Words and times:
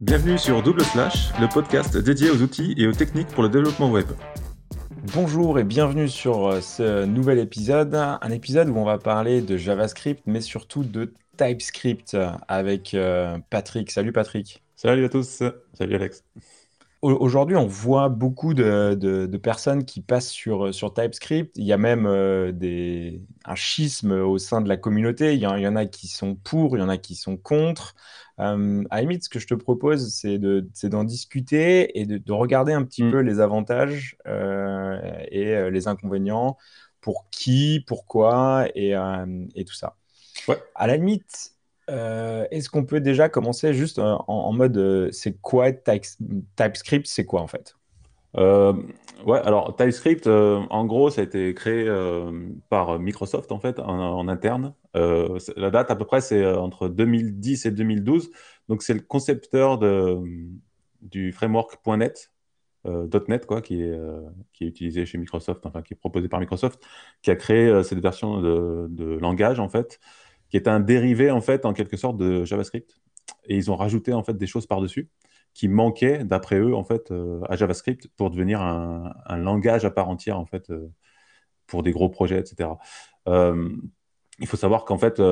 Bienvenue 0.00 0.38
sur 0.38 0.62
Double 0.62 0.82
Slash, 0.82 1.30
le 1.38 1.46
podcast 1.46 1.94
dédié 1.98 2.30
aux 2.30 2.40
outils 2.40 2.74
et 2.78 2.86
aux 2.86 2.92
techniques 2.92 3.28
pour 3.28 3.42
le 3.42 3.50
développement 3.50 3.90
web. 3.90 4.06
Bonjour 5.12 5.58
et 5.58 5.64
bienvenue 5.64 6.08
sur 6.08 6.46
euh, 6.46 6.62
ce 6.62 7.04
nouvel 7.04 7.38
épisode, 7.38 7.94
un 7.94 8.30
épisode 8.30 8.70
où 8.70 8.78
on 8.78 8.84
va 8.86 8.96
parler 8.96 9.42
de 9.42 9.58
JavaScript, 9.58 10.22
mais 10.24 10.40
surtout 10.40 10.84
de 10.84 11.12
TypeScript 11.36 12.16
avec 12.48 12.94
euh, 12.94 13.36
Patrick. 13.50 13.90
Salut 13.90 14.12
Patrick. 14.12 14.62
Salut 14.74 15.04
à 15.04 15.10
tous. 15.10 15.42
Salut 15.74 15.96
Alex. 15.96 16.24
Aujourd'hui, 17.02 17.56
on 17.56 17.66
voit 17.66 18.10
beaucoup 18.10 18.52
de, 18.52 19.36
personnes 19.42 19.86
qui 19.86 20.02
passent 20.02 20.28
sur, 20.28 20.74
sur 20.74 20.92
TypeScript. 20.92 21.56
Il 21.56 21.64
y 21.64 21.72
a 21.72 21.78
même 21.78 22.04
euh, 22.04 22.52
des, 22.52 23.22
un 23.46 23.54
schisme 23.54 24.12
au 24.12 24.36
sein 24.36 24.60
de 24.60 24.68
la 24.68 24.76
communauté. 24.76 25.32
Il 25.32 25.40
y, 25.40 25.46
en, 25.46 25.76
a 25.76 25.86
qui 25.86 26.08
sont 26.08 26.34
pour, 26.34 26.76
il 26.76 26.80
y 26.80 26.82
en 26.82 26.90
a 26.90 26.98
qui 26.98 27.14
sont 27.14 27.38
contre. 27.38 27.94
Euh, 28.38 28.84
à 28.90 29.00
limite, 29.00 29.24
ce 29.24 29.30
que 29.30 29.38
je 29.38 29.46
te 29.46 29.54
propose, 29.54 30.12
c'est 30.12 30.38
d'en 30.38 31.04
discuter 31.04 31.98
et 31.98 32.04
de, 32.04 32.32
regarder 32.32 32.74
un 32.74 32.84
petit 32.84 33.02
mm. 33.02 33.10
peu 33.10 33.20
les 33.20 33.40
avantages 33.40 34.16
euh, 34.26 35.00
et 35.30 35.54
euh, 35.54 35.70
les 35.70 35.88
inconvénients, 35.88 36.58
pour 37.00 37.30
qui, 37.30 37.82
pourquoi 37.86 38.66
et, 38.74 38.94
et 39.54 39.64
tout 39.64 39.74
ça. 39.74 39.96
Ouais. 40.48 40.62
À 40.74 40.86
la 40.86 40.96
limite, 40.96 41.54
euh, 41.90 42.46
est-ce 42.50 42.70
qu'on 42.70 42.84
peut 42.84 43.00
déjà 43.00 43.28
commencer 43.28 43.74
juste 43.74 43.98
en, 43.98 44.52
mode 44.52 44.76
euh, 44.76 45.08
c'est 45.12 45.40
quoi 45.40 45.72
TypeScript 45.72 47.06
C'est 47.06 47.24
quoi 47.24 47.40
en 47.40 47.46
fait? 47.46 47.76
Euh, 48.36 48.74
Ouais, 49.26 49.38
alors 49.40 49.76
TypeScript, 49.76 50.26
en 50.26 50.86
gros, 50.86 51.10
ça 51.10 51.20
a 51.20 51.24
été 51.24 51.52
créé 51.52 51.86
par 52.70 52.98
Microsoft 52.98 53.52
en 53.52 53.60
fait, 53.60 53.78
en, 53.78 54.28
interne. 54.28 54.72
la 54.94 55.70
date 55.70 55.90
à 55.90 55.96
peu 55.96 56.06
près, 56.06 56.22
c'est 56.22 56.46
entre 56.46 56.88
2010 56.88 57.66
et 57.66 57.70
2012. 57.70 58.30
Donc, 58.70 58.82
c'est 58.82 58.94
le 58.94 59.00
concepteur 59.00 59.78
du 61.02 61.32
framework.net, 61.32 62.32
.NET, 62.86 63.44
quoi, 63.44 63.60
qui 63.60 63.82
est, 63.82 64.00
qui 64.54 64.64
est 64.64 64.68
utilisé 64.68 65.04
chez 65.04 65.18
Microsoft, 65.18 65.66
enfin, 65.66 65.82
qui 65.82 65.92
est 65.92 65.98
proposé 65.98 66.28
par 66.28 66.40
Microsoft, 66.40 66.82
qui 67.20 67.30
a 67.30 67.36
créé 67.36 67.82
cette 67.82 68.00
version 68.00 68.40
de, 68.40 68.86
de 68.88 69.18
langage 69.18 69.60
en 69.60 69.68
fait 69.68 70.00
qui 70.50 70.56
est 70.56 70.68
un 70.68 70.80
dérivé 70.80 71.30
en 71.30 71.40
fait 71.40 71.64
en 71.64 71.72
quelque 71.72 71.96
sorte 71.96 72.16
de 72.16 72.44
JavaScript. 72.44 73.00
Et 73.46 73.56
ils 73.56 73.70
ont 73.70 73.76
rajouté 73.76 74.12
en 74.12 74.22
fait 74.22 74.36
des 74.36 74.46
choses 74.46 74.66
par-dessus 74.66 75.08
qui 75.54 75.68
manquaient 75.68 76.24
d'après 76.24 76.58
eux 76.58 76.74
en 76.74 76.84
fait 76.84 77.10
euh, 77.10 77.40
à 77.48 77.56
JavaScript 77.56 78.08
pour 78.16 78.30
devenir 78.30 78.60
un, 78.60 79.36
langage 79.36 79.84
à 79.84 79.90
part 79.90 80.08
entière 80.08 80.38
en 80.38 80.46
fait 80.46 80.70
euh, 80.70 80.88
pour 81.66 81.82
des 81.82 81.92
gros 81.92 82.08
projets, 82.08 82.38
etc. 82.38 82.70
Euh, 83.28 83.70
il 84.38 84.46
faut 84.46 84.56
savoir 84.56 84.84
qu'en 84.84 84.98
fait 84.98 85.22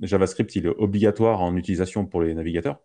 JavaScript 0.00 0.56
il 0.56 0.66
est 0.66 0.74
obligatoire 0.78 1.42
en 1.42 1.54
utilisation 1.56 2.06
pour 2.06 2.22
les 2.22 2.34
navigateurs. 2.34 2.80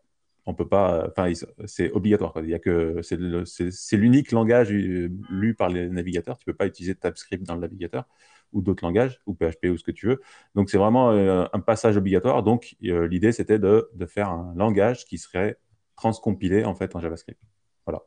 On 0.46 0.54
peut 0.54 0.68
pas, 0.68 1.08
enfin 1.10 1.32
c'est 1.66 1.90
obligatoire. 1.92 2.34
Il 2.44 2.50
y 2.50 2.54
a 2.54 2.60
que 2.60 3.00
c'est 3.02 3.96
l'unique 3.96 4.34
langage 4.34 4.72
lu 4.72 5.56
par 5.58 5.70
les 5.70 5.90
navigateurs. 5.90 6.38
Tu 6.38 6.46
peux 6.46 6.54
pas 6.54 6.66
utiliser 6.66 6.96
TypeScript 6.96 7.44
dans 7.46 7.56
le 7.56 7.62
navigateur 7.62 8.06
ou 8.54 8.62
d'autres 8.62 8.86
langages, 8.86 9.20
ou 9.26 9.34
PHP 9.34 9.66
ou 9.66 9.78
ce 9.78 9.84
que 9.84 9.92
tu 9.92 10.08
veux. 10.08 10.22
Donc 10.56 10.70
c'est 10.70 10.78
vraiment 10.78 11.12
euh, 11.12 11.46
un 11.52 11.59
passage 11.59 11.98
obligatoire. 11.98 12.44
Donc 12.44 12.76
euh, 12.86 13.08
l'idée 13.08 13.32
c'était 13.32 13.59
de, 13.59 13.90
faire 14.08 14.30
un 14.30 14.54
langage 14.56 15.06
qui 15.06 15.18
serait 15.18 15.58
transcompilé 15.96 16.64
en 16.64 16.76
fait 16.76 16.96
en 16.96 17.00
JavaScript. 17.00 17.42
Voilà. 17.86 18.04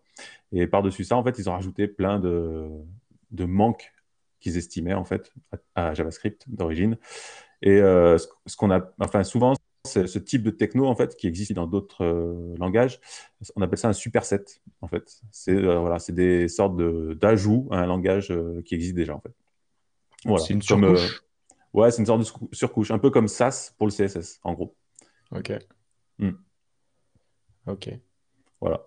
Et 0.52 0.67
par-dessus 0.67 1.05
ça, 1.05 1.17
en 1.17 1.24
fait, 1.24 1.39
ils 1.39 1.50
ont 1.50 1.52
rajouté 1.52 1.89
plein 1.89 2.19
de, 2.19 2.70
manques 3.41 3.92
qu'ils 4.41 4.56
estimaient 4.56 4.94
en 4.94 5.05
fait 5.05 5.33
à, 5.74 5.92
JavaScript 5.92 6.44
d'origine. 6.48 6.97
Et 7.62 7.80
euh, 7.80 8.17
ce, 8.19 8.56
qu'on 8.56 8.70
a, 8.70 8.92
enfin 9.00 9.24
souvent, 9.24 9.55
ce 9.84 10.19
type 10.19 10.42
de 10.42 10.50
techno 10.50 10.86
en 10.86 10.97
fait 10.97 11.17
qui 11.17 11.27
existe 11.27 11.52
dans 11.52 11.67
d'autres 11.67 12.05
langages. 12.58 13.00
On 13.55 13.62
appelle 13.62 13.78
ça 13.78 13.89
un 13.89 13.92
superset 13.92 14.44
en 14.80 14.89
fait. 14.89 15.20
C'est 15.30 15.61
voilà, 15.61 15.98
c'est 15.98 16.14
des 16.14 16.48
sortes 16.48 16.77
d'ajouts 17.18 17.68
à 17.70 17.78
un 17.78 17.86
langage 17.86 18.33
qui 18.64 18.74
existe 18.74 18.95
déjà. 18.95 19.20
C'est 20.39 20.55
une 20.55 20.63
surcouche. 20.63 21.23
Euh, 21.23 21.79
ouais, 21.79 21.91
c'est 21.91 21.98
une 21.98 22.07
sorte 22.07 22.20
de 22.20 22.55
surcouche, 22.55 22.91
un 22.91 22.98
peu 22.98 23.11
comme 23.11 23.29
SAS 23.29 23.75
pour 23.79 23.87
le 23.87 23.92
CSS, 23.92 24.41
en 24.42 24.55
gros. 24.55 24.75
Ok. 25.33 25.53
Hmm. 26.19 26.33
Ok. 27.67 27.91
Voilà. 28.61 28.87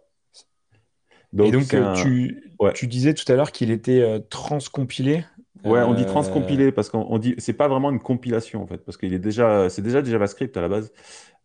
Donc, 1.32 1.48
Et 1.48 1.52
donc, 1.52 1.74
euh, 1.74 1.94
tu, 1.96 2.44
tu, 2.74 2.88
disais 2.88 3.14
tout 3.14 3.30
à 3.32 3.36
l'heure 3.36 3.52
qu'il 3.52 3.70
était 3.72 4.02
euh, 4.02 4.20
transcompilé. 4.20 5.26
Ouais, 5.64 5.82
on 5.82 5.94
dit 5.94 6.06
transcompilé 6.06 6.72
parce 6.72 6.90
qu'on 6.90 7.18
dit 7.18 7.36
c'est 7.38 7.54
pas 7.54 7.68
vraiment 7.68 7.92
une 7.92 8.00
compilation 8.00 8.64
en 8.64 8.68
fait, 8.68 8.78
parce 8.78 8.98
qu'il 8.98 9.14
est 9.14 9.20
déjà 9.20 9.70
c'est 9.70 9.82
déjà 9.82 10.02
du 10.02 10.10
JavaScript 10.10 10.56
à 10.56 10.62
la 10.62 10.70
base. 10.70 10.94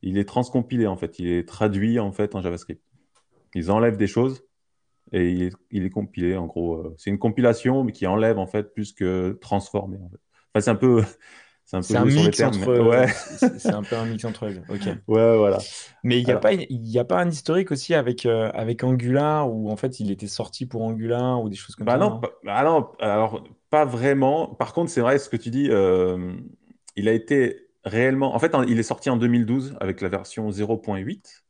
Il 0.02 0.18
est 0.18 0.24
transcompilé 0.24 0.86
en 0.86 0.96
fait, 0.96 1.18
il 1.18 1.28
est 1.28 1.48
traduit 1.48 1.98
en 1.98 2.12
fait 2.12 2.36
en 2.36 2.40
JavaScript. 2.40 2.80
Ils 3.56 3.72
enlèvent 3.72 3.96
des 3.96 4.06
choses 4.06 4.44
et 5.14 5.50
il 5.70 5.84
est, 5.84 5.90
compilé 5.90 6.36
en 6.36 6.46
gros. 6.46 6.74
Euh, 6.74 6.94
c'est 6.98 7.10
une 7.10 7.18
compilation 7.18 7.84
mais 7.84 7.92
qui 7.92 8.06
enlève 8.06 8.38
en 8.38 8.46
fait 8.46 8.74
plus 8.74 8.92
que 8.92 9.38
transformer. 9.40 9.98
En 9.98 10.08
fait. 10.08 10.18
Enfin, 10.52 10.60
c'est 10.60 10.70
un 10.70 10.74
peu. 10.74 11.02
C'est 11.64 11.76
un, 11.76 11.80
peu 11.80 11.96
un 11.96 12.04
mix 12.04 12.40
entre. 12.42 12.78
Ouais. 12.80 13.06
C'est 13.58 13.72
un 13.72 13.82
peu 13.82 13.96
un 13.96 14.04
mix 14.04 14.24
entre 14.24 14.46
eux. 14.46 14.60
Ok. 14.68 14.82
Ouais, 15.08 15.36
voilà. 15.38 15.58
Mais 16.02 16.20
il 16.20 16.26
n'y 16.26 16.32
a, 16.32 16.36
pas, 16.36 16.52
il 16.52 16.98
a 16.98 17.04
pas 17.04 17.20
un 17.20 17.30
historique 17.30 17.72
aussi 17.72 17.94
avec, 17.94 18.26
euh, 18.26 18.50
avec 18.52 18.84
Angular 18.84 19.50
où 19.50 19.70
en 19.70 19.76
fait 19.76 19.98
il 19.98 20.10
était 20.10 20.26
sorti 20.26 20.66
pour 20.66 20.82
Angular 20.82 21.42
ou 21.42 21.48
des 21.48 21.56
choses 21.56 21.74
comme 21.74 21.86
bah 21.86 21.92
ça 21.92 21.98
non, 21.98 22.20
bah 22.44 22.64
non, 22.64 22.90
alors 22.98 23.44
pas 23.70 23.86
vraiment. 23.86 24.48
Par 24.48 24.74
contre, 24.74 24.90
c'est 24.90 25.00
vrai 25.00 25.18
ce 25.18 25.30
que 25.30 25.36
tu 25.36 25.50
dis. 25.50 25.68
Euh, 25.70 26.34
il 26.96 27.08
a 27.08 27.12
été 27.12 27.68
réellement. 27.84 28.34
En 28.34 28.38
fait, 28.38 28.54
il 28.68 28.78
est 28.78 28.84
sorti 28.84 29.08
en 29.08 29.16
2012 29.16 29.76
avec 29.80 30.00
la 30.02 30.08
version 30.08 30.50
0.8 30.50 31.43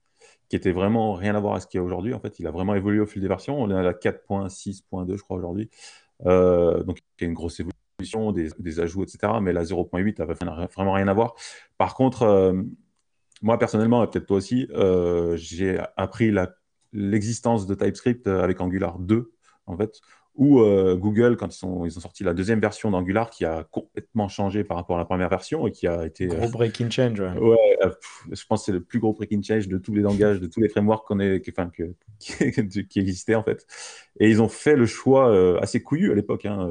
qui 0.49 0.57
était 0.57 0.73
vraiment 0.73 1.15
rien 1.15 1.35
à 1.35 1.41
voir 1.41 1.55
avec 1.55 1.63
ce 1.63 1.69
qu'il 1.69 1.79
y 1.79 1.81
a 1.81 1.85
aujourd'hui. 1.85 2.15
En 2.15 2.21
fait, 2.21 2.39
il 2.39 2.47
a 2.47 2.51
vraiment 2.51 2.75
évolué 2.75 3.01
au 3.01 3.07
fil 3.07 3.23
des 3.23 3.29
versions. 3.29 3.61
On 3.61 3.71
est 3.71 3.75
à 3.75 3.83
la 3.83 3.93
4.6.2, 3.93 5.17
je 5.17 5.23
crois, 5.23 5.37
aujourd'hui. 5.37 5.71
Euh, 6.27 6.83
donc, 6.83 6.99
il 7.19 7.25
y 7.25 7.25
a 7.25 7.29
une 7.29 7.35
grosse 7.35 7.61
évolution, 7.61 8.33
des, 8.33 8.81
ajouts, 8.81 9.03
etc. 9.03 9.35
Mais 9.41 9.53
la 9.53 9.65
0.8 9.65 10.21
avait 10.21 10.35
vraiment 10.75 10.93
rien 10.93 11.09
à 11.09 11.13
voir. 11.13 11.35
Par 11.79 11.95
contre, 11.95 12.23
euh, 12.23 12.63
moi, 13.43 13.59
personnellement, 13.59 14.05
et 14.05 14.07
peut-être 14.07 14.27
toi 14.27 14.37
aussi, 14.37 14.69
euh, 14.73 15.37
j'ai 15.37 15.79
appris 15.97 16.33
l'existence 16.93 17.67
de 17.67 17.75
TypeScript 17.75 18.27
avec 18.27 18.61
Angular 18.61 18.99
2, 18.99 19.33
en 19.67 19.77
fait, 19.77 20.01
ou 20.37 20.61
euh, 20.61 20.97
Google, 20.97 21.37
quand 21.37 21.55
ils, 21.55 21.59
sont, 21.59 21.85
ils 21.85 21.97
ont 21.97 22.01
sorti 22.01 22.25
la 22.25 22.35
deuxième 22.35 22.61
version 22.61 22.91
d'Angular, 22.91 23.31
qui 23.31 23.45
a 23.45 23.65
complètement 23.71 24.29
changé 24.29 24.65
par 24.65 24.77
rapport 24.77 24.97
à 24.97 24.99
la 24.99 25.05
première 25.05 25.29
version 25.29 25.67
et 25.67 25.71
qui 25.71 25.87
a 25.87 26.05
été. 26.05 26.27
Gros 26.27 26.49
breaking 26.49 26.91
change. 26.91 27.21
Ouais, 27.21 27.27
euh, 27.27 27.55
je 28.31 28.45
pense 28.47 28.61
que 28.61 28.67
c'est 28.67 28.73
le 28.73 28.83
plus 28.83 28.99
gros 28.99 29.13
breaking 29.13 29.43
change 29.43 29.69
de 29.69 29.79
tous 29.79 29.95
les 29.95 30.03
langages, 30.03 30.41
de 30.41 30.47
tous 30.47 30.61
les 30.61 30.69
frameworks 30.69 31.07
qu'on 31.07 31.21
est, 31.21 31.43
enfin, 31.49 31.71
que, 31.71 31.95
qui, 32.89 32.99
existaient 32.99 33.35
en 33.35 33.43
fait. 33.43 33.67
Et 34.21 34.31
ils 34.31 34.43
ont 34.43 34.49
fait 34.49 34.77
le 34.77 34.87
choix 34.87 35.61
assez 35.61 35.83
couillu 35.83 36.13
à 36.13 36.15
l'époque 36.15 36.47
hein, 36.47 36.69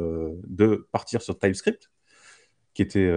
de 0.48 0.88
partir 0.92 1.22
sur 1.22 1.38
TypeScript, 1.38 1.92
qui 2.74 2.82
était 2.82 3.12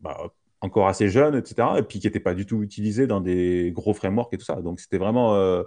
bah, 0.00 0.32
encore 0.60 0.88
assez 0.88 1.08
jeune, 1.08 1.34
etc. 1.34 1.68
Et 1.78 1.82
puis 1.82 1.98
qui 2.00 2.06
n'était 2.06 2.20
pas 2.20 2.34
du 2.34 2.46
tout 2.46 2.62
utilisé 2.62 3.06
dans 3.06 3.20
des 3.20 3.72
gros 3.74 3.94
frameworks 3.94 4.32
et 4.34 4.38
tout 4.38 4.44
ça. 4.44 4.56
Donc 4.62 4.80
c'était 4.80 4.98
vraiment. 4.98 5.64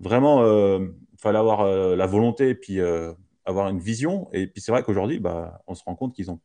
Vraiment, 0.00 0.44
il 0.44 1.18
fallait 1.18 1.38
avoir 1.38 1.66
la 1.96 2.06
volonté 2.06 2.50
et 2.50 2.54
puis 2.54 2.80
avoir 3.44 3.68
une 3.68 3.78
vision. 3.78 4.28
Et 4.32 4.46
puis 4.46 4.60
c'est 4.60 4.72
vrai 4.72 4.82
qu'aujourd'hui, 4.82 5.20
bah, 5.20 5.62
on 5.66 5.74
se 5.74 5.82
rend 5.84 5.94
compte 5.94 6.14
qu'ils 6.14 6.30
ont, 6.30 6.40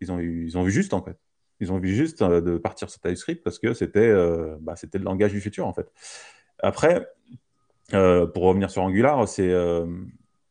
ils 0.00 0.12
ont, 0.12 0.18
ils 0.18 0.56
ont 0.58 0.62
vu 0.62 0.70
juste 0.70 0.94
en 0.94 1.02
fait. 1.02 1.18
Ils 1.62 1.72
ont 1.72 1.78
vu 1.78 1.94
juste 1.94 2.22
euh, 2.22 2.40
de 2.40 2.58
partir 2.58 2.90
sur 2.90 3.00
TypeScript 3.00 3.44
parce 3.44 3.60
que 3.60 3.72
c'était 3.72 4.00
euh, 4.00 4.56
bah, 4.60 4.74
c'était 4.74 4.98
le 4.98 5.04
langage 5.04 5.30
du 5.30 5.40
futur 5.40 5.64
en 5.68 5.72
fait. 5.72 5.92
Après, 6.58 7.06
euh, 7.94 8.26
pour 8.26 8.42
revenir 8.42 8.68
sur 8.68 8.82
Angular, 8.82 9.28
c'est 9.28 9.54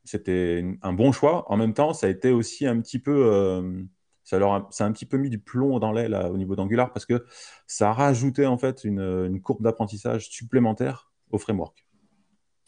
c'était 0.06 0.66
un 0.82 0.94
bon 0.94 1.12
choix. 1.12 1.52
En 1.52 1.58
même 1.58 1.74
temps, 1.74 1.94
ça 1.94 2.08
a 2.08 2.10
été 2.10 2.32
aussi 2.32 2.66
un 2.66 2.80
petit 2.80 2.98
peu 2.98 3.86
ça 4.24 4.38
a, 4.38 4.86
un 4.86 4.92
petit 4.94 5.06
peu 5.06 5.18
mis 5.18 5.30
du 5.30 5.40
plomb 5.40 5.80
dans 5.80 5.92
l'aile 5.92 6.16
au 6.32 6.38
niveau 6.38 6.56
d'Angular 6.56 6.94
parce 6.94 7.06
que 7.06 7.26
ça 7.68 7.90
a 7.90 7.94
rajouté 7.94 8.46
en 8.46 8.58
fait 8.58 8.86
une 8.86 9.42
courbe 9.42 9.64
d'apprentissage 9.64 10.30
supplémentaire 10.30 11.12
au 11.30 11.38
framework. 11.38 11.86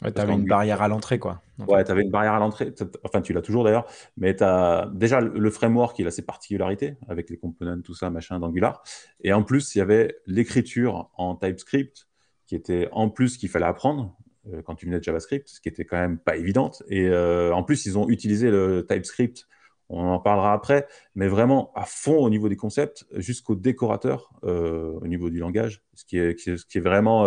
Ouais, 0.02 0.12
tu 0.12 0.20
avais 0.20 0.34
une 0.34 0.44
barrière 0.44 0.82
à 0.82 0.88
l'entrée, 0.88 1.18
quoi. 1.18 1.42
Ouais, 1.66 1.84
tu 1.84 1.90
avais 1.90 2.02
une 2.02 2.10
barrière 2.10 2.34
à 2.34 2.38
l'entrée. 2.38 2.74
Enfin, 3.04 3.22
tu 3.22 3.32
l'as 3.32 3.42
toujours 3.42 3.64
d'ailleurs. 3.64 3.86
Mais 4.16 4.36
tu 4.36 4.44
as 4.44 4.90
déjà 4.92 5.20
le 5.20 5.50
framework, 5.50 5.98
il 5.98 6.06
a 6.06 6.10
ses 6.10 6.22
particularités 6.22 6.96
avec 7.08 7.30
les 7.30 7.38
components, 7.38 7.80
tout 7.80 7.94
ça, 7.94 8.10
machin, 8.10 8.38
d'Angular. 8.38 8.82
Et 9.22 9.32
en 9.32 9.42
plus, 9.42 9.74
il 9.74 9.78
y 9.78 9.80
avait 9.80 10.16
l'écriture 10.26 11.10
en 11.16 11.36
TypeScript 11.36 12.06
qui 12.46 12.54
était 12.54 12.88
en 12.92 13.08
plus 13.08 13.38
qu'il 13.38 13.48
fallait 13.48 13.64
apprendre 13.64 14.16
euh, 14.52 14.62
quand 14.62 14.74
tu 14.74 14.86
venais 14.86 14.98
de 14.98 15.04
JavaScript, 15.04 15.48
ce 15.48 15.60
qui 15.60 15.68
était 15.68 15.84
quand 15.84 15.96
même 15.96 16.18
pas 16.18 16.36
évidente. 16.36 16.82
Et 16.88 17.08
euh, 17.08 17.54
en 17.54 17.62
plus, 17.62 17.86
ils 17.86 17.96
ont 17.96 18.08
utilisé 18.08 18.50
le 18.50 18.86
TypeScript. 18.86 19.46
On 19.88 20.02
en 20.02 20.18
parlera 20.18 20.52
après, 20.52 20.86
mais 21.14 21.28
vraiment 21.28 21.70
à 21.74 21.84
fond 21.84 22.16
au 22.16 22.30
niveau 22.30 22.48
des 22.48 22.56
concepts, 22.56 23.06
jusqu'au 23.12 23.54
décorateur 23.54 24.30
euh, 24.44 24.92
au 25.00 25.06
niveau 25.06 25.30
du 25.30 25.38
langage, 25.38 25.82
ce 25.94 26.04
qui 26.04 26.18
est, 26.18 26.38
ce 26.38 26.64
qui 26.64 26.78
est 26.78 26.80
vraiment 26.80 27.24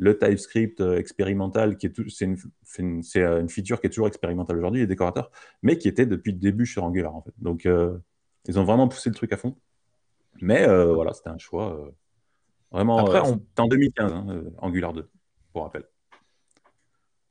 le 0.00 0.18
TypeScript 0.18 0.80
euh, 0.80 0.96
expérimental, 0.96 1.76
qui 1.76 1.86
est 1.86 2.08
c'est 2.08 2.24
une, 2.24 2.36
euh, 3.16 3.40
une, 3.40 3.48
feature 3.48 3.80
qui 3.80 3.86
est 3.86 3.90
toujours 3.90 4.08
expérimentale 4.08 4.56
aujourd'hui, 4.56 4.80
les 4.80 4.86
décorateurs, 4.86 5.30
mais 5.62 5.76
qui 5.78 5.88
était 5.88 6.06
depuis 6.06 6.32
le 6.32 6.38
début 6.38 6.66
sur 6.66 6.84
Angular 6.84 7.14
en 7.14 7.22
fait. 7.22 7.34
Donc 7.38 7.66
euh, 7.66 7.98
ils 8.46 8.58
ont 8.58 8.64
vraiment 8.64 8.88
poussé 8.88 9.10
le 9.10 9.14
truc 9.14 9.32
à 9.32 9.36
fond. 9.36 9.56
Mais 10.40 10.66
voilà, 10.66 11.12
c'était 11.12 11.28
un 11.28 11.38
choix 11.38 11.92
vraiment. 12.72 12.98
Après, 12.98 13.20
on... 13.20 13.40
en 13.58 13.68
2015, 13.68 14.12
hein, 14.12 14.42
Angular 14.58 14.94
2, 14.94 15.08
pour 15.52 15.64
rappel. 15.64 15.84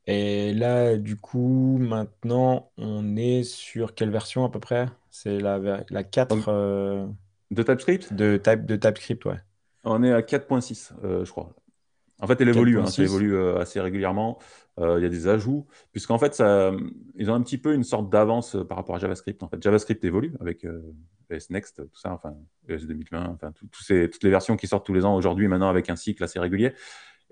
Et 0.06 0.54
là, 0.54 0.96
du 0.96 1.16
coup, 1.16 1.78
maintenant, 1.80 2.70
on 2.76 3.16
est 3.16 3.42
sur 3.42 3.94
quelle 3.94 4.10
version 4.10 4.44
à 4.44 4.50
peu 4.50 4.60
près? 4.60 4.88
C'est 5.10 5.38
la, 5.38 5.84
la 5.88 6.04
4 6.04 6.48
euh, 6.48 7.06
De 7.50 7.62
TypeScript? 7.62 8.12
de, 8.12 8.36
type, 8.36 8.66
de 8.66 8.76
TypeScript, 8.76 9.24
ouais. 9.26 9.40
On 9.84 10.02
est 10.02 10.12
à 10.12 10.20
4.6, 10.20 10.92
euh, 11.04 11.24
je 11.24 11.30
crois. 11.30 11.54
En 12.20 12.26
fait, 12.26 12.40
elle 12.40 12.48
évolue, 12.48 12.78
hein, 12.78 12.86
ça 12.86 13.02
évolue 13.02 13.34
euh, 13.34 13.58
assez 13.58 13.80
régulièrement. 13.80 14.38
Il 14.78 15.02
y 15.02 15.04
a 15.04 15.10
des 15.10 15.28
ajouts, 15.28 15.66
puisqu'en 15.92 16.16
fait, 16.16 16.34
ça, 16.34 16.72
ils 17.14 17.30
ont 17.30 17.34
un 17.34 17.42
petit 17.42 17.58
peu 17.58 17.74
une 17.74 17.84
sorte 17.84 18.08
d'avance 18.08 18.56
par 18.66 18.78
rapport 18.78 18.96
à 18.96 18.98
JavaScript. 18.98 19.42
En 19.42 19.48
fait, 19.48 19.62
JavaScript 19.62 20.02
évolue 20.06 20.32
avec 20.40 20.64
ES 20.64 21.50
Next, 21.50 21.86
tout 21.86 22.00
ça, 22.00 22.14
enfin 22.14 22.34
ES 22.66 22.86
2020, 22.86 23.26
enfin 23.26 23.52
ces, 23.78 24.08
toutes 24.08 24.24
les 24.24 24.30
versions 24.30 24.56
qui 24.56 24.66
sortent 24.66 24.86
tous 24.86 24.94
les 24.94 25.04
ans 25.04 25.14
aujourd'hui, 25.14 25.48
maintenant 25.48 25.68
avec 25.68 25.90
un 25.90 25.96
cycle 25.96 26.24
assez 26.24 26.40
régulier. 26.40 26.72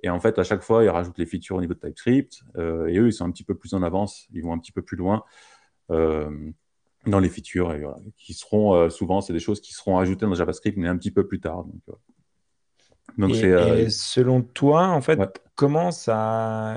Et 0.03 0.11
en 0.11 0.21
fait, 0.21 0.39
à 0.39 0.45
chaque 0.45 0.63
fois, 0.63 0.85
ils 0.85 0.89
rajoutent 0.89 1.19
les 1.19 1.27
features 1.27 1.57
au 1.57 1.61
niveau 1.61 1.75
de 1.75 1.81
TypeScript. 1.81 2.43
Euh, 2.57 2.87
et 2.87 2.99
eux, 2.99 3.09
ils 3.09 3.13
sont 3.13 3.25
un 3.25 3.31
petit 3.31 3.45
peu 3.45 3.57
plus 3.57 3.75
en 3.75 3.83
avance. 3.83 4.27
Ils 4.33 4.43
vont 4.43 4.53
un 4.53 4.59
petit 4.59 4.73
peu 4.73 4.83
plus 4.83 4.97
loin 4.97 5.25
euh, 5.91 6.31
dans 7.07 7.19
les 7.19 7.29
features. 7.29 7.73
Et, 7.73 7.85
qui 8.17 8.35
seront 8.35 8.75
euh, 8.75 8.91
souvent, 8.91 9.21
c'est 9.21 9.33
des 9.33 9.41
choses 9.41 9.61
qui 9.61 9.73
seront 9.73 9.99
ajoutées 9.99 10.27
dans 10.27 10.35
JavaScript, 10.35 10.77
mais 10.77 10.89
un 10.89 10.97
petit 10.97 11.11
peu 11.11 11.27
plus 11.27 11.41
tard. 11.41 11.65
Donc, 11.65 11.99
et, 13.27 13.91
selon 13.91 14.43
toi, 14.43 14.89
en 14.89 15.01
fait, 15.01 15.21
comment 15.55 15.91
ça. 15.91 16.77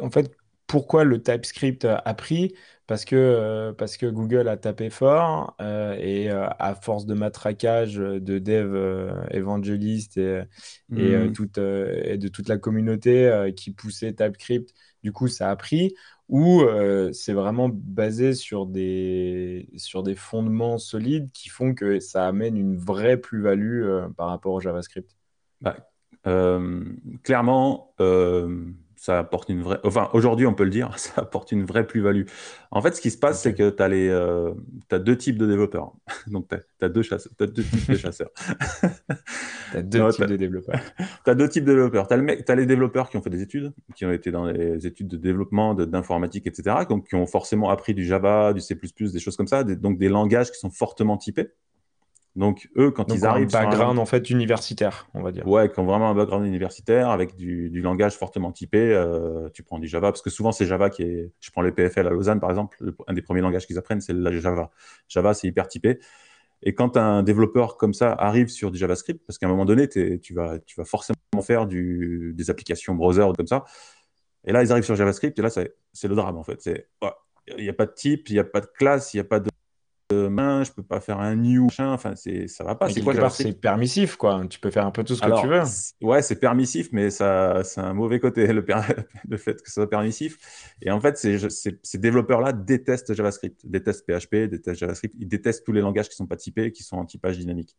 En 0.00 0.10
fait, 0.10 0.30
pourquoi 0.66 1.04
le 1.04 1.22
TypeScript 1.22 1.84
a 1.86 2.14
pris? 2.14 2.54
Parce 2.88 3.04
que, 3.04 3.16
euh, 3.16 3.72
parce 3.74 3.98
que 3.98 4.06
Google 4.06 4.48
a 4.48 4.56
tapé 4.56 4.88
fort 4.88 5.54
euh, 5.60 5.94
et 6.00 6.30
euh, 6.30 6.46
à 6.58 6.74
force 6.74 7.04
de 7.04 7.12
matraquage 7.12 7.96
de 7.96 8.38
dev 8.38 9.12
évangélistes 9.30 10.16
et, 10.16 10.44
et, 10.96 11.14
hmm. 11.14 11.34
et, 11.54 12.16
de 12.16 12.28
toute 12.28 12.48
la 12.48 12.56
communauté 12.56 13.52
qui 13.54 13.72
poussait 13.72 14.14
TypeScript, 14.14 14.72
du 15.02 15.12
coup, 15.12 15.28
ça 15.28 15.50
a 15.50 15.56
pris? 15.56 15.94
Ou 16.30 16.62
c'est 17.12 17.34
vraiment 17.34 17.70
basé 17.70 18.34
sur 18.34 18.66
des, 18.66 19.68
sur 19.76 20.02
des 20.02 20.14
fondements 20.14 20.78
solides 20.78 21.30
qui 21.32 21.50
font 21.50 21.74
que 21.74 22.00
ça 22.00 22.26
amène 22.26 22.56
une 22.56 22.76
vraie 22.76 23.18
plus-value 23.18 23.86
par 24.16 24.28
rapport 24.28 24.54
au 24.54 24.60
JavaScript? 24.60 25.17
Bah, 25.60 25.76
Clairement, 27.22 27.94
ça 28.98 29.20
apporte 29.20 29.48
une 29.48 29.62
vraie. 29.62 29.78
Enfin, 29.84 30.10
aujourd'hui, 30.12 30.46
on 30.46 30.54
peut 30.54 30.64
le 30.64 30.70
dire, 30.70 30.92
ça 30.98 31.22
apporte 31.22 31.52
une 31.52 31.64
vraie 31.64 31.86
plus-value. 31.86 32.24
En 32.70 32.82
fait, 32.82 32.94
ce 32.96 33.00
qui 33.00 33.10
se 33.10 33.16
passe, 33.16 33.40
c'est 33.40 33.54
que 33.54 33.70
tu 33.70 33.82
as, 33.82 33.88
les, 33.88 34.08
euh, 34.08 34.52
as 34.90 34.98
deux 34.98 35.16
types 35.16 35.38
de 35.38 35.46
développeurs. 35.46 35.92
Donc, 36.26 36.48
tu 36.48 36.84
as, 36.84 36.88
deux 36.88 37.02
chasseurs, 37.02 37.32
as 37.40 37.46
deux 37.46 37.62
types 37.62 37.90
de 37.90 37.96
chasseurs. 37.96 38.30
tu 39.70 39.76
as 39.76 39.82
deux 39.82 40.08
types 40.10 40.26
de 40.26 40.36
développeurs. 40.36 40.80
tu 41.24 41.30
as 41.30 41.34
deux 41.34 41.48
types 41.48 41.64
de 41.64 41.72
développeurs. 41.72 42.08
Tu 42.08 42.14
as, 42.14 42.54
les 42.54 42.66
développeurs 42.66 43.08
qui 43.08 43.16
ont 43.16 43.22
fait 43.22 43.30
des 43.30 43.42
études, 43.42 43.72
qui 43.94 44.04
ont 44.04 44.12
été 44.12 44.30
dans 44.30 44.46
les 44.46 44.86
études 44.86 45.08
de 45.08 45.16
développement, 45.16 45.74
d'informatique, 45.74 46.46
etc., 46.46 46.78
donc, 46.88 47.08
qui 47.08 47.14
ont 47.14 47.26
forcément 47.26 47.70
appris 47.70 47.94
du 47.94 48.04
Java, 48.04 48.52
du 48.52 48.60
C, 48.60 48.78
des 49.00 49.20
choses 49.20 49.36
comme 49.36 49.46
ça, 49.46 49.62
donc 49.62 49.98
des 49.98 50.08
langages 50.08 50.50
qui 50.50 50.58
sont 50.58 50.70
fortement 50.70 51.16
typés. 51.16 51.50
Donc, 52.36 52.68
eux, 52.76 52.90
quand 52.90 53.12
ils 53.12 53.26
arrivent. 53.26 53.54
Un 53.54 53.64
background, 53.64 53.98
en 53.98 54.06
fait, 54.06 54.30
universitaire, 54.30 55.08
on 55.14 55.22
va 55.22 55.32
dire. 55.32 55.46
Ouais, 55.46 55.70
qui 55.70 55.80
ont 55.80 55.84
vraiment 55.84 56.10
un 56.10 56.14
background 56.14 56.46
universitaire 56.46 57.10
avec 57.10 57.34
du, 57.34 57.68
langage 57.80 58.16
fortement 58.16 58.52
typé. 58.52 58.78
Euh, 58.78 59.48
tu 59.52 59.62
prends 59.62 59.78
du 59.78 59.88
Java, 59.88 60.12
parce 60.12 60.22
que 60.22 60.30
souvent, 60.30 60.52
c'est 60.52 60.66
Java 60.66 60.90
qui 60.90 61.02
est. 61.02 61.32
Je 61.40 61.50
prends 61.50 61.62
le 61.62 61.74
PFL 61.74 62.06
à 62.06 62.10
Lausanne, 62.10 62.40
par 62.40 62.50
exemple. 62.50 62.78
un 63.06 63.12
des 63.12 63.22
premiers 63.22 63.40
langages 63.40 63.66
qu'ils 63.66 63.78
apprennent, 63.78 64.00
c'est 64.00 64.12
le 64.12 64.40
Java. 64.40 64.70
Java, 65.08 65.34
c'est 65.34 65.48
hyper 65.48 65.66
typé. 65.68 65.98
Et 66.62 66.74
quand 66.74 66.96
un 66.96 67.22
développeur 67.22 67.76
comme 67.76 67.94
ça 67.94 68.12
arrive 68.12 68.48
sur 68.48 68.70
du 68.70 68.78
JavaScript, 68.78 69.24
parce 69.26 69.38
qu'à 69.38 69.46
un 69.46 69.50
moment 69.50 69.64
donné, 69.64 69.88
tu 69.88 70.34
vas, 70.34 70.58
tu 70.60 70.76
vas 70.76 70.84
forcément 70.84 71.16
faire 71.42 71.66
du, 71.66 72.34
des 72.36 72.50
applications 72.50 72.94
browser 72.94 73.26
comme 73.36 73.46
ça. 73.46 73.64
Et 74.44 74.52
là, 74.52 74.62
ils 74.62 74.72
arrivent 74.72 74.84
sur 74.84 74.96
JavaScript, 74.96 75.38
et 75.38 75.42
là, 75.42 75.50
c'est 75.50 76.08
le 76.08 76.14
drame, 76.14 76.36
en 76.36 76.42
fait. 76.42 76.68
Il 77.56 77.62
n'y 77.62 77.68
a 77.68 77.72
pas 77.72 77.86
de 77.86 77.92
type, 77.92 78.28
il 78.28 78.34
n'y 78.34 78.38
a 78.38 78.44
pas 78.44 78.60
de 78.60 78.66
classe, 78.66 79.14
il 79.14 79.18
n'y 79.18 79.20
a 79.20 79.24
pas 79.24 79.40
de 79.40 79.50
main, 80.10 80.64
je 80.64 80.72
peux 80.72 80.82
pas 80.82 81.00
faire 81.00 81.20
un 81.20 81.36
new, 81.36 81.68
enfin, 81.78 82.14
c'est, 82.16 82.48
ça 82.48 82.64
va 82.64 82.74
pas. 82.74 82.88
C'est 82.88 83.02
quoi 83.02 83.30
C'est 83.30 83.52
permissif, 83.60 84.16
quoi. 84.16 84.42
Tu 84.48 84.58
peux 84.58 84.70
faire 84.70 84.86
un 84.86 84.90
peu 84.90 85.04
tout 85.04 85.14
ce 85.14 85.22
que 85.22 85.40
tu 85.40 85.46
veux. 85.46 85.62
Ouais, 86.00 86.22
c'est 86.22 86.36
permissif, 86.36 86.88
mais 86.92 87.10
ça, 87.10 87.62
c'est 87.64 87.80
un 87.80 87.94
mauvais 87.94 88.18
côté, 88.20 88.46
le, 88.46 88.64
le, 89.28 89.36
fait 89.36 89.60
que 89.62 89.68
ce 89.68 89.74
soit 89.74 89.90
permissif. 89.90 90.38
Et 90.82 90.90
en 90.90 91.00
fait, 91.00 91.18
ces, 91.18 91.38
ces, 91.50 91.98
développeurs-là 91.98 92.52
détestent 92.52 93.14
JavaScript, 93.14 93.60
détestent 93.64 94.06
PHP, 94.06 94.48
détestent 94.48 94.78
JavaScript, 94.78 95.14
ils 95.18 95.28
détestent 95.28 95.64
tous 95.64 95.72
les 95.72 95.80
langages 95.80 96.08
qui 96.08 96.16
sont 96.16 96.26
pas 96.26 96.36
typés, 96.36 96.72
qui 96.72 96.82
sont 96.82 96.96
en 96.96 97.04
typage 97.04 97.38
dynamique. 97.38 97.76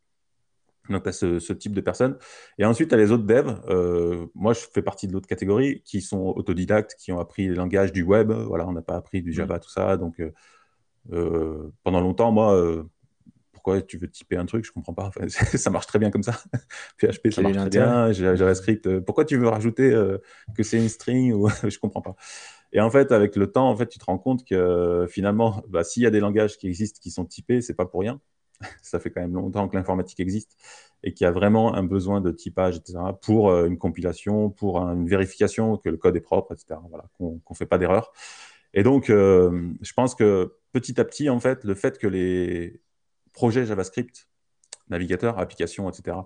Donc, 0.89 1.03
tu 1.03 1.09
as 1.09 1.13
ce, 1.13 1.53
type 1.53 1.73
de 1.73 1.81
personnes. 1.81 2.17
Et 2.57 2.65
ensuite, 2.65 2.89
tu 2.89 2.95
as 2.95 2.97
les 2.97 3.11
autres 3.11 3.25
devs. 3.25 3.61
Euh, 3.69 4.25
moi, 4.33 4.53
je 4.53 4.61
fais 4.71 4.81
partie 4.81 5.07
de 5.07 5.13
l'autre 5.13 5.27
catégorie 5.27 5.81
qui 5.85 6.01
sont 6.01 6.33
autodidactes, 6.35 6.95
qui 6.97 7.11
ont 7.11 7.19
appris 7.19 7.47
les 7.47 7.55
langages 7.55 7.91
du 7.91 8.03
web. 8.03 8.31
Voilà, 8.31 8.67
on 8.67 8.71
n'a 8.71 8.81
pas 8.81 8.95
appris 8.95 9.21
du 9.21 9.29
mmh. 9.29 9.33
Java, 9.33 9.59
tout 9.59 9.69
ça. 9.69 9.97
Donc, 9.97 10.19
euh, 10.19 10.31
euh, 11.11 11.71
pendant 11.83 12.01
longtemps, 12.01 12.31
moi, 12.31 12.55
euh, 12.55 12.83
pourquoi 13.51 13.81
tu 13.81 13.97
veux 13.97 14.09
typer 14.09 14.37
un 14.37 14.45
truc? 14.45 14.65
Je 14.65 14.71
comprends 14.71 14.93
pas. 14.93 15.11
ça 15.29 15.69
marche 15.69 15.87
très 15.87 15.99
bien 15.99 16.11
comme 16.11 16.23
ça. 16.23 16.33
PHP, 16.99 17.31
ça 17.31 17.41
marche 17.41 17.55
très 17.55 17.69
bien. 17.69 18.11
JavaScript, 18.11 18.87
euh, 18.87 19.01
pourquoi 19.01 19.25
tu 19.25 19.37
veux 19.37 19.47
rajouter 19.47 19.91
que 20.55 20.63
c'est 20.63 20.77
une 20.77 20.89
string 20.89 21.33
ou 21.33 21.49
je 21.67 21.77
comprends 21.79 22.01
pas. 22.01 22.15
Et 22.71 22.81
en 22.81 22.89
fait, 22.89 23.11
avec 23.11 23.35
le 23.35 23.51
temps, 23.51 23.69
en 23.69 23.75
fait, 23.75 23.87
tu 23.87 23.97
te 23.97 24.05
rends 24.05 24.19
compte 24.19 24.45
que 24.45 25.07
finalement, 25.09 25.63
bah, 25.69 25.83
s'il 25.83 26.03
y 26.03 26.05
a 26.05 26.11
des 26.11 26.19
langages 26.19 26.57
qui 26.57 26.67
existent 26.67 26.99
qui 27.01 27.09
sont 27.09 27.25
typés, 27.25 27.61
c'est 27.61 27.73
pas 27.73 27.85
pour 27.85 28.01
rien. 28.01 28.19
ça 28.81 28.99
fait 28.99 29.09
quand 29.09 29.21
même 29.21 29.33
longtemps 29.33 29.67
que 29.67 29.75
l'informatique 29.75 30.19
existe 30.19 30.55
et 31.01 31.13
qu'il 31.13 31.23
y 31.23 31.27
a 31.27 31.31
vraiment 31.31 31.73
un 31.73 31.83
besoin 31.83 32.19
de 32.19 32.29
typage, 32.29 32.75
etc., 32.75 32.99
pour 33.21 33.55
une 33.55 33.77
compilation, 33.77 34.49
pour 34.49 34.79
une 34.81 35.07
vérification 35.07 35.77
que 35.77 35.89
le 35.89 35.95
code 35.95 36.15
est 36.17 36.21
propre, 36.21 36.53
etc., 36.53 36.79
voilà, 36.89 37.05
qu'on 37.17 37.41
ne 37.49 37.55
fait 37.55 37.65
pas 37.65 37.77
d'erreur. 37.77 38.11
Et 38.73 38.83
donc, 38.83 39.07
je 39.07 39.93
pense 39.93 40.15
que 40.15 40.55
petit 40.71 40.99
à 40.99 41.05
petit, 41.05 41.29
en 41.29 41.39
fait, 41.39 41.63
le 41.63 41.75
fait 41.75 41.97
que 41.97 42.07
les 42.07 42.81
projets 43.33 43.65
JavaScript, 43.65 44.27
navigateurs, 44.89 45.39
applications, 45.39 45.89
etc., 45.89 46.17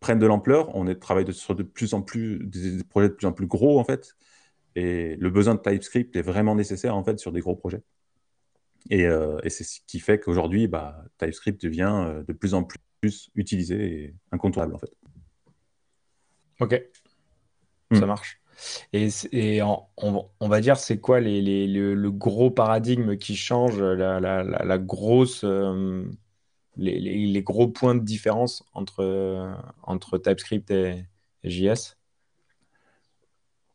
prennent 0.00 0.18
de 0.18 0.26
l'ampleur, 0.26 0.74
on 0.76 0.86
est 0.86 0.96
travaille 0.96 1.32
sur 1.32 1.54
de 1.54 1.62
plus 1.62 1.94
en 1.94 2.02
plus 2.02 2.38
des, 2.44 2.82
projets 2.84 3.08
de 3.08 3.14
plus 3.14 3.26
en 3.26 3.32
plus 3.32 3.46
gros, 3.46 3.78
en 3.78 3.84
fait, 3.84 4.16
et 4.76 5.16
le 5.16 5.30
besoin 5.30 5.54
de 5.54 5.60
TypeScript 5.60 6.14
est 6.16 6.22
vraiment 6.22 6.54
nécessaire, 6.54 6.94
en 6.94 7.02
fait, 7.02 7.18
sur 7.18 7.32
des 7.32 7.40
gros 7.40 7.56
projets. 7.56 7.82
Et, 8.90 9.06
euh, 9.06 9.38
c'est 9.48 9.64
ce 9.64 9.80
qui 9.86 9.98
fait 9.98 10.20
qu'aujourd'hui, 10.20 10.68
bah, 10.68 11.04
TypeScript 11.18 11.60
devient 11.62 11.92
euh, 12.06 12.22
de 12.22 12.32
plus 12.32 12.54
en 12.54 12.66
plus 13.00 13.30
utilisé 13.34 14.04
et 14.04 14.14
incontournable, 14.32 14.74
en 14.74 14.78
fait. 14.78 14.92
Ok, 16.60 16.82
ça 17.92 18.00
hmm. 18.00 18.06
marche. 18.06 18.40
Et, 18.92 19.60
on, 19.62 20.48
va 20.48 20.60
dire, 20.60 20.76
c'est 20.76 20.98
quoi 20.98 21.20
les, 21.20 21.66
le, 21.66 22.10
gros 22.10 22.50
paradigme 22.50 23.16
qui 23.16 23.36
change, 23.36 23.80
la, 23.80 24.78
grosse, 24.78 25.42
euh, 25.44 26.04
les, 26.76 27.42
gros 27.42 27.68
points 27.68 27.94
de 27.94 28.04
différence 28.04 28.64
entre, 28.74 29.54
entre 29.82 30.18
TypeScript 30.18 30.70
et, 30.70 31.04
JS 31.44 31.94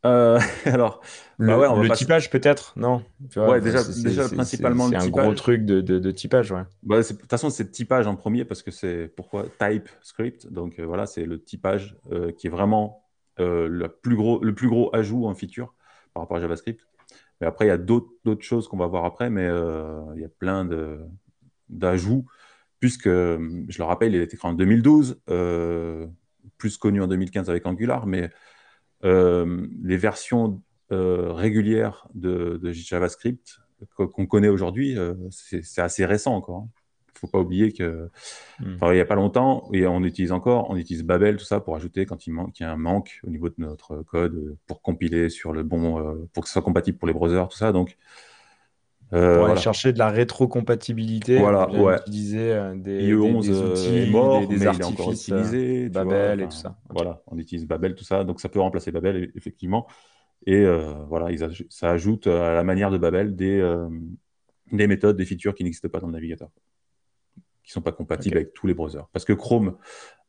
euh, 0.06 0.38
alors, 0.66 1.00
le, 1.38 1.88
bah 1.88 1.96
typage 1.96 2.30
peut-être, 2.30 2.74
non 2.76 3.02
Ouais, 3.38 3.62
déjà, 3.62 3.80
déjà 3.86 4.28
principalement 4.28 4.88
le 4.88 4.90
typage. 4.90 5.04
C'est 5.04 5.08
un 5.08 5.24
gros 5.24 5.34
truc 5.34 5.66
de, 5.66 5.80
de, 5.80 6.12
typage, 6.12 6.52
ouais. 6.52 6.64
Bah, 6.84 7.02
de 7.02 7.08
toute 7.08 7.30
façon, 7.30 7.50
c'est 7.50 7.64
le 7.64 7.72
typage 7.72 8.06
en 8.06 8.18
premier 8.18 8.44
parce 8.44 8.64
que 8.64 8.70
c'est 8.70 9.10
pourquoi 9.16 9.46
TypeScript. 9.60 10.52
Donc 10.52 10.78
euh, 10.78 10.84
voilà, 10.84 11.06
c'est 11.06 11.24
le 11.24 11.42
typage 11.42 11.96
qui 12.38 12.48
est 12.48 12.50
vraiment 12.50 13.03
euh, 13.40 13.68
le, 13.68 13.90
plus 13.90 14.16
gros, 14.16 14.44
le 14.44 14.54
plus 14.54 14.70
gros 14.70 14.94
ajout 14.96 15.26
en 15.26 15.34
feature 15.34 15.74
par 16.14 16.24
rapport 16.24 16.38
à 16.38 16.40
JavaScript. 16.40 16.86
Mais 17.42 17.48
après, 17.48 17.66
il 17.66 17.70
y 17.70 17.72
a 17.72 17.78
d'autres 17.78 18.42
choses 18.42 18.68
qu'on 18.68 18.78
va 18.78 18.88
voir 18.88 19.06
après, 19.06 19.30
mais 19.30 19.46
euh, 19.46 20.02
il 20.16 20.22
y 20.22 20.26
a 20.26 20.30
plein 20.30 20.68
d'ajouts, 21.70 22.26
puisque, 22.80 23.10
je 23.10 23.78
le 23.78 23.84
rappelle, 23.84 24.14
il 24.14 24.22
a 24.22 24.24
été 24.24 24.38
créé 24.38 24.50
en 24.50 24.54
2012, 24.54 25.22
euh, 25.30 26.08
plus 26.58 26.78
connu 26.78 27.02
en 27.02 27.08
2015 27.08 27.50
avec 27.50 27.66
Angular, 27.66 28.06
mais 28.06 28.30
les 29.02 29.98
versions 29.98 30.62
régulières 30.90 32.08
de, 32.14 32.60
JavaScript 32.72 33.60
qu'on 33.96 34.26
connaît 34.28 34.48
aujourd'hui, 34.48 34.96
c'est 35.32 35.82
assez 35.82 36.06
récent 36.06 36.36
encore. 36.36 36.60
Hein 36.60 36.83
faut 37.24 37.32
pas 37.32 37.40
oublier 37.40 37.72
que, 37.72 38.10
hmm. 38.60 38.78
il 38.82 38.92
n'y 38.92 39.00
a 39.00 39.06
pas 39.06 39.16
longtemps, 39.16 39.70
et 39.74 39.88
on 39.88 40.04
utilise 40.04 40.32
encore, 40.32 40.70
on 40.70 40.76
utilise 40.76 41.04
Babel, 41.04 41.38
tout 41.38 41.46
ça, 41.46 41.60
pour 41.60 41.76
ajouter 41.76 42.06
quand 42.06 42.28
il, 42.28 42.34
manque, 42.34 42.60
y 42.60 42.64
a 42.64 42.72
un 42.72 42.78
manque 42.78 43.22
au 43.26 43.30
niveau 43.30 43.50
de 43.50 43.56
notre 43.58 44.04
code, 44.04 44.36
euh, 44.36 44.58
pour 44.68 44.82
compiler 44.82 45.30
sur 45.30 45.54
le 45.54 45.64
bon, 45.64 46.00
euh, 46.00 46.30
pour 46.34 46.44
que 46.44 46.50
ce 46.50 46.54
soit 46.54 46.62
compatible 46.62 46.98
pour 46.98 47.08
les 47.08 47.14
browsers, 47.14 47.48
tout 47.50 47.58
ça. 47.58 47.72
Donc, 47.72 47.98
euh, 49.14 49.38
pour 49.38 49.46
aller 49.46 49.60
chercher 49.60 49.94
de 49.94 50.00
la 50.00 50.10
rétrocompatibilité, 50.10 51.38
voilà, 51.38 51.70
ouais. 51.70 51.98
utiliser 52.02 52.74
des, 52.76 53.08
des, 53.08 53.14
outils, 53.14 54.10
mort, 54.10 54.48
des, 54.48 54.66
artifices, 54.66 55.28
utilisé, 55.28 55.90
Babel 55.90 56.42
et 56.42 56.46
tout 56.46 56.52
ça. 56.52 56.78
Voilà, 56.90 57.22
on 57.28 57.38
utilise 57.38 57.66
Babel, 57.68 57.96
tout 57.96 58.04
ça, 58.04 58.24
donc 58.24 58.42
ça 58.42 58.50
peut 58.50 58.60
remplacer 58.60 58.92
Babel, 58.92 59.32
effectivement. 59.36 59.88
Et 60.46 60.66
voilà, 61.08 61.28
ça 61.70 61.92
ajoute 61.92 62.28
à 62.28 62.54
la 62.54 62.64
manière 62.64 62.90
de 62.90 62.98
Babel 62.98 63.36
des, 63.36 63.62
des 64.72 64.88
méthodes, 64.88 65.16
des 65.16 65.26
features 65.26 65.54
qui 65.54 65.64
n'existent 65.64 65.90
pas 65.90 66.00
dans 66.00 66.08
le 66.08 66.14
navigateur 66.14 66.50
qui 67.64 67.72
sont 67.72 67.82
pas 67.82 67.92
compatibles 67.92 68.38
avec 68.38 68.54
tous 68.54 68.68
les 68.68 68.74
browsers. 68.74 69.08
Parce 69.14 69.26
que 69.26 69.34
Chrome, 69.34 69.78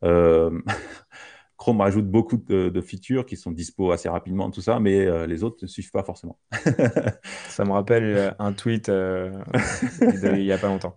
euh, 0.02 0.60
Chrome 1.56 1.80
rajoute 1.80 2.08
beaucoup 2.08 2.36
de, 2.36 2.80
features 2.80 3.24
qui 3.26 3.36
sont 3.36 3.50
dispo 3.50 3.92
assez 3.92 4.08
rapidement, 4.08 4.50
tout 4.50 4.60
ça, 4.60 4.80
mais 4.80 5.26
les 5.26 5.44
autres 5.44 5.58
ne 5.62 5.66
suivent 5.66 5.92
pas 5.92 6.02
forcément. 6.02 6.38
ça 7.48 7.64
me 7.64 7.70
rappelle 7.70 8.34
un 8.38 8.52
tweet 8.52 8.88
il 10.02 10.32
n'y 10.32 10.52
a 10.52 10.58
pas 10.58 10.66
longtemps. 10.66 10.94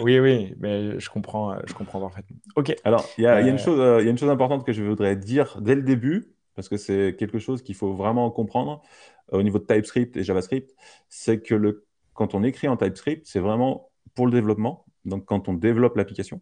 oui, 0.00 0.18
oui, 0.18 0.54
mais 0.58 0.98
je 0.98 1.10
comprends, 1.10 1.54
je 1.66 1.74
comprends 1.74 2.00
parfaitement. 2.00 2.38
Ok. 2.56 2.74
Alors, 2.82 3.06
il 3.18 3.24
y, 3.24 3.26
a 3.26 3.40
une 3.40 3.58
chose, 3.58 4.00
il 4.00 4.04
y 4.04 4.08
a 4.08 4.10
une 4.10 4.18
chose 4.18 4.30
importante 4.30 4.64
que 4.64 4.72
je 4.72 4.82
voudrais 4.82 5.16
dire 5.16 5.58
dès 5.60 5.74
le 5.74 5.82
début, 5.82 6.32
parce 6.56 6.68
que 6.68 6.76
c'est 6.76 7.14
quelque 7.16 7.38
chose 7.38 7.62
qu'il 7.62 7.74
faut 7.74 7.92
vraiment 7.92 8.30
comprendre 8.30 8.82
au 9.32 9.42
niveau 9.42 9.58
de 9.58 9.64
TypeScript 9.64 10.16
et 10.16 10.24
JavaScript, 10.24 10.74
c'est 11.08 11.40
que 11.40 11.54
le, 11.54 11.86
quand 12.14 12.34
on 12.34 12.42
écrit 12.42 12.68
en 12.68 12.76
TypeScript, 12.76 13.26
c'est 13.26 13.40
vraiment 13.40 13.90
pour 14.14 14.26
le 14.26 14.32
développement. 14.32 14.84
Donc, 15.04 15.24
quand 15.24 15.48
on 15.48 15.54
développe 15.54 15.96
l'application, 15.96 16.40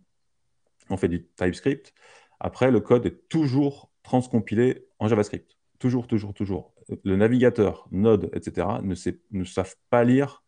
on 0.91 0.97
fait 0.97 1.09
du 1.09 1.27
TypeScript. 1.37 1.95
Après, 2.41 2.71
le 2.71 2.81
code 2.81 3.07
est 3.07 3.29
toujours 3.29 3.91
transcompilé 4.03 4.87
en 4.99 5.09
JavaScript. 5.09 5.57
Toujours, 5.79 6.07
toujours, 6.07 6.35
toujours. 6.35 6.75
Le 7.05 7.17
navigateur, 7.17 7.87
Node, 7.91 8.31
etc., 8.35 8.67
ne, 8.83 8.95
ne 9.39 9.45
savent 9.45 9.77
pas 9.89 10.05
lire 10.05 10.43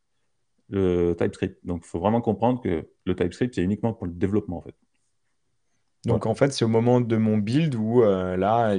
le 0.69 1.15
TypeScript. 1.15 1.65
Donc, 1.65 1.83
il 1.85 1.89
faut 1.89 2.01
vraiment 2.01 2.21
comprendre 2.21 2.61
que 2.63 2.89
le 3.05 3.17
TypeScript, 3.17 3.55
c'est 3.55 3.63
uniquement 3.63 3.93
pour 3.93 4.07
le 4.07 4.13
développement, 4.13 4.59
en 4.59 4.63
fait. 4.63 4.75
Donc 6.05 6.27
en 6.27 6.35
fait, 6.35 6.53
c'est 6.53 6.65
au 6.65 6.69
moment 6.69 7.01
de 7.01 7.17
mon 7.17 7.39
build 7.39 7.77
où 7.77 8.03
euh, 8.03 8.37
là, 8.37 8.77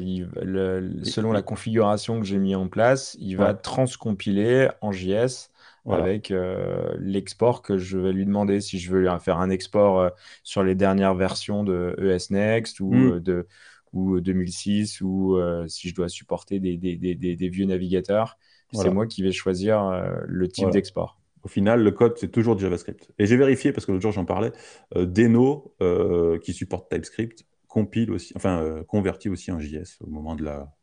selon 1.03 1.31
la 1.31 1.41
configuration 1.41 2.19
que 2.19 2.25
j'ai 2.25 2.37
mis 2.37 2.53
en 2.53 2.67
place, 2.67 3.15
il 3.19 3.37
va 3.37 3.53
transcompiler 3.53 4.69
en 4.81 4.91
JS 4.91 5.49
avec 5.89 6.31
euh, 6.31 6.93
l'export 6.99 7.61
que 7.61 7.77
je 7.77 7.97
vais 7.97 8.13
lui 8.13 8.25
demander. 8.25 8.61
Si 8.61 8.79
je 8.79 8.91
veux 8.91 9.07
faire 9.19 9.39
un 9.39 9.49
export 9.49 9.99
euh, 9.99 10.09
sur 10.43 10.63
les 10.63 10.75
dernières 10.75 11.15
versions 11.15 11.63
de 11.63 11.95
ES 11.99 12.33
Next 12.33 12.79
ou 12.79 12.93
hmm. 12.93 13.19
de 13.19 13.47
ou 13.91 14.19
2006 14.19 15.01
ou 15.01 15.37
si 15.67 15.87
je 15.87 15.93
dois 15.93 16.09
supporter 16.09 16.59
des, 16.59 16.77
des, 16.77 17.49
vieux 17.49 17.65
navigateurs, 17.65 18.39
c'est 18.71 18.89
moi 18.89 19.05
qui 19.05 19.21
vais 19.21 19.31
choisir 19.31 20.03
le 20.25 20.47
type 20.47 20.71
d'export 20.71 21.19
au 21.43 21.47
final, 21.47 21.83
le 21.83 21.91
code, 21.91 22.17
c'est 22.17 22.31
toujours 22.31 22.55
du 22.55 22.63
JavaScript. 22.63 23.11
Et 23.19 23.25
j'ai 23.25 23.35
vérifié, 23.35 23.73
parce 23.73 23.85
que 23.85 23.91
l'autre 23.91 24.01
jour, 24.01 24.13
j'en 24.13 24.25
parlais, 24.25 24.51
euh, 24.95 25.05
Deno, 25.05 25.75
euh, 25.81 26.39
qui 26.39 26.53
supporte 26.53 26.89
TypeScript, 26.89 27.45
compile 27.67 28.11
aussi, 28.11 28.33
enfin, 28.35 28.61
euh, 28.63 28.83
convertit 28.83 29.29
aussi 29.29 29.51
en 29.51 29.59
JS 29.59 29.99
au 29.99 30.07
moment 30.07 30.35
de 30.35 30.43
la 30.43 30.73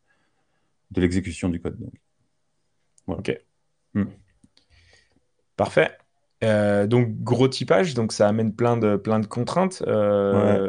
de 0.90 1.00
l'exécution 1.00 1.48
du 1.48 1.60
code. 1.60 1.78
Donc. 1.78 1.94
Ok. 3.06 3.40
Hmm. 3.94 4.04
Parfait. 5.60 5.90
donc 6.88 7.08
gros 7.22 7.48
typage, 7.48 7.94
donc 7.94 8.12
ça 8.12 8.26
amène 8.28 8.54
plein 8.54 8.76
de, 8.76 8.96
plein 8.96 9.20
de 9.20 9.26
contraintes. 9.26 9.82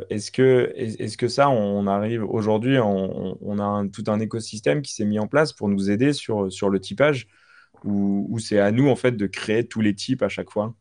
Est-ce 0.10 0.32
que, 0.32 0.74
est, 0.76 1.16
que 1.16 1.28
ça, 1.28 1.50
on 1.50 1.88
arrive 1.88 2.24
aujourd'hui, 2.26 2.78
on, 2.80 3.60
a 3.60 3.84
tout 3.92 4.04
un 4.08 4.20
écosystème 4.20 4.82
qui 4.82 4.94
s'est 4.94 5.06
mis 5.06 5.20
en 5.20 5.28
place 5.28 5.54
pour 5.54 5.70
nous 5.70 5.90
aider 5.90 6.14
sur, 6.14 6.52
sur 6.52 6.70
le 6.70 6.80
typage? 6.80 7.28
Ou, 7.84 8.38
c'est 8.40 8.60
à 8.60 8.72
nous 8.72 8.90
en 8.90 8.96
fait 8.96 9.14
de 9.14 9.28
créer 9.28 9.68
tous 9.68 9.82
les 9.82 9.96
types 9.96 10.22
à 10.22 10.30
chaque 10.30 10.52
fois? 10.52 10.76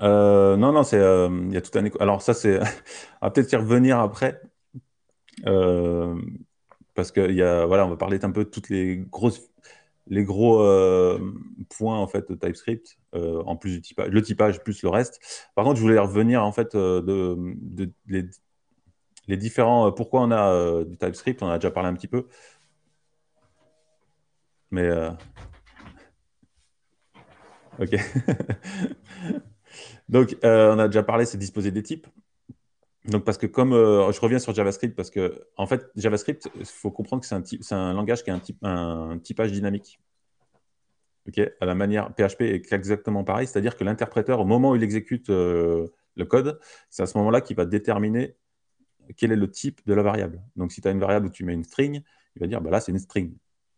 Euh, 0.00 0.56
Non, 0.56 0.72
non, 0.72 0.82
c'est 0.82 0.98
euh, 0.98 1.28
il 1.48 1.52
y 1.52 1.56
a 1.56 1.60
tout 1.60 1.76
un. 1.78 1.84
Alors 2.00 2.22
ça, 2.22 2.34
c'est 2.34 2.58
on 3.20 3.26
va 3.26 3.30
peut-être 3.30 3.52
y 3.52 3.56
revenir 3.56 3.98
après. 3.98 4.40
Euh, 5.46 6.14
parce 6.94 7.10
que 7.10 7.30
y 7.30 7.42
a, 7.42 7.66
voilà, 7.66 7.86
on 7.86 7.90
va 7.90 7.96
parler 7.96 8.18
un 8.22 8.30
peu 8.30 8.44
de 8.44 8.50
toutes 8.50 8.68
les 8.68 8.96
grosses, 9.10 9.42
les 10.08 10.24
gros 10.24 10.58
points 11.70 11.98
en 11.98 12.06
fait 12.06 12.30
de 12.30 12.34
TypeScript, 12.34 12.98
en 13.14 13.56
plus 13.56 13.72
du 13.72 13.80
typage, 13.80 14.08
le 14.08 14.22
typage 14.22 14.62
plus 14.62 14.82
le 14.82 14.88
reste. 14.88 15.20
Par 15.54 15.64
contre, 15.64 15.76
je 15.76 15.82
voulais 15.82 15.98
revenir 15.98 16.44
en 16.44 16.52
fait 16.52 16.76
de, 16.76 17.36
les, 18.06 19.36
différents. 19.36 19.92
pourquoi 19.92 20.22
on 20.22 20.30
a 20.30 20.84
du 20.84 20.96
TypeScript 20.96 21.42
On 21.42 21.48
a 21.48 21.58
déjà 21.58 21.70
parlé 21.70 21.88
un 21.88 21.94
petit 21.94 22.08
peu, 22.08 22.26
mais 24.70 24.90
Ok. 27.78 27.90
Donc, 30.08 30.36
euh, 30.44 30.74
on 30.74 30.78
a 30.78 30.88
déjà 30.88 31.02
parlé, 31.02 31.24
c'est 31.24 31.38
disposer 31.38 31.70
des 31.70 31.82
types. 31.82 32.06
Donc, 33.04 33.24
parce 33.24 33.38
que 33.38 33.46
comme 33.46 33.72
euh, 33.72 34.12
je 34.12 34.20
reviens 34.20 34.38
sur 34.38 34.54
JavaScript, 34.54 34.94
parce 34.94 35.10
que 35.10 35.46
en 35.56 35.66
fait, 35.66 35.90
JavaScript, 35.96 36.48
il 36.58 36.64
faut 36.64 36.90
comprendre 36.90 37.22
que 37.22 37.26
c'est 37.26 37.34
un, 37.34 37.42
c'est 37.44 37.74
un 37.74 37.92
langage 37.92 38.22
qui 38.22 38.30
a 38.30 38.34
un, 38.34 38.38
type, 38.38 38.58
un 38.62 39.18
typage 39.18 39.50
dynamique. 39.50 39.98
Ok, 41.28 41.38
à 41.60 41.66
la 41.66 41.74
manière 41.74 42.12
PHP 42.14 42.42
est 42.42 42.72
exactement 42.72 43.22
pareil, 43.22 43.46
c'est-à-dire 43.46 43.76
que 43.76 43.84
l'interpréteur, 43.84 44.40
au 44.40 44.44
moment 44.44 44.70
où 44.70 44.76
il 44.76 44.82
exécute 44.82 45.30
euh, 45.30 45.88
le 46.16 46.24
code, 46.24 46.58
c'est 46.90 47.02
à 47.02 47.06
ce 47.06 47.16
moment-là 47.18 47.40
qu'il 47.40 47.56
va 47.56 47.64
déterminer 47.64 48.36
quel 49.16 49.32
est 49.32 49.36
le 49.36 49.50
type 49.50 49.80
de 49.86 49.94
la 49.94 50.02
variable. 50.02 50.42
Donc, 50.56 50.72
si 50.72 50.80
tu 50.80 50.88
as 50.88 50.90
une 50.90 51.00
variable 51.00 51.26
où 51.26 51.30
tu 51.30 51.44
mets 51.44 51.54
une 51.54 51.64
string, 51.64 52.02
il 52.36 52.40
va 52.40 52.46
dire 52.46 52.60
bah 52.60 52.70
là, 52.70 52.80
c'est 52.80 52.92
une 52.92 52.98
string. 52.98 53.34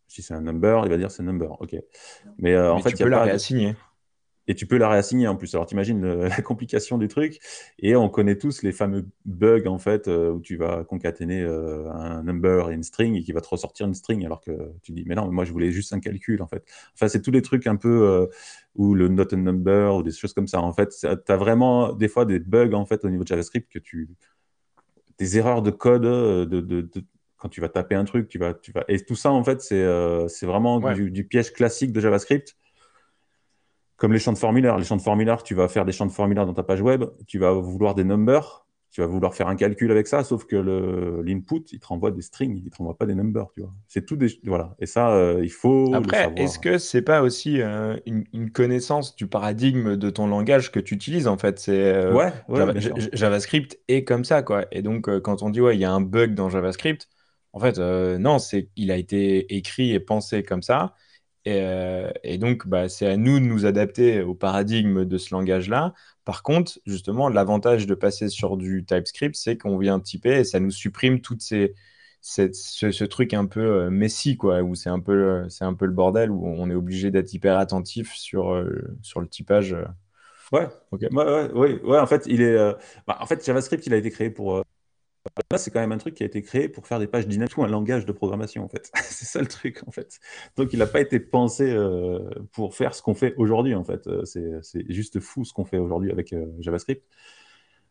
Si 0.07 0.23
c'est 0.23 0.35
un 0.35 0.43
number, 0.43 0.83
il 0.85 0.91
va 0.91 0.97
dire 0.97 1.11
c'est 1.11 1.23
number. 1.23 1.61
OK. 1.61 1.75
Mais, 2.39 2.55
euh, 2.55 2.73
en 2.73 2.81
fait, 2.81 2.93
tu 2.93 3.03
peux 3.03 3.09
la 3.09 3.23
réassigner. 3.23 3.75
Et 4.47 4.55
tu 4.55 4.67
peux 4.67 4.77
la 4.77 4.89
réassigner 4.89 5.27
en 5.27 5.37
plus. 5.37 5.55
Alors, 5.55 5.67
tu 5.67 5.75
imagines 5.75 6.05
la 6.29 6.43
complication 6.43 6.99
du 6.99 7.09
truc. 7.09 7.39
Et 7.79 7.97
on 7.97 8.09
connaît 8.09 8.37
tous 8.37 8.63
les 8.63 8.73
fameux 8.73 9.07
bugs, 9.25 9.67
en 9.67 9.79
fait, 9.79 10.09
euh, 10.09 10.33
où 10.33 10.41
tu 10.41 10.57
vas 10.57 10.85
concaténer 10.85 11.43
euh, 11.43 11.91
un 11.93 12.23
number 12.23 12.71
et 12.71 12.75
une 12.75 12.83
string 12.83 13.15
et 13.15 13.23
qui 13.23 13.33
va 13.33 13.41
te 13.41 13.49
ressortir 13.49 13.87
une 13.87 13.95
string. 13.95 14.25
Alors 14.25 14.41
que 14.41 14.53
tu 14.83 14.93
dis, 14.93 15.05
mais 15.07 15.15
non, 15.15 15.31
moi, 15.31 15.45
je 15.45 15.53
voulais 15.53 15.71
juste 15.71 15.93
un 15.93 16.01
calcul, 16.01 16.43
en 16.43 16.47
fait. 16.47 16.65
Enfin, 16.95 17.09
c'est 17.09 17.23
tous 17.23 17.31
les 17.31 17.43
trucs 17.43 17.67
un 17.67 17.77
peu 17.77 18.29
où 18.75 18.95
le 18.95 19.09
not 19.09 19.33
a 19.33 19.37
number 19.37 19.97
ou 19.97 20.03
des 20.03 20.13
choses 20.13 20.33
comme 20.33 20.49
ça. 20.49 20.61
En 20.61 20.73
fait, 20.73 20.95
tu 21.01 21.07
as 21.07 21.37
vraiment 21.37 21.93
des 21.93 22.09
fois 22.09 22.25
des 22.25 22.39
bugs, 22.39 22.75
en 22.75 22.87
fait, 22.87 23.05
au 23.05 23.11
niveau 23.11 23.23
de 23.23 23.29
JavaScript 23.29 23.71
que 23.73 23.79
tu. 23.79 24.09
Des 25.19 25.39
erreurs 25.39 25.63
de 25.63 25.71
code, 25.71 26.03
de, 26.03 26.61
de 26.61 27.05
quand 27.45 27.51
tu 27.51 27.61
vas 27.61 27.69
taper 27.69 27.95
un 27.95 28.07
truc, 28.07 28.31
tu 28.31 28.39
vas, 28.39 28.55
tu 28.55 28.73
vas... 28.73 28.85
Et 28.89 28.99
tout 29.05 29.17
ça, 29.17 29.31
en 29.31 29.45
fait, 29.45 29.61
c'est 29.61 29.83
euh, 29.83 30.27
vraiment 30.41 30.81
du, 30.95 31.25
piège 31.25 31.53
classique 31.53 31.93
de 31.93 32.01
JavaScript. 32.01 32.57
Comme 33.97 34.13
les 34.13 34.19
champs 34.19 34.33
de 34.33 34.39
formulaire. 34.39 34.77
Les 34.79 34.85
champs 34.85 34.97
de 34.97 35.03
formulaire, 35.03 35.43
tu 35.43 35.55
vas 35.55 35.69
faire 35.69 35.85
des 35.85 35.93
champs 35.93 36.07
de 36.07 36.13
formulaire 36.13 36.47
dans 36.47 36.55
ta 36.55 36.63
page 36.63 36.81
web, 36.81 37.05
tu 37.27 37.39
vas 37.39 37.53
vouloir 37.53 37.95
des 37.95 38.05
numbers, 38.05 38.67
tu 38.91 39.01
vas 39.01 39.07
vouloir 39.07 39.35
faire 39.35 39.49
un 39.49 39.57
calcul 39.57 39.91
avec 39.91 40.07
ça, 40.07 40.25
sauf 40.25 40.45
que 40.45 40.57
l'input, 41.25 41.63
il 41.73 41.81
te 41.81 41.87
renvoie 41.87 42.11
des 42.11 42.23
strings, 42.23 42.61
il 42.65 42.71
te 42.71 42.77
renvoie 42.77 42.97
pas 42.97 43.07
des 43.07 43.15
numbers, 43.15 43.51
tu 43.53 43.61
vois. 43.61 43.73
C'est 43.89 44.07
tout 44.07 44.17
des... 44.17 44.29
Voilà. 44.45 44.75
Et 44.79 44.87
ça, 44.87 45.11
euh, 45.11 45.41
il 45.43 45.51
faut 45.51 45.93
Après, 45.95 46.33
est-ce 46.37 46.59
que 46.59 46.79
c'est 46.79 47.03
pas 47.03 47.23
aussi 47.23 47.61
euh, 47.61 47.97
une, 48.07 48.51
connaissance 48.51 49.17
du 49.17 49.27
paradigme 49.27 49.97
de 49.97 50.11
ton 50.11 50.27
langage 50.27 50.71
que 50.71 50.81
tu 50.81 50.95
utilises, 50.95 51.27
en 51.27 51.39
fait? 51.39 51.59
C'est 51.59 52.13
ouais, 52.13 52.33
JavaScript 53.13 53.79
est 53.89 54.05
comme 54.05 54.25
ça, 54.25 54.43
quoi. 54.43 54.67
Et 54.71 54.83
donc, 54.83 55.11
quand 55.21 55.43
on 55.43 55.51
dit, 55.51 55.61
ouais, 55.61 55.77
il 55.77 55.81
y 55.81 55.85
a 55.85 55.93
un 55.93 56.01
bug 56.01 56.35
dans 56.35 56.49
JavaScript, 56.49 57.09
en 57.55 57.61
fait, 57.61 57.79
euh, 57.79 58.19
non, 58.19 58.41
c'est 58.41 58.69
il 58.75 58.91
a 58.91 58.97
été 58.97 59.55
écrit 59.57 59.93
et 59.93 60.01
pensé 60.01 60.43
comme 60.43 60.63
ça. 60.63 60.95
Et, 61.45 61.61
euh, 61.61 62.11
donc, 62.39 62.67
bah, 62.67 62.89
c'est 62.89 63.07
à 63.07 63.17
nous 63.17 63.39
de 63.39 63.45
nous 63.45 63.67
adapter 63.67 64.23
au 64.23 64.35
paradigme 64.35 65.05
de 65.05 65.19
ce 65.19 65.35
langage-là. 65.35 65.93
Par 66.25 66.43
contre, 66.43 66.79
justement, 66.87 67.29
l'avantage 67.29 67.87
de 67.87 67.95
passer 67.95 68.29
sur 68.29 68.57
du 68.57 68.85
TypeScript, 68.85 69.37
c'est 69.37 69.59
qu'on 69.59 69.79
vient 69.79 70.01
typer 70.01 70.39
et 70.39 70.45
ça 70.45 70.61
nous 70.61 70.71
supprime 70.71 71.21
toutes 71.21 71.43
ces, 71.43 71.75
ce, 72.23 73.05
truc 73.05 73.35
un 73.35 73.47
peu 73.47 73.61
euh, 73.61 73.91
messy, 73.91 74.37
quoi, 74.37 74.63
où 74.63 74.75
c'est 74.75 74.89
un, 74.91 75.01
peu, 75.01 75.47
c'est 75.51 75.65
un 75.65 75.75
peu 75.75 75.85
le 75.87 75.93
bordel, 75.93 76.31
où 76.31 76.47
on 76.47 76.71
est 76.71 76.75
obligé 76.75 77.11
d'être 77.11 77.33
hyper 77.35 77.59
attentif 77.59 78.15
sur, 78.15 78.65
sur 79.03 79.21
le 79.21 79.29
typage. 79.29 79.77
Ouais, 80.53 80.69
ok. 80.93 81.03
Ouais, 81.13 81.53
ouais, 81.53 81.83
ouais, 81.83 81.99
en 81.99 82.07
fait, 82.07 82.25
il 82.27 82.41
est, 82.41 82.57
bah, 83.07 83.19
en 83.21 83.27
fait, 83.27 83.45
JavaScript, 83.45 83.87
il 83.87 83.93
a 83.93 83.99
été 83.99 84.11
créé 84.11 84.31
pour 84.31 84.65
c'est 85.57 85.71
quand 85.71 85.81
même 85.81 85.93
un 85.93 85.99
truc 85.99 86.15
qui 86.15 86.23
a 86.23 86.27
été 86.27 86.43
créé 86.43 86.69
pour 86.69 86.87
faire 86.87 86.99
des 86.99 87.07
pages 87.07 87.27
dynamiques 87.27 87.59
un 87.59 87.67
langage 87.67 88.05
de 88.05 88.13
programmation, 88.13 88.65
en 88.65 88.69
fait. 88.69 88.91
c'est 89.03 89.25
ça 89.25 89.41
le 89.41 89.47
truc, 89.47 89.83
en 89.87 89.91
fait. 89.91 90.19
Donc, 90.57 90.73
il 90.73 90.79
n'a 90.79 90.87
pas 90.87 91.01
été 91.01 91.21
pensé 91.21 91.71
euh, 91.71 92.19
pour 92.53 92.75
faire 92.75 92.95
ce 92.95 93.03
qu'on 93.03 93.15
fait 93.15 93.35
aujourd'hui, 93.37 93.75
en 93.75 93.85
fait. 93.85 94.07
Euh, 94.07 94.25
c'est 94.25 94.91
juste 94.91 95.21
fou 95.21 95.45
ce 95.45 95.53
qu'on 95.53 95.65
fait 95.65 95.79
aujourd'hui 95.79 96.11
avec 96.11 96.33
euh, 96.33 96.47
JavaScript. 96.61 97.05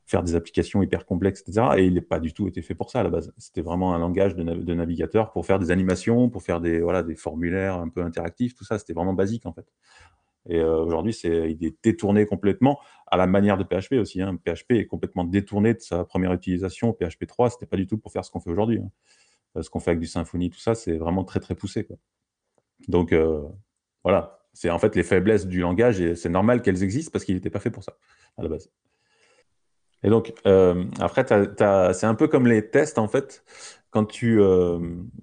Faire 0.06 0.22
des 0.22 0.36
applications 0.36 0.84
hyper 0.84 1.06
complexes, 1.06 1.42
etc. 1.48 1.68
Et 1.78 1.86
il 1.86 1.94
n'a 1.94 2.02
pas 2.02 2.20
du 2.20 2.34
tout 2.34 2.48
été 2.48 2.62
fait 2.62 2.76
pour 2.76 2.90
ça 2.90 3.00
à 3.00 3.04
la 3.04 3.10
base. 3.10 3.34
C'était 3.38 3.62
vraiment 3.62 3.96
un 3.96 4.00
langage 4.00 4.36
de, 4.36 4.44
de, 4.44 4.74
navigateur 4.74 5.32
pour 5.32 5.46
faire 5.46 5.60
des 5.60 5.72
animations, 5.72 6.30
pour 6.30 6.44
faire 6.44 6.60
des, 6.60 6.82
voilà, 6.82 7.04
des 7.04 7.16
formulaires 7.16 7.76
un 7.76 7.88
peu 7.88 8.02
interactifs, 8.02 8.54
tout 8.54 8.66
ça. 8.66 8.78
C'était 8.78 8.94
vraiment 8.94 9.14
basique, 9.14 9.46
en 9.46 9.54
fait. 9.54 9.66
Et 10.50 10.60
euh, 10.60 10.84
aujourd'hui, 10.84 11.14
c'est, 11.14 11.52
il 11.52 11.66
est 11.66 11.76
détourné 11.84 12.26
complètement 12.26 12.80
à 13.08 13.18
la 13.18 13.28
manière 13.28 13.58
de 13.58 13.64
PHP 13.64 13.94
aussi. 13.94 14.22
Hein. 14.22 14.38
PHP 14.44 14.72
est 14.72 14.86
complètement 14.86 15.24
détourné 15.24 15.74
de 15.74 15.80
sa 15.80 16.04
première 16.04 16.34
utilisation. 16.34 16.94
PHP 16.94 17.28
3, 17.28 17.52
c'était 17.52 17.66
pas 17.66 17.78
du 17.78 17.88
tout 17.88 17.98
pour 17.98 18.12
faire 18.12 18.26
ce 18.26 18.32
qu'on 18.32 18.40
fait 18.40 18.50
aujourd'hui. 18.50 18.80
Hein. 18.80 18.90
Euh, 19.58 19.62
ce 19.62 19.70
qu'on 19.70 19.80
fait 19.80 19.92
avec 19.92 20.02
du 20.02 20.08
Symfony, 20.08 20.50
tout 20.50 20.60
ça, 20.60 20.76
c'est 20.76 20.98
vraiment 20.98 21.24
très 21.24 21.40
très 21.40 21.56
poussé. 21.56 21.88
Donc 22.88 23.14
euh, 23.14 23.42
voilà, 24.04 24.40
c'est 24.54 24.70
en 24.70 24.80
fait 24.80 24.96
les 24.96 25.04
faiblesses 25.04 25.48
du 25.48 25.62
langage 25.62 26.02
et 26.02 26.16
c'est 26.16 26.30
normal 26.30 26.62
qu'elles 26.62 26.84
existent 26.84 27.12
parce 27.12 27.24
qu'il 27.24 27.36
n'était 27.36 27.50
pas 27.50 27.60
fait 27.60 27.72
pour 27.72 27.84
ça 27.84 27.96
à 28.38 28.44
la 28.44 28.50
base. 28.50 28.70
Et 30.06 30.10
donc, 30.10 30.34
après, 31.00 31.26
c'est 31.26 32.06
un 32.06 32.16
peu 32.16 32.28
comme 32.28 32.46
les 32.46 32.70
tests, 32.70 32.98
en 32.98 33.08
fait. 33.08 33.46
Quand 33.90 34.04
tu, 34.04 34.38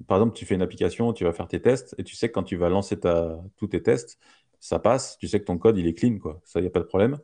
par 0.06 0.16
exemple, 0.16 0.34
tu 0.34 0.46
fais 0.46 0.54
une 0.54 0.62
application, 0.62 1.12
tu 1.12 1.24
vas 1.24 1.34
faire 1.34 1.48
tes 1.48 1.60
tests, 1.60 1.94
et 1.98 2.02
tu 2.02 2.16
sais 2.16 2.28
que 2.28 2.32
quand 2.32 2.44
tu 2.44 2.56
vas 2.56 2.70
lancer 2.70 2.98
tous 3.58 3.66
tes 3.66 3.82
tests, 3.82 4.18
ça 4.60 4.78
passe, 4.78 5.16
tu 5.18 5.26
sais 5.26 5.40
que 5.40 5.46
ton 5.46 5.58
code, 5.58 5.78
il 5.78 5.86
est 5.86 5.94
clean, 5.94 6.18
quoi. 6.18 6.40
Ça, 6.44 6.60
il 6.60 6.62
n'y 6.62 6.68
a 6.68 6.70
pas 6.70 6.80
de 6.80 6.84
problème. 6.84 7.18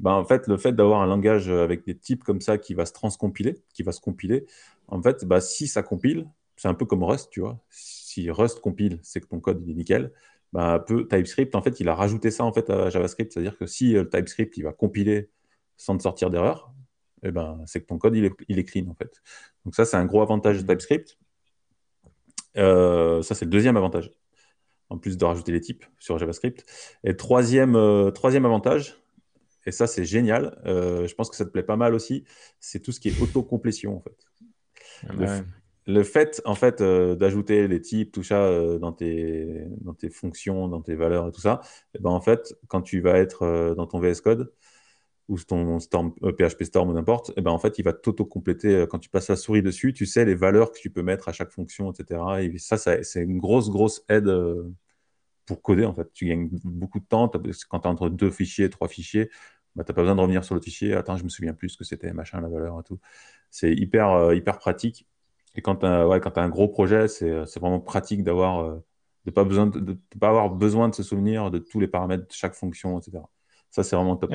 Ben, 0.00 0.12
en 0.12 0.24
fait, 0.24 0.46
le 0.48 0.56
fait 0.56 0.72
d'avoir 0.72 1.00
un 1.02 1.06
langage 1.06 1.48
avec 1.48 1.84
des 1.84 1.96
types 1.96 2.24
comme 2.24 2.40
ça 2.40 2.58
qui 2.58 2.74
va 2.74 2.86
se 2.86 2.92
transcompiler, 2.92 3.62
qui 3.72 3.82
va 3.82 3.92
se 3.92 4.00
compiler, 4.00 4.46
En 4.88 5.02
fait, 5.02 5.24
bah, 5.24 5.40
si 5.40 5.66
ça 5.66 5.82
compile, 5.82 6.28
c'est 6.56 6.68
un 6.68 6.74
peu 6.74 6.84
comme 6.86 7.02
Rust, 7.04 7.30
tu 7.30 7.40
vois. 7.40 7.58
Si 7.70 8.30
Rust 8.30 8.60
compile, 8.60 9.00
c'est 9.02 9.20
que 9.20 9.26
ton 9.26 9.40
code 9.40 9.62
il 9.64 9.70
est 9.70 9.74
nickel. 9.74 10.12
Bah, 10.52 10.84
peu, 10.86 11.08
TypeScript, 11.08 11.54
en 11.54 11.62
fait, 11.62 11.80
il 11.80 11.88
a 11.88 11.94
rajouté 11.94 12.30
ça 12.30 12.44
en 12.44 12.52
fait 12.52 12.70
à 12.70 12.90
JavaScript. 12.90 13.32
C'est-à-dire 13.32 13.56
que 13.58 13.66
si 13.66 13.92
le 13.92 14.08
TypeScript 14.08 14.56
il 14.56 14.62
va 14.62 14.72
compiler 14.72 15.30
sans 15.76 15.96
te 15.96 16.02
sortir 16.02 16.30
d'erreur, 16.30 16.72
eh 17.24 17.32
ben, 17.32 17.60
c'est 17.66 17.80
que 17.80 17.86
ton 17.86 17.98
code 17.98 18.14
il 18.16 18.24
est, 18.26 18.32
il 18.48 18.58
est, 18.58 18.64
clean 18.64 18.88
en 18.88 18.94
fait. 18.94 19.22
Donc 19.64 19.74
ça, 19.74 19.84
c'est 19.84 19.96
un 19.96 20.04
gros 20.04 20.22
avantage 20.22 20.58
de 20.58 20.62
mmh. 20.62 20.66
TypeScript. 20.66 21.18
Euh, 22.56 23.22
ça, 23.22 23.34
c'est 23.34 23.46
le 23.46 23.50
deuxième 23.50 23.76
avantage, 23.76 24.12
en 24.90 24.98
plus 24.98 25.16
de 25.16 25.24
rajouter 25.24 25.52
les 25.52 25.60
types 25.60 25.84
sur 25.98 26.18
JavaScript. 26.18 26.64
Et 27.04 27.16
troisième, 27.16 27.76
euh, 27.76 28.10
troisième 28.10 28.44
avantage, 28.44 28.96
et 29.66 29.72
ça, 29.72 29.86
c'est 29.86 30.04
génial, 30.04 30.60
euh, 30.66 31.06
je 31.06 31.14
pense 31.14 31.30
que 31.30 31.36
ça 31.36 31.44
te 31.44 31.50
plaît 31.50 31.62
pas 31.62 31.76
mal 31.76 31.94
aussi, 31.94 32.24
c'est 32.60 32.80
tout 32.80 32.92
ce 32.92 33.00
qui 33.00 33.08
est 33.08 33.22
autocomplétion 33.22 33.96
en 33.96 34.00
fait. 34.00 34.16
Ah 35.08 35.12
bah 35.14 35.40
le, 35.86 36.02
fait, 36.02 36.40
en 36.46 36.54
fait, 36.54 36.82
d'ajouter 36.82 37.68
les 37.68 37.80
types, 37.80 38.10
tout 38.10 38.22
ça 38.22 38.78
dans, 38.78 38.92
tes, 38.92 39.66
dans 39.82 39.92
tes 39.92 40.08
fonctions, 40.08 40.66
dans 40.66 40.80
tes 40.80 40.94
valeurs 40.94 41.28
et 41.28 41.30
tout 41.30 41.42
ça, 41.42 41.60
et 41.62 41.98
eh 41.98 42.02
ben, 42.02 42.08
en 42.10 42.22
fait, 42.22 42.54
quand 42.68 42.80
tu 42.80 43.00
vas 43.00 43.18
être 43.18 43.74
dans 43.74 43.86
ton 43.86 44.00
VS 44.00 44.22
Code, 44.22 44.50
ou 45.28 45.38
ton 45.38 45.78
Storm, 45.80 46.12
PHP 46.14 46.62
euh, 46.62 46.64
Storm 46.64 46.90
ou 46.90 46.92
n'importe, 46.92 47.30
et 47.30 47.34
eh 47.38 47.40
ben 47.42 47.50
en 47.50 47.58
fait, 47.58 47.78
il 47.78 47.82
va 47.82 47.92
t'auto-compléter. 47.92 48.74
Euh, 48.74 48.86
quand 48.86 48.98
tu 48.98 49.08
passes 49.08 49.28
la 49.28 49.36
souris 49.36 49.62
dessus, 49.62 49.92
tu 49.92 50.06
sais 50.06 50.24
les 50.24 50.34
valeurs 50.34 50.70
que 50.72 50.78
tu 50.78 50.90
peux 50.90 51.02
mettre 51.02 51.28
à 51.28 51.32
chaque 51.32 51.50
fonction, 51.50 51.90
etc. 51.92 52.20
Et 52.42 52.58
ça, 52.58 52.76
c'est 52.76 53.22
une 53.22 53.38
grosse, 53.38 53.70
grosse 53.70 54.04
aide 54.08 54.28
euh, 54.28 54.70
pour 55.46 55.62
coder. 55.62 55.86
En 55.86 55.94
fait, 55.94 56.12
tu 56.12 56.26
gagnes 56.26 56.48
beaucoup 56.64 57.00
de 57.00 57.06
temps. 57.06 57.28
Quand 57.28 57.80
tu 57.80 57.88
es 57.88 57.90
entre 57.90 58.08
deux 58.10 58.30
fichiers, 58.30 58.68
trois 58.70 58.88
fichiers, 58.88 59.30
bah, 59.76 59.84
tu 59.84 59.90
n'as 59.90 59.94
pas 59.94 60.02
besoin 60.02 60.16
de 60.16 60.20
revenir 60.20 60.44
sur 60.44 60.54
l'autre 60.54 60.66
fichier. 60.66 60.94
Attends, 60.94 61.16
je 61.16 61.24
me 61.24 61.28
souviens 61.28 61.54
plus 61.54 61.70
ce 61.70 61.78
que 61.78 61.84
c'était, 61.84 62.12
machin, 62.12 62.40
la 62.40 62.48
valeur 62.48 62.80
et 62.80 62.82
tout. 62.84 63.00
C'est 63.50 63.72
hyper, 63.72 64.32
hyper 64.34 64.58
pratique. 64.58 65.06
Et 65.56 65.62
quand 65.62 65.76
tu 65.76 65.86
as, 65.86 66.06
ouais, 66.08 66.20
as, 66.22 66.40
un 66.40 66.48
gros 66.48 66.68
projet, 66.68 67.08
c'est 67.08 67.30
vraiment 67.60 67.80
pratique 67.80 68.22
d'avoir 68.24 68.80
de 69.24 69.30
pas 69.30 69.44
besoin 69.44 69.66
de, 69.66 69.98
pas 70.20 70.28
avoir 70.28 70.50
besoin 70.50 70.88
de 70.88 70.94
se 70.94 71.02
souvenir 71.02 71.50
de 71.50 71.58
tous 71.58 71.80
les 71.80 71.88
paramètres 71.88 72.26
de 72.26 72.32
chaque 72.32 72.54
fonction, 72.54 72.98
etc. 72.98 73.22
Ça, 73.70 73.82
c'est 73.82 73.96
vraiment 73.96 74.16
top. 74.16 74.32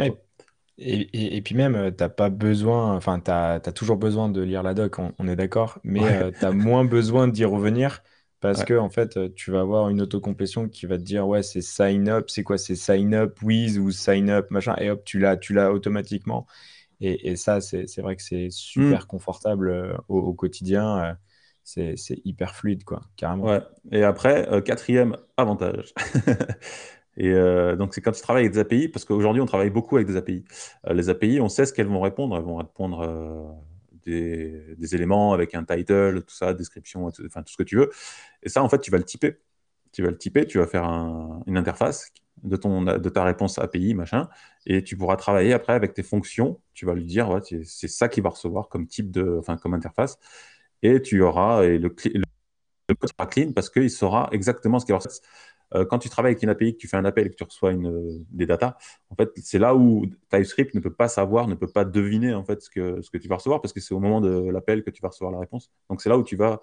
Et, 0.81 1.35
et, 1.35 1.41
puis 1.41 1.55
même, 1.55 1.75
euh, 1.75 1.91
t'as 1.91 2.07
pas 2.07 2.29
besoin, 2.29 2.95
enfin, 2.95 3.19
tu 3.19 3.31
as, 3.31 3.59
toujours 3.73 3.97
besoin 3.97 4.29
de 4.29 4.41
lire 4.41 4.63
la 4.63 4.73
doc, 4.73 4.97
on, 4.97 5.27
est 5.27 5.35
d'accord, 5.35 5.79
mais 5.83 6.01
euh, 6.03 6.31
tu 6.31 6.45
as 6.45 6.51
moins 6.51 6.85
besoin 6.85 7.27
d'y 7.27 7.43
revenir 7.43 8.01
parce 8.39 8.63
que, 8.63 8.73
en 8.73 8.89
fait, 8.89 9.17
euh, 9.17 9.27
tu 9.35 9.51
vas 9.51 9.59
avoir 9.59 9.89
une 9.89 10.01
autocomplétion 10.01 10.69
qui 10.69 10.85
va 10.85 10.97
te 10.97 11.03
dire, 11.03 11.27
ouais, 11.27 11.43
c'est 11.43 11.59
sign 11.59 12.07
up, 12.07 12.29
c'est 12.29 12.43
quoi, 12.43 12.57
c'est 12.57 12.75
sign 12.75 13.13
up 13.13 13.41
with 13.41 13.77
ou 13.77 13.91
sign 13.91 14.29
up, 14.29 14.49
machin, 14.51 14.73
et 14.79 14.89
hop, 14.89 15.03
tu 15.03 15.19
l'as, 15.19 15.35
tu 15.35 15.53
l'as 15.53 15.73
automatiquement. 15.73 16.47
Et, 17.01 17.29
et 17.31 17.35
ça, 17.35 17.59
c'est 17.59 17.99
vrai 17.99 18.15
que 18.15 18.23
c'est 18.23 18.47
super 18.49 19.03
mmh. 19.03 19.07
confortable 19.07 19.97
au, 20.07 20.33
quotidien. 20.33 21.17
c'est 21.63 21.97
hyper 22.23 22.55
fluide, 22.55 22.85
quoi, 22.85 23.01
carrément. 23.17 23.45
Ouais. 23.45 23.61
Et 23.91 24.03
après, 24.03 24.47
quatrième 24.63 25.17
avantage. 25.35 25.93
Et 27.19 27.33
euh, 27.33 27.75
donc, 27.75 27.93
c'est 27.93 28.01
quand 28.01 28.13
tu 28.13 28.21
travailles 28.21 28.45
avec 28.45 28.53
des 28.53 28.59
API, 28.59 28.87
parce 28.87 29.03
qu'aujourd'hui, 29.05 29.41
on 29.41 29.45
travaille 29.45 29.69
beaucoup 29.69 29.97
avec 29.97 30.07
des 30.07 30.15
API. 30.15 30.45
Euh, 30.87 30.93
les 30.93 31.09
API, 31.09 31.41
on 31.41 31.49
sait 31.49 31.65
ce 31.65 31.73
qu'elles 31.73 31.87
vont 31.87 31.99
répondre. 31.99 32.35
Elles 32.37 32.43
vont 32.43 32.55
répondre 32.55 33.01
euh, 33.01 33.51
des, 34.05 34.95
éléments 34.95 35.33
avec 35.33 35.53
un 35.53 35.65
title, 35.65 36.23
tout 36.25 36.33
ça, 36.33 36.53
description, 36.53 37.05
enfin, 37.25 37.43
tout 37.43 37.51
ce 37.51 37.57
que 37.57 37.63
tu 37.63 37.75
veux. 37.75 37.91
Et 38.41 38.49
ça, 38.49 38.63
en 38.63 38.69
fait, 38.69 38.79
tu 38.79 38.89
vas 38.89 38.97
le 38.97 39.03
typer. 39.03 39.37
Tu 39.91 40.01
vas 40.01 40.09
le 40.09 40.17
typer, 40.17 40.47
tu 40.47 40.59
vas 40.59 40.67
faire 40.67 40.85
une 40.85 41.57
interface 41.57 42.11
de, 42.43 42.55
ton, 42.55 42.83
de 42.83 43.09
ta 43.09 43.23
réponse 43.23 43.59
API, 43.59 43.95
machin, 43.95 44.29
et 44.65 44.83
tu 44.83 44.95
pourras 44.95 45.15
travailler 45.17 45.51
après 45.51 45.73
avec 45.73 45.93
tes 45.93 46.03
fonctions. 46.03 46.61
Tu 46.73 46.85
vas 46.85 46.93
lui 46.93 47.05
dire, 47.05 47.41
c'est 47.63 47.87
ça 47.87 48.07
qu'il 48.07 48.23
va 48.23 48.29
recevoir 48.29 48.69
comme 48.69 48.87
type 48.87 49.11
de, 49.11 49.37
enfin, 49.39 49.57
comme 49.57 49.73
interface. 49.73 50.17
Et 50.83 51.01
tu 51.01 51.21
auras, 51.21 51.65
et 51.65 51.79
le, 51.79 51.93
le 52.87 52.95
code 52.95 53.09
sera 53.09 53.27
clean 53.27 53.51
parce 53.51 53.69
qu'il 53.69 53.89
saura 53.89 54.29
exactement 54.31 54.79
ce 54.79 54.85
qu'il 54.85 54.93
va 54.93 54.99
recevoir 54.99 55.21
euh, 55.75 55.85
quand 55.85 55.99
tu 55.99 56.09
travailles 56.09 56.31
avec 56.31 56.43
une 56.43 56.49
API, 56.49 56.73
que 56.73 56.77
tu 56.77 56.87
fais 56.87 56.97
un 56.97 57.05
appel 57.05 57.27
et 57.27 57.29
que 57.29 57.35
tu 57.35 57.43
reçois 57.43 57.71
une, 57.71 58.25
des 58.31 58.45
datas, 58.45 58.77
en 59.09 59.15
fait, 59.15 59.29
c'est 59.37 59.59
là 59.59 59.75
où 59.75 60.05
TypeScript 60.29 60.73
ne 60.73 60.79
peut 60.79 60.93
pas 60.93 61.07
savoir, 61.07 61.47
ne 61.47 61.55
peut 61.55 61.67
pas 61.67 61.85
deviner 61.85 62.33
en 62.33 62.43
fait 62.43 62.61
ce 62.61 62.69
que, 62.69 63.01
ce 63.01 63.09
que 63.09 63.17
tu 63.17 63.27
vas 63.27 63.35
recevoir 63.35 63.61
parce 63.61 63.73
que 63.73 63.79
c'est 63.79 63.93
au 63.93 63.99
moment 63.99 64.21
de 64.21 64.49
l'appel 64.49 64.83
que 64.83 64.89
tu 64.89 65.01
vas 65.01 65.09
recevoir 65.09 65.31
la 65.31 65.39
réponse. 65.39 65.71
Donc 65.89 66.01
c'est 66.01 66.09
là 66.09 66.17
où 66.17 66.23
tu 66.23 66.35
vas 66.35 66.61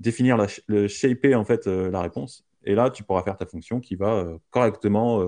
définir 0.00 0.36
le 0.66 0.88
shaper 0.88 1.34
en 1.34 1.44
fait 1.44 1.66
euh, 1.66 1.90
la 1.90 2.02
réponse 2.02 2.44
et 2.64 2.74
là 2.74 2.90
tu 2.90 3.04
pourras 3.04 3.22
faire 3.22 3.36
ta 3.36 3.46
fonction 3.46 3.78
qui 3.78 3.94
va 3.94 4.14
euh, 4.14 4.38
correctement 4.50 5.24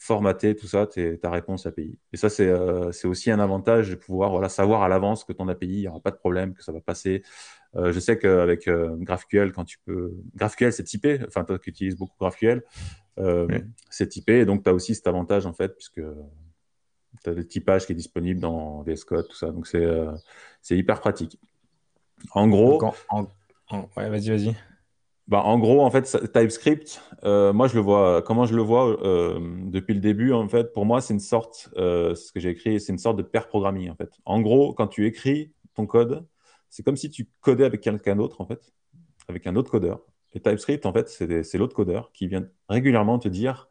formater 0.00 0.56
tout 0.56 0.66
ça, 0.66 0.88
ta 1.20 1.30
réponse 1.30 1.66
API. 1.66 1.98
Et 2.14 2.16
ça, 2.16 2.30
c'est 2.30 3.06
aussi 3.06 3.30
un 3.30 3.38
avantage 3.38 3.90
de 3.90 3.94
pouvoir 3.96 4.30
voilà, 4.30 4.48
savoir 4.48 4.82
à 4.82 4.88
l'avance 4.88 5.24
que 5.24 5.32
ton 5.34 5.46
API, 5.46 5.66
il 5.66 5.80
n'y 5.80 5.88
aura 5.88 6.00
pas 6.00 6.10
de 6.10 6.16
problème, 6.16 6.54
que 6.54 6.64
ça 6.64 6.72
va 6.72 6.80
passer. 6.80 7.22
Euh, 7.76 7.92
je 7.92 8.00
sais 8.00 8.18
qu'avec 8.18 8.66
euh, 8.66 8.96
GraphQL, 8.96 9.52
quand 9.52 9.66
tu 9.66 9.78
peux. 9.84 10.14
GraphQL, 10.34 10.72
c'est 10.72 10.84
typé. 10.84 11.20
Enfin, 11.26 11.44
toi 11.44 11.58
qui 11.58 11.68
utilises 11.68 11.96
beaucoup 11.96 12.16
GraphQL, 12.18 12.64
euh, 13.18 13.46
c'est 13.90 14.08
typé. 14.08 14.40
Et 14.40 14.46
donc, 14.46 14.64
tu 14.64 14.70
as 14.70 14.74
aussi 14.74 14.94
cet 14.94 15.06
avantage, 15.06 15.44
en 15.44 15.52
fait, 15.52 15.76
puisque 15.76 16.00
tu 17.22 17.30
as 17.30 17.32
le 17.34 17.46
typage 17.46 17.84
qui 17.84 17.92
est 17.92 17.96
disponible 17.96 18.40
dans 18.40 18.82
VS 18.82 19.04
Code, 19.06 19.28
tout 19.28 19.36
ça. 19.36 19.50
Donc, 19.50 19.66
c'est 19.66 20.76
hyper 20.76 21.00
pratique. 21.00 21.38
En 22.32 22.48
gros. 22.48 22.82
Ouais, 23.98 24.08
vas-y, 24.08 24.30
vas-y. 24.30 24.56
Bah, 25.30 25.42
en 25.44 25.60
gros, 25.60 25.82
en 25.82 25.90
fait, 25.92 26.02
TypeScript, 26.32 27.00
moi, 27.22 27.68
je 27.68 27.76
le 27.76 27.80
vois, 27.80 28.20
comment 28.20 28.46
je 28.46 28.56
le 28.56 28.62
vois 28.62 28.96
depuis 29.00 29.94
le 29.94 30.00
début, 30.00 30.32
en 30.32 30.48
fait, 30.48 30.72
pour 30.72 30.84
moi, 30.84 31.00
c'est 31.00 31.14
une 31.14 31.20
sorte, 31.20 31.68
ce 31.76 32.32
que 32.32 32.40
j'ai 32.40 32.50
écrit, 32.50 32.80
c'est 32.80 32.92
une 32.92 32.98
sorte 32.98 33.16
de 33.16 33.22
pair 33.22 33.46
programming, 33.46 33.90
en 33.90 33.94
fait. 33.94 34.10
En 34.24 34.40
gros, 34.40 34.74
quand 34.74 34.88
tu 34.88 35.06
écris 35.06 35.52
ton 35.74 35.86
code, 35.86 36.26
c'est 36.68 36.82
comme 36.82 36.96
si 36.96 37.10
tu 37.10 37.28
codais 37.40 37.64
avec 37.64 37.80
quelqu'un 37.80 38.16
d'autre, 38.16 38.40
en 38.40 38.46
fait, 38.46 38.74
avec 39.28 39.46
un 39.46 39.54
autre 39.54 39.70
codeur. 39.70 40.00
Et 40.32 40.40
TypeScript, 40.40 40.84
en 40.84 40.92
fait, 40.92 41.08
c'est 41.08 41.58
l'autre 41.58 41.76
codeur 41.76 42.10
qui 42.12 42.26
vient 42.26 42.44
régulièrement 42.68 43.20
te 43.20 43.28
dire 43.28 43.68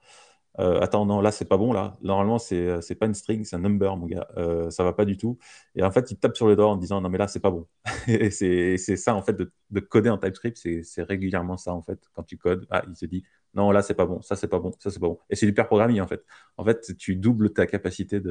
euh, 0.58 0.80
Attends, 0.82 1.06
non, 1.06 1.22
là, 1.22 1.32
c'est 1.32 1.46
pas 1.46 1.58
bon, 1.58 1.72
là. 1.72 1.98
Normalement, 2.02 2.40
c'est 2.40 2.68
euh, 2.68 2.96
pas 3.00 3.06
une 3.06 3.14
string, 3.14 3.46
c'est 3.46 3.56
un 3.56 3.60
number, 3.60 3.96
mon 3.96 4.08
gars. 4.08 4.28
Euh, 4.38 4.70
ça 4.70 4.84
va 4.84 4.94
pas 4.94 5.06
du 5.06 5.16
tout. 5.16 5.38
Et 5.76 5.84
en 5.84 5.92
fait, 5.92 6.12
il 6.12 6.18
tape 6.18 6.36
sur 6.36 6.48
les 6.48 6.56
doigts 6.56 6.70
en 6.70 6.76
disant 6.76 7.02
Non, 7.02 7.10
mais 7.10 7.18
là, 7.18 7.28
c'est 7.28 7.40
pas 7.40 7.52
bon. 7.52 7.68
et 8.08 8.30
c'est 8.32 8.78
ça, 8.78 9.16
en 9.16 9.22
fait, 9.22 9.34
de, 9.34 9.80
coder 9.80 10.10
en 10.10 10.18
TypeScript, 10.18 10.58
c'est 10.58 11.04
régulièrement 11.04 11.58
ça, 11.58 11.74
en 11.74 11.82
fait. 11.82 12.00
Quand 12.14 12.24
tu 12.24 12.38
codes, 12.38 12.66
ah, 12.72 12.84
il 12.90 12.96
se 12.96 13.06
dit 13.06 13.24
Non, 13.54 13.72
là, 13.72 13.82
c'est 13.82 13.94
pas 13.94 14.06
bon, 14.06 14.22
ça, 14.22 14.36
c'est 14.36 14.48
pas 14.48 14.60
bon, 14.60 14.72
ça, 14.80 14.90
c'est 14.90 15.00
pas 15.00 15.08
bon. 15.08 15.20
Et 15.30 15.36
c'est 15.36 15.46
du 15.46 15.54
pair 15.54 15.68
programming, 15.68 16.02
en 16.02 16.08
fait. 16.08 16.24
En 16.58 16.66
fait, 16.66 16.96
tu 16.98 17.16
doubles 17.16 17.54
ta 17.54 17.66
capacité 17.66 18.22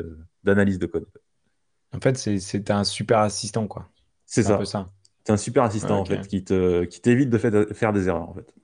d'analyse 0.42 0.78
de, 0.78 0.87
code. 0.87 1.07
En 1.94 2.00
fait, 2.00 2.16
c'est 2.16 2.70
un 2.70 2.85
super 2.85 3.20
assistant, 3.20 3.66
quoi. 3.66 3.88
C'est 4.26 4.42
ça. 4.42 4.62
ça. 4.66 4.87
C'est 5.28 5.33
un 5.35 5.37
super 5.37 5.62
assistant 5.64 6.00
en 6.00 6.07
fait 6.07 6.26
qui 6.26 6.42
te 6.42 6.85
qui 6.85 7.02
t'évite 7.02 7.28
de, 7.28 7.37
faire 7.37 7.92
des 7.92 8.09
erreurs 8.09 8.31
en 8.31 8.33
fait. 8.33 8.54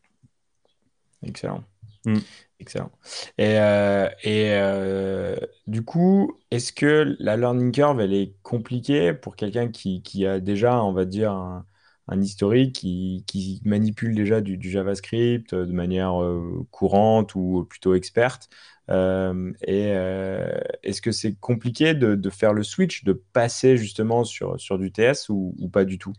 Excellent. 1.22 1.62
Mm. 2.04 2.18
Excellent. 2.60 2.90
Et, 3.38 3.58
euh, 3.58 4.08
et 4.22 4.50
euh, 4.52 5.36
du 5.66 5.82
coup, 5.82 6.38
est-ce 6.50 6.72
que 6.72 7.16
la 7.18 7.36
learning 7.36 7.72
curve, 7.72 8.00
elle 8.00 8.14
est 8.14 8.34
compliquée 8.42 9.12
pour 9.12 9.36
quelqu'un 9.36 9.68
qui, 9.68 10.02
qui, 10.02 10.26
a 10.26 10.40
déjà, 10.40 10.82
on 10.82 10.92
va 10.92 11.04
dire, 11.04 11.32
un, 11.32 11.66
un 12.08 12.22
historique, 12.22 12.76
qui, 12.76 13.24
qui, 13.26 13.60
manipule 13.64 14.14
déjà 14.14 14.40
du, 14.40 14.56
du 14.56 14.70
JavaScript 14.70 15.54
de 15.54 15.72
manière 15.72 16.22
euh, 16.22 16.66
courante 16.70 17.34
ou 17.34 17.66
plutôt 17.68 17.94
experte 17.94 18.48
euh, 18.90 19.52
et 19.62 19.92
euh, 19.94 20.60
est-ce 20.82 21.00
que 21.00 21.12
c'est 21.12 21.34
compliqué 21.34 21.94
de, 21.94 22.30
faire 22.30 22.52
le 22.52 22.62
switch, 22.62 23.04
de 23.04 23.12
passer 23.12 23.76
justement 23.76 24.24
sur, 24.24 24.60
sur 24.60 24.78
du 24.78 24.92
TS 24.92 25.28
ou, 25.30 25.54
pas 25.72 25.84
du 25.84 25.98
tout? 25.98 26.12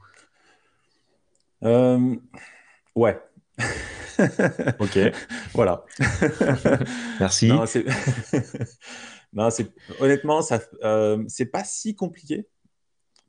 Euh, 1.63 2.15
Ouais. 2.95 3.19
ok. 4.79 4.99
voilà. 5.53 5.85
Merci. 7.19 7.51
Non, 9.33 9.49
c'est... 9.49 9.69
honnêtement, 9.99 10.41
ça, 10.41 10.61
c'est 11.27 11.47
pas 11.47 11.65
si 11.65 11.93
compliqué 11.93 12.47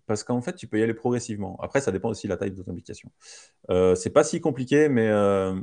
parce 0.06 0.22
qu'en 0.22 0.40
fait, 0.40 0.54
tu 0.54 0.68
peux 0.68 0.78
y 0.78 0.82
aller 0.84 0.94
progressivement. 0.94 1.58
Après, 1.60 1.80
ça 1.80 1.90
dépend 1.90 2.10
aussi 2.10 2.28
de 2.28 2.32
la 2.32 2.36
taille 2.36 2.52
de 2.52 2.62
ton 2.62 2.70
application. 2.70 3.10
c'est 3.68 4.10
pas 4.10 4.22
si 4.22 4.40
compliqué, 4.40 4.88
mais 4.88 5.10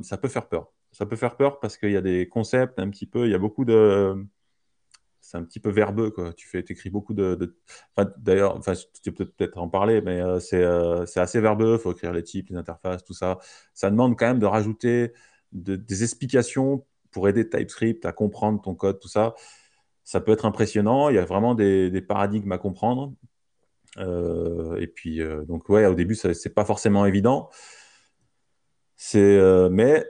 ça 0.02 0.18
peut 0.18 0.28
faire 0.28 0.50
peur 0.50 0.74
ça 0.94 1.06
peut 1.06 1.16
faire 1.16 1.36
peur 1.36 1.60
parce 1.60 1.78
qu'il 1.78 1.92
y 1.92 1.98
a 1.98 2.02
des 2.02 2.30
concepts 2.30 2.80
un 2.80 2.90
petit 2.90 3.08
peu, 3.08 3.26
il 3.26 3.32
y 3.32 3.36
a 3.36 3.40
beaucoup 3.40 3.66
de. 3.66 4.26
C'est 5.24 5.38
un 5.38 5.44
petit 5.46 5.62
peu 5.62 5.70
verbeux, 5.70 6.12
quoi. 6.12 6.34
Tu 6.34 6.50
fais, 6.50 6.60
écris 6.60 6.90
beaucoup 6.90 7.14
de. 7.14 7.56
D'ailleurs, 8.18 8.58
enfin, 8.58 8.74
tu 9.02 9.14
peux 9.14 9.26
peut-être 9.26 9.58
en 9.58 9.70
parler, 9.70 10.02
mais 10.02 10.20
euh, 10.20 10.38
euh, 10.52 11.06
c'est 11.06 11.22
assez 11.22 11.40
verbeux. 11.40 11.76
Il 11.76 11.80
faut 11.80 11.94
écrire 11.94 12.12
les 12.12 12.24
types, 12.24 12.50
les 12.50 12.58
interfaces, 12.58 13.06
tout 13.06 13.14
ça. 13.14 13.40
Ça 13.74 13.90
demande 13.90 14.20
quand 14.20 14.28
même 14.28 14.40
de 14.40 14.46
rajouter 14.46 15.14
des 15.54 16.04
explications 16.04 16.86
pour 17.12 17.30
aider 17.30 17.48
TypeScript 17.48 18.06
à 18.06 18.12
comprendre 18.12 18.62
ton 18.62 18.76
code, 18.76 19.00
tout 19.00 19.08
ça. 19.08 19.34
Ça 20.04 20.20
peut 20.20 20.34
être 20.34 20.46
impressionnant. 20.46 21.08
Il 21.08 21.16
y 21.16 21.20
a 21.20 21.26
vraiment 21.26 21.56
des, 21.56 22.02
paradigmes 22.02 22.52
à 22.52 22.58
comprendre. 22.58 23.14
Euh, 24.00 24.76
et 24.76 24.88
puis, 24.88 25.22
donc, 25.48 25.70
ouais, 25.70 25.86
au 25.86 25.96
début, 25.96 26.16
c'est 26.16 26.54
pas 26.54 26.66
forcément 26.66 27.06
évident. 27.06 27.50
C'est, 28.98 29.40
mais 29.72 30.06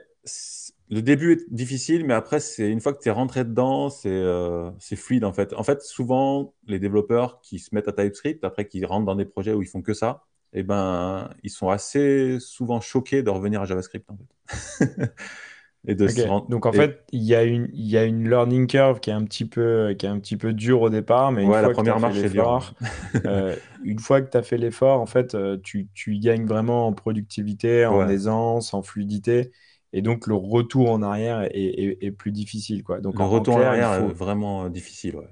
le 0.90 1.00
début 1.00 1.32
est 1.32 1.52
difficile, 1.52 2.04
mais 2.04 2.14
après, 2.14 2.40
c'est 2.40 2.70
une 2.70 2.80
fois 2.80 2.92
que 2.92 3.00
tu 3.00 3.08
es 3.08 3.12
rentré 3.12 3.44
dedans, 3.44 3.88
euh, 4.04 4.70
c'est 4.78 4.96
fluide 4.96 5.24
en 5.24 5.32
fait. 5.32 5.54
En 5.54 5.62
fait, 5.62 5.82
souvent, 5.82 6.54
les 6.66 6.78
développeurs 6.78 7.40
qui 7.40 7.58
se 7.58 7.74
mettent 7.74 7.88
à 7.88 7.92
TypeScript, 7.92 8.44
après 8.44 8.66
qu'ils 8.68 8.84
rentrent 8.84 9.06
dans 9.06 9.16
des 9.16 9.24
projets 9.24 9.54
où 9.54 9.62
ils 9.62 9.68
font 9.68 9.82
que 9.82 9.94
ça, 9.94 10.24
eh 10.52 10.62
ben, 10.62 11.30
ils 11.42 11.50
sont 11.50 11.68
assez 11.68 12.38
souvent 12.38 12.80
choqués 12.80 13.22
de 13.22 13.30
revenir 13.30 13.62
à 13.62 13.64
JavaScript. 13.64 14.08
En 14.10 14.16
fait. 14.16 15.14
et 15.86 15.94
de 15.94 16.06
Donc 16.50 16.66
en 16.66 16.72
fait, 16.72 17.04
il 17.12 17.22
y, 17.22 17.34
a 17.34 17.42
une, 17.44 17.68
il 17.72 17.86
y 17.86 17.96
a 17.96 18.04
une 18.04 18.28
learning 18.28 18.66
curve 18.66 19.00
qui 19.00 19.10
est 19.10 19.14
un 19.14 19.24
petit 19.24 19.46
peu, 19.46 19.94
qui 19.98 20.06
est 20.06 20.08
un 20.08 20.18
petit 20.18 20.36
peu 20.36 20.52
dure 20.52 20.82
au 20.82 20.90
départ, 20.90 21.32
mais 21.32 21.42
une 21.42 21.48
fois 21.48 21.62
la 21.62 21.68
que 21.68 21.82
euh, 23.26 23.56
une 23.82 23.98
fois 23.98 24.22
que 24.22 24.30
tu 24.30 24.36
as 24.36 24.42
fait 24.42 24.58
l'effort, 24.58 25.00
en 25.00 25.06
fait, 25.06 25.34
euh, 25.34 25.58
tu, 25.62 25.88
tu 25.92 26.18
gagnes 26.18 26.46
vraiment 26.46 26.86
en 26.86 26.92
productivité, 26.92 27.84
en 27.86 28.08
aisance, 28.08 28.74
en 28.74 28.82
fluidité. 28.82 29.50
Et 29.96 30.02
donc, 30.02 30.26
le 30.26 30.34
retour 30.34 30.90
en 30.90 31.02
arrière 31.02 31.42
est, 31.52 31.98
est, 32.02 32.10
plus 32.10 32.32
difficile. 32.32 32.82
Quoi. 32.82 33.00
Donc, 33.00 33.16
le 33.16 33.24
retour 33.24 33.56
en 33.56 33.60
arrière 33.60 33.92
est 33.92 34.12
vraiment 34.12 34.68
difficile. 34.68 35.14
Ouais. 35.14 35.28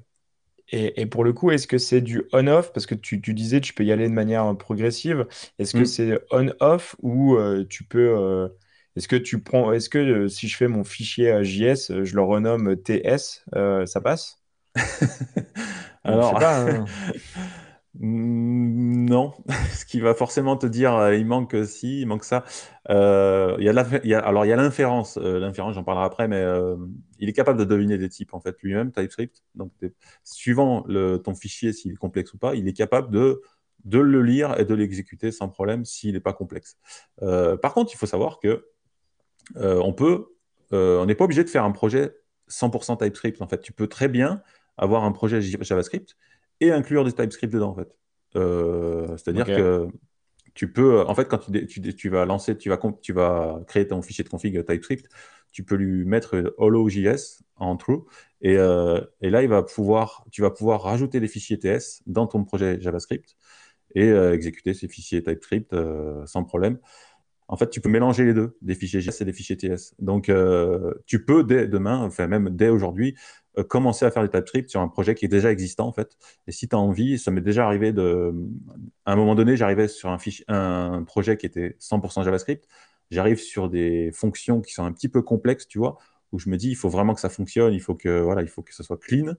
Et, 0.70 1.04
pour 1.04 1.24
le 1.24 1.32
coup, 1.34 1.50
est-ce 1.50 1.66
que 1.66 1.76
c'est 1.76 2.00
du 2.00 2.22
on-off? 2.32 2.72
Parce 2.72 2.86
que 2.86 2.94
tu, 2.94 3.18
disais 3.18 3.60
tu 3.60 3.74
peux 3.74 3.84
y 3.84 3.90
aller 3.90 4.08
de 4.08 4.14
manière 4.14 4.56
progressive. 4.56 5.26
Est-ce 5.58 5.72
que 5.74 5.80
mm. 5.80 5.86
c'est 5.86 6.20
on-off 6.30 6.96
ou 7.02 7.34
euh, 7.34 7.66
tu 7.68 7.82
peux. 7.84 8.16
Euh, 8.16 8.48
est-ce 8.94 9.08
que 9.08 9.16
tu 9.16 9.42
prends. 9.42 9.72
Est-ce 9.72 9.90
que 9.90 9.98
euh, 9.98 10.28
si 10.28 10.46
je 10.46 10.56
fais 10.56 10.68
mon 10.68 10.84
fichier 10.84 11.44
JS, 11.44 12.04
je 12.04 12.14
le 12.14 12.22
renomme 12.22 12.76
TS, 12.76 13.44
ça 13.52 14.00
passe? 14.00 14.40
Alors. 16.04 16.38
Pas, 16.38 16.70
hein. 16.70 16.84
Non, 17.94 19.34
ce 19.74 19.84
qui 19.84 20.00
va 20.00 20.14
forcément 20.14 20.56
te 20.56 20.66
dire, 20.66 20.94
euh, 20.94 21.14
il 21.14 21.26
manque 21.26 21.54
si, 21.66 22.00
il 22.00 22.06
manque 22.06 22.24
ça. 22.24 22.42
Euh, 22.88 23.54
il 23.58 23.64
y 23.64 24.14
a, 24.14 24.18
alors 24.20 24.46
il 24.46 24.48
y 24.48 24.52
a 24.52 24.56
l'inférence, 24.56 25.18
euh, 25.18 25.38
l'inférence, 25.38 25.74
j'en 25.74 25.84
parlerai 25.84 26.06
après, 26.06 26.26
mais 26.26 26.42
il 27.18 27.28
est 27.28 27.34
capable 27.34 27.58
de 27.58 27.64
deviner 27.64 27.98
des 27.98 28.08
types 28.08 28.32
en 28.32 28.40
fait 28.40 28.56
lui-même, 28.62 28.92
TypeScript. 28.92 29.42
Donc, 29.54 29.72
suivant 30.24 30.84
le, 30.88 31.18
ton 31.18 31.34
fichier, 31.34 31.72
s'il 31.72 31.92
est 31.92 31.96
complexe 31.96 32.32
ou 32.32 32.38
pas, 32.38 32.54
il 32.54 32.66
est 32.68 32.72
capable 32.72 33.10
de 33.10 33.42
de 33.84 33.98
le 33.98 34.22
lire 34.22 34.60
et 34.60 34.64
de 34.64 34.74
l'exécuter 34.76 35.32
sans 35.32 35.48
problème 35.48 35.84
s'il 35.84 36.14
n'est 36.14 36.20
pas 36.20 36.32
complexe. 36.32 36.78
par 37.20 37.74
contre, 37.74 37.92
il 37.92 37.96
faut 37.96 38.06
savoir 38.06 38.38
que 38.38 38.68
on 39.56 39.92
peut, 39.92 40.28
on 40.70 41.04
n'est 41.04 41.14
pas 41.14 41.24
obligé 41.24 41.44
de 41.44 41.50
faire 41.50 41.64
un 41.64 41.72
projet 41.72 42.16
100% 42.48 42.98
TypeScript. 42.98 43.42
En 43.42 43.48
fait, 43.48 43.60
tu 43.60 43.72
peux 43.72 43.88
très 43.88 44.08
bien 44.08 44.42
avoir 44.78 45.04
un 45.04 45.12
projet 45.12 45.42
JavaScript 45.42 46.16
et 46.62 46.70
inclure 46.70 47.04
des 47.04 47.12
TypeScript 47.12 47.52
dedans, 47.52 47.70
en 47.70 47.74
fait. 47.74 47.94
Euh, 48.36 49.16
c'est-à-dire 49.16 49.46
que 49.46 49.88
tu 50.54 50.72
peux, 50.72 51.00
en 51.00 51.14
fait, 51.14 51.26
quand 51.26 51.40
tu, 51.50 51.94
tu, 51.94 52.08
vas 52.08 52.24
lancer, 52.24 52.56
tu 52.56 52.68
vas, 52.68 52.78
tu 53.00 53.12
vas 53.12 53.60
créer 53.66 53.86
ton 53.86 54.00
fichier 54.00 54.22
de 54.22 54.28
config 54.28 54.64
TypeScript, 54.64 55.08
tu 55.50 55.64
peux 55.64 55.74
lui 55.74 56.04
mettre 56.04 56.54
hollow.js 56.56 57.42
en 57.56 57.76
true, 57.76 58.00
et, 58.40 58.56
euh, 58.56 59.00
et, 59.20 59.30
là, 59.30 59.42
il 59.42 59.48
va 59.48 59.62
pouvoir, 59.62 60.24
tu 60.30 60.40
vas 60.40 60.50
pouvoir 60.50 60.82
rajouter 60.82 61.20
des 61.20 61.28
fichiers 61.28 61.58
TS 61.58 62.02
dans 62.06 62.26
ton 62.26 62.44
projet 62.44 62.80
JavaScript 62.80 63.36
et 63.94 64.08
euh, 64.08 64.32
exécuter 64.32 64.72
ces 64.72 64.88
fichiers 64.88 65.22
TypeScript 65.22 65.74
sans 66.26 66.44
problème. 66.44 66.78
En 67.52 67.56
fait, 67.58 67.68
tu 67.68 67.82
peux 67.82 67.90
mélanger 67.90 68.24
les 68.24 68.32
deux, 68.32 68.56
des 68.62 68.74
fichiers 68.74 69.02
JS 69.02 69.20
et 69.20 69.24
des 69.26 69.32
fichiers 69.32 69.58
TS. 69.58 69.94
Donc, 69.98 70.32
tu 71.06 71.24
peux 71.24 71.44
dès 71.44 71.68
demain, 71.68 71.98
enfin 71.98 72.26
même 72.26 72.48
dès 72.50 72.70
aujourd'hui, 72.70 73.14
euh, 73.58 73.64
commencer 73.64 74.06
à 74.06 74.10
faire 74.10 74.22
des 74.22 74.30
TypeScript 74.30 74.70
sur 74.70 74.80
un 74.80 74.88
projet 74.88 75.14
qui 75.14 75.26
est 75.26 75.28
déjà 75.28 75.52
existant 75.52 75.86
en 75.86 75.92
fait. 75.92 76.16
Et 76.46 76.52
si 76.52 76.68
tu 76.68 76.74
as 76.74 76.78
envie, 76.78 77.18
ça 77.18 77.30
m'est 77.30 77.42
déjà 77.42 77.66
arrivé 77.66 77.92
de. 77.92 78.32
À 79.04 79.12
un 79.12 79.16
moment 79.16 79.34
donné, 79.34 79.56
j'arrivais 79.56 79.88
sur 79.88 80.08
un, 80.08 80.18
un 80.48 81.02
projet 81.04 81.36
qui 81.36 81.44
était 81.46 81.76
100% 81.78 82.24
JavaScript. 82.24 82.66
J'arrive 83.10 83.38
sur 83.38 83.68
des 83.68 84.10
fonctions 84.12 84.62
qui 84.62 84.72
sont 84.72 84.84
un 84.84 84.92
petit 84.92 85.08
peu 85.08 85.20
complexes, 85.20 85.68
tu 85.68 85.78
vois, 85.78 85.98
où 86.32 86.38
je 86.38 86.48
me 86.48 86.56
dis, 86.56 86.70
il 86.70 86.76
faut 86.76 86.88
vraiment 86.88 87.14
que 87.14 87.20
ça 87.20 87.28
fonctionne, 87.28 87.74
il 87.74 87.80
faut 87.80 87.94
que, 87.94 88.20
voilà, 88.20 88.40
il 88.40 88.48
faut 88.48 88.62
que 88.62 88.74
ce 88.74 88.82
soit 88.82 88.98
clean. 88.98 89.34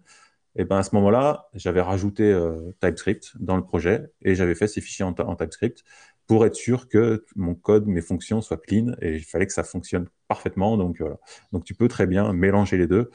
Et 0.56 0.66
ben 0.66 0.78
à 0.78 0.84
ce 0.84 0.94
moment-là, 0.96 1.50
j'avais 1.56 1.82
rajouté 1.82 2.24
euh, 2.32 2.72
TypeScript 2.80 3.34
dans 3.40 3.56
le 3.56 3.64
projet 3.64 4.12
et 4.22 4.36
j'avais 4.36 4.54
fait 4.54 4.68
ces 4.68 4.82
fichiers 4.82 5.04
en, 5.04 5.36
TypeScript 5.36 5.84
pour 6.34 6.48
être 6.48 6.56
sûr 6.56 6.90
que 6.90 7.24
mon 7.36 7.54
code, 7.54 7.86
mes 7.86 8.02
fonctions 8.02 8.42
soient 8.42 8.58
clean 8.58 8.96
et 9.04 9.18
il 9.18 9.24
fallait 9.24 9.46
que 9.46 9.54
ça 9.54 9.64
fonctionne 9.64 10.08
parfaitement. 10.28 10.78
Donc 10.78 11.00
voilà. 11.00 11.20
Donc 11.52 11.64
tu 11.64 11.76
peux 11.76 11.88
très 11.88 12.08
bien 12.08 12.34
mélanger 12.34 12.76
les 12.76 12.88
deux. 12.88 13.12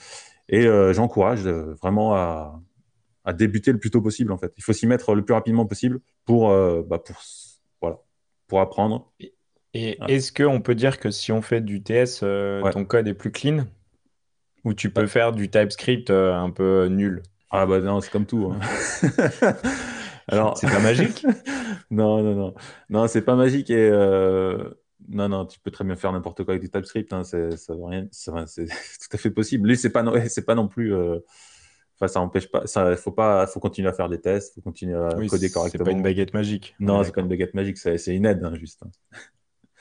Et 0.49 0.67
euh, 0.67 0.93
j'encourage 0.93 1.45
euh, 1.45 1.75
vraiment 1.83 2.15
à, 2.15 2.63
débuter 3.33 3.73
le 3.73 3.81
plus 3.81 3.91
tôt 3.91 4.01
possible, 4.01 4.31
en 4.31 4.39
fait. 4.39 4.53
Il 4.57 4.63
faut 4.63 4.73
s'y 4.73 4.87
mettre 4.87 5.17
le 5.17 5.25
plus 5.25 5.35
rapidement 5.35 5.67
possible 5.67 5.99
pour, 6.27 6.51
euh, 6.51 6.85
bah, 6.89 7.01
pour, 7.01 7.17
voilà, 7.81 7.99
pour 8.47 8.61
apprendre. 8.61 9.13
Et, 9.75 9.99
est-ce 10.07 10.31
qu'on 10.31 10.61
peut 10.61 10.77
dire 10.77 11.01
que 11.01 11.11
si 11.11 11.33
on 11.33 11.43
fait 11.43 11.61
du 11.61 11.83
TS, 11.83 12.21
ton 12.21 12.85
code 12.85 13.09
est 13.09 13.15
plus 13.15 13.33
clean? 13.33 13.67
Ou 14.63 14.75
tu 14.75 14.91
peux 14.91 15.09
faire 15.09 15.33
du 15.33 15.51
TypeScript 15.51 16.11
un 16.11 16.51
peu 16.51 16.87
nul? 16.87 17.25
Ah 17.51 17.67
bah 17.67 17.81
non, 17.81 18.01
c'est 18.01 18.13
comme 18.13 18.27
tout. 18.27 18.53
Hein. 18.53 18.61
Alors, 20.29 20.57
c'est 20.57 20.69
pas 20.69 20.81
magique? 20.81 21.27
Non, 21.91 22.23
non, 22.23 22.35
non. 22.35 22.55
Non, 22.91 23.09
c'est 23.09 23.23
pas 23.23 23.35
magique 23.35 23.71
et 23.71 23.91
non, 25.09 25.29
non, 25.29 25.47
tu 25.47 25.59
peux 25.61 25.71
très 25.71 25.85
bien 25.85 25.97
faire 25.97 26.12
n'importe 26.12 26.45
quoi 26.45 26.55
avec 26.55 26.62
du 26.62 26.71
TypeScript. 26.71 27.12
Hein, 27.12 27.25
c'est, 27.25 27.57
ça 27.57 27.75
rien, 27.79 28.07
c'est, 28.11 28.31
tout 28.67 29.09
à 29.12 29.17
fait 29.17 29.31
possible. 29.31 29.69
Lui, 29.69 29.77
c'est 29.77 29.91
pas, 29.91 30.05
c'est 30.29 30.45
pas 30.45 30.55
non 30.55 30.69
plus. 30.69 30.95
Euh, 30.95 31.19
enfin, 31.97 32.09
ça 32.09 32.21
empêche 32.21 32.51
pas. 32.51 32.67
Ça, 32.67 32.97
faut 32.97 33.12
pas. 33.12 33.47
Faut 33.47 33.61
continuer 33.61 33.88
à 33.88 33.93
faire 33.93 34.09
des 34.09 34.21
tests. 34.21 34.55
Faut 34.57 34.61
continuer 34.61 34.97
à 34.97 35.09
coder 35.29 35.51
correctement. 35.51 35.85
C'est 35.85 35.91
pas 35.91 35.97
une 35.97 36.03
baguette 36.03 36.35
magique. 36.35 36.75
Non, 36.81 37.03
c'est 37.05 37.14
pas 37.14 37.21
une 37.21 37.29
baguette 37.29 37.55
magique. 37.55 37.79
C'est, 37.79 38.14
une 38.14 38.27
aide, 38.27 38.45
hein, 38.45 38.55
juste. 38.55 38.83
Hein. 38.83 38.91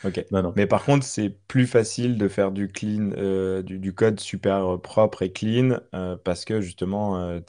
Ok. 0.04 0.24
Non, 0.32 0.44
non. 0.44 0.54
Mais 0.56 0.68
par 0.68 0.86
contre, 0.86 1.04
c'est 1.04 1.30
plus 1.30 1.66
facile 1.66 2.18
de 2.18 2.28
faire 2.28 2.52
du 2.52 2.68
clean, 2.68 3.12
euh, 3.18 3.64
du, 3.64 3.94
code 3.94 4.20
super 4.20 4.80
propre 4.82 5.24
et 5.24 5.32
clean 5.32 5.80
euh, 5.96 6.16
parce 6.24 6.46
que 6.46 6.62
justement, 6.62 7.40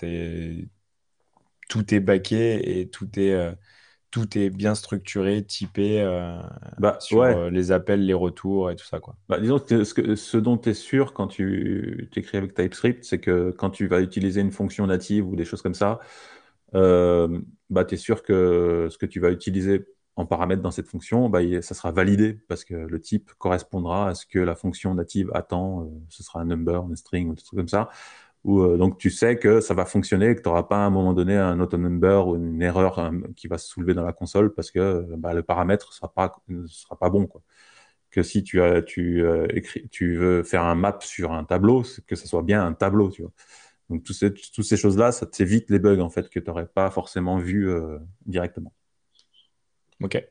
tout 1.68 1.94
est 1.94 2.00
baqué 2.00 2.80
et 2.80 2.88
tout 2.88 3.08
est 3.18 3.54
tout 4.10 4.38
est 4.38 4.50
bien 4.50 4.74
structuré, 4.74 5.44
typé 5.44 6.00
euh, 6.00 6.38
bah, 6.78 6.96
sur 7.00 7.22
euh, 7.22 7.50
les 7.50 7.72
appels, 7.72 8.04
les 8.04 8.14
retours 8.14 8.70
et 8.70 8.76
tout 8.76 8.86
ça. 8.86 9.00
Quoi. 9.00 9.16
Bah, 9.28 9.38
disons 9.38 9.58
que 9.58 9.84
ce, 9.84 10.14
ce 10.14 10.36
dont 10.38 10.56
tu 10.56 10.70
es 10.70 10.74
sûr 10.74 11.12
quand 11.12 11.26
tu 11.28 12.08
écris 12.16 12.38
avec 12.38 12.54
TypeScript, 12.54 13.04
c'est 13.04 13.18
que 13.18 13.50
quand 13.50 13.70
tu 13.70 13.86
vas 13.86 14.00
utiliser 14.00 14.40
une 14.40 14.52
fonction 14.52 14.86
native 14.86 15.26
ou 15.28 15.36
des 15.36 15.44
choses 15.44 15.62
comme 15.62 15.74
ça, 15.74 15.98
euh, 16.74 17.40
bah, 17.70 17.84
tu 17.84 17.94
es 17.94 17.98
sûr 17.98 18.22
que 18.22 18.88
ce 18.90 18.96
que 18.96 19.06
tu 19.06 19.20
vas 19.20 19.30
utiliser 19.30 19.86
en 20.16 20.26
paramètre 20.26 20.62
dans 20.62 20.70
cette 20.70 20.88
fonction, 20.88 21.28
bah, 21.28 21.40
ça 21.60 21.74
sera 21.74 21.92
validé 21.92 22.40
parce 22.48 22.64
que 22.64 22.74
le 22.74 23.00
type 23.00 23.30
correspondra 23.38 24.08
à 24.08 24.14
ce 24.14 24.26
que 24.26 24.38
la 24.38 24.54
fonction 24.54 24.94
native 24.94 25.30
attend. 25.34 25.88
ce 26.08 26.22
sera 26.22 26.40
un 26.40 26.46
number, 26.46 26.82
un 26.82 26.96
string 26.96 27.28
ou 27.28 27.34
des 27.34 27.42
trucs 27.42 27.58
comme 27.58 27.68
ça. 27.68 27.90
Euh, 28.46 28.76
donc 28.76 28.98
tu 28.98 29.10
sais 29.10 29.36
que 29.36 29.60
ça 29.60 29.74
va 29.74 29.84
fonctionner, 29.84 30.34
que 30.34 30.42
tu 30.42 30.48
n'auras 30.48 30.62
pas 30.64 30.76
à 30.76 30.86
un 30.86 30.90
moment 30.90 31.12
donné 31.12 31.36
un 31.36 31.58
auto-number 31.60 32.28
ou 32.28 32.36
une 32.36 32.62
erreur 32.62 32.98
hein, 32.98 33.20
qui 33.36 33.48
va 33.48 33.58
se 33.58 33.68
soulever 33.68 33.94
dans 33.94 34.04
la 34.04 34.12
console 34.12 34.54
parce 34.54 34.70
que 34.70 34.78
euh, 34.78 35.16
bah, 35.18 35.34
le 35.34 35.42
paramètre 35.42 35.88
ne 35.90 35.94
sera 35.94 36.12
pas, 36.12 36.36
sera 36.66 36.96
pas 36.96 37.10
bon. 37.10 37.26
Quoi. 37.26 37.42
Que 38.10 38.22
si 38.22 38.42
tu, 38.42 38.62
as, 38.62 38.82
tu, 38.82 39.24
euh, 39.24 39.46
écris, 39.50 39.88
tu 39.90 40.16
veux 40.16 40.42
faire 40.42 40.62
un 40.62 40.74
map 40.74 40.98
sur 41.00 41.32
un 41.32 41.44
tableau, 41.44 41.84
que 42.06 42.16
ce 42.16 42.28
soit 42.28 42.42
bien 42.42 42.64
un 42.64 42.72
tableau. 42.72 43.10
Tu 43.10 43.22
vois. 43.22 43.32
Donc 43.90 44.04
toutes 44.04 44.16
ces, 44.16 44.32
toutes 44.32 44.64
ces 44.64 44.76
choses-là, 44.76 45.12
ça 45.12 45.26
t'évite 45.26 45.68
les 45.70 45.78
bugs 45.78 46.00
en 46.00 46.10
fait, 46.10 46.28
que 46.28 46.40
tu 46.40 46.46
n'aurais 46.46 46.66
pas 46.66 46.90
forcément 46.90 47.38
vu 47.38 47.70
directement. 48.26 48.72
Ok, 50.02 50.22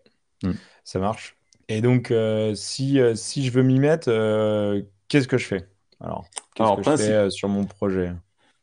hmm. 0.43 0.51
ça 0.83 0.99
marche. 0.99 1.35
Et 1.67 1.81
donc, 1.81 2.13
si, 2.55 2.99
si 3.15 3.45
je 3.45 3.51
veux 3.51 3.63
m'y 3.63 3.79
mettre, 3.79 4.09
qu'est-ce 5.07 5.27
que 5.27 5.37
je 5.37 5.45
fais? 5.45 5.67
Alors, 5.99 6.25
qu'est-ce 6.53 6.75
que 6.75 6.91
je 6.91 6.97
fais 6.97 7.13
euh, 7.13 7.29
sur 7.29 7.49
mon 7.49 7.65
projet? 7.65 8.13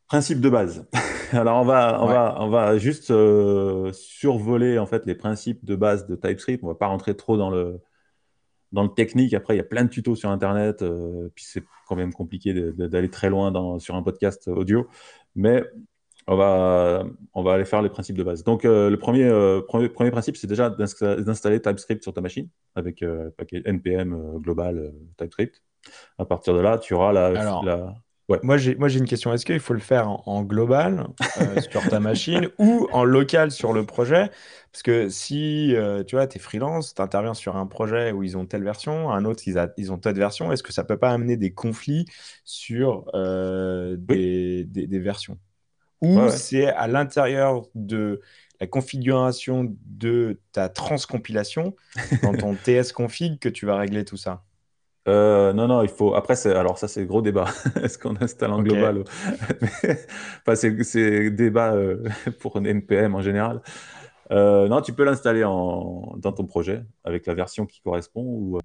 Principe 0.07 0.39
de 0.39 0.49
base. 0.49 0.85
Alors, 1.31 1.61
on 1.61 1.65
va, 1.65 2.01
on 2.01 2.05
va, 2.05 2.37
on 2.39 2.49
va 2.49 2.77
juste 2.77 3.11
euh, 3.11 3.91
survoler 3.93 4.77
en 4.77 4.85
fait 4.85 5.05
les 5.05 5.15
principes 5.15 5.65
de 5.65 5.75
base 5.75 6.07
de 6.07 6.15
TypeScript. 6.15 6.63
On 6.63 6.67
va 6.67 6.75
pas 6.75 6.87
rentrer 6.87 7.15
trop 7.17 7.37
dans 7.37 7.49
le, 7.49 7.81
dans 8.71 8.83
le 8.83 8.89
technique. 8.89 9.33
Après, 9.33 9.55
il 9.55 9.57
y 9.57 9.61
a 9.61 9.65
plein 9.65 9.83
de 9.83 9.89
tutos 9.89 10.15
sur 10.15 10.29
Internet. 10.29 10.81
Euh, 10.81 11.29
puis 11.33 11.43
c'est 11.45 11.63
quand 11.87 11.95
même 11.95 12.13
compliqué 12.13 12.53
d'aller 12.53 13.09
très 13.09 13.29
loin 13.29 13.51
dans, 13.51 13.79
sur 13.79 13.95
un 13.95 14.03
podcast 14.03 14.47
audio. 14.47 14.87
Mais 15.35 15.63
on 16.27 16.35
va, 16.35 17.03
on 17.33 17.43
va 17.43 17.53
aller 17.53 17.65
faire 17.65 17.81
les 17.81 17.89
principes 17.89 18.17
de 18.17 18.23
base. 18.23 18.43
Donc, 18.43 18.63
le 18.63 18.95
premier, 18.95 19.29
premier, 19.67 19.89
premier, 19.89 20.11
principe, 20.11 20.37
c'est 20.37 20.47
déjà 20.47 20.69
d'installer 20.69 21.61
TypeScript 21.61 22.03
sur 22.03 22.13
ta 22.13 22.21
machine 22.21 22.49
avec 22.75 23.03
paquet 23.37 23.61
npm 23.65 24.39
global 24.39 24.91
TypeScript. 25.17 25.61
À 26.17 26.25
partir 26.25 26.55
de 26.55 26.61
là, 26.61 26.79
tu 26.79 26.93
auras 26.93 27.13
la. 27.13 27.95
Ouais. 28.27 28.39
Moi, 28.41 28.57
j'ai 28.57 28.75
une 28.99 29.05
question. 29.05 29.31
Est-ce 29.33 29.45
qu'il 29.45 29.59
faut 29.59 29.73
le 29.73 29.79
faire 29.79 30.09
en, 30.27 30.43
global 30.43 31.07
euh, 31.39 31.61
sur 31.69 31.87
ta 31.87 31.99
machine 31.99 32.49
ou 32.57 32.87
en 32.91 33.03
local 33.03 33.51
sur 33.51 33.71
le 33.71 33.85
projet? 33.85 34.31
Parce 34.71 34.81
que 34.81 35.09
si 35.09 35.75
euh, 35.75 36.03
tu 36.03 36.15
vois, 36.15 36.25
tu 36.25 36.37
es 36.37 36.41
freelance, 36.41 36.95
tu 36.95 37.01
interviens 37.03 37.35
sur 37.35 37.55
un 37.55 37.67
projet 37.67 38.11
où 38.11 38.23
ils 38.23 38.35
ont 38.35 38.47
telle 38.47 38.63
version, 38.63 39.11
un 39.11 39.25
autre, 39.25 39.43
ils, 39.45 39.63
ils 39.77 39.91
ont 39.91 39.99
telle 39.99 40.15
version, 40.15 40.51
est-ce 40.51 40.63
que 40.63 40.73
ça 40.73 40.83
peut 40.83 40.97
pas 40.97 41.11
amener 41.11 41.37
des 41.37 41.53
conflits 41.53 42.05
sur 42.43 43.05
euh, 43.13 43.95
des, 43.99 44.65
des, 44.65 44.99
versions? 44.99 45.37
Ou 46.05 46.29
c'est 46.29 46.67
à 46.67 46.87
l'intérieur 46.87 47.65
de 47.75 48.21
la 48.59 48.67
configuration 48.67 49.75
de 49.85 50.39
ta 50.51 50.69
transcompilation 50.69 51.75
dans 52.23 52.33
ton 52.33 52.55
TS 52.55 52.91
config 52.93 53.39
que 53.39 53.49
tu 53.49 53.65
vas 53.65 53.77
régler 53.77 54.05
tout 54.05 54.17
ça 54.17 54.43
euh, 55.07 55.53
non, 55.53 55.67
non, 55.67 55.83
il 55.83 55.89
faut. 55.89 56.15
Après, 56.15 56.35
c'est... 56.35 56.55
alors 56.55 56.79
ça, 56.79 56.87
c'est 56.87 57.05
gros 57.05 57.21
débat. 57.21 57.45
Est-ce 57.83 57.99
qu'on 57.99 58.15
installe 58.21 58.51
en 58.51 58.63
global 58.63 59.03
enfin, 59.83 60.55
c'est, 60.55 60.83
c'est 60.83 61.29
débat 61.29 61.73
euh, 61.73 62.03
pour 62.39 62.57
un 62.57 62.63
NPM 62.63 63.13
en 63.13 63.21
général. 63.21 63.61
Euh, 64.31 64.67
non, 64.67 64.81
tu 64.81 64.93
peux 64.93 65.03
l'installer 65.03 65.41
dans 65.41 66.17
ton 66.35 66.45
projet 66.45 66.83
avec 67.03 67.27
la 67.27 67.35
version 67.35 67.67
qui 67.67 67.81
correspond. 67.81 68.23
Ou, 68.23 68.59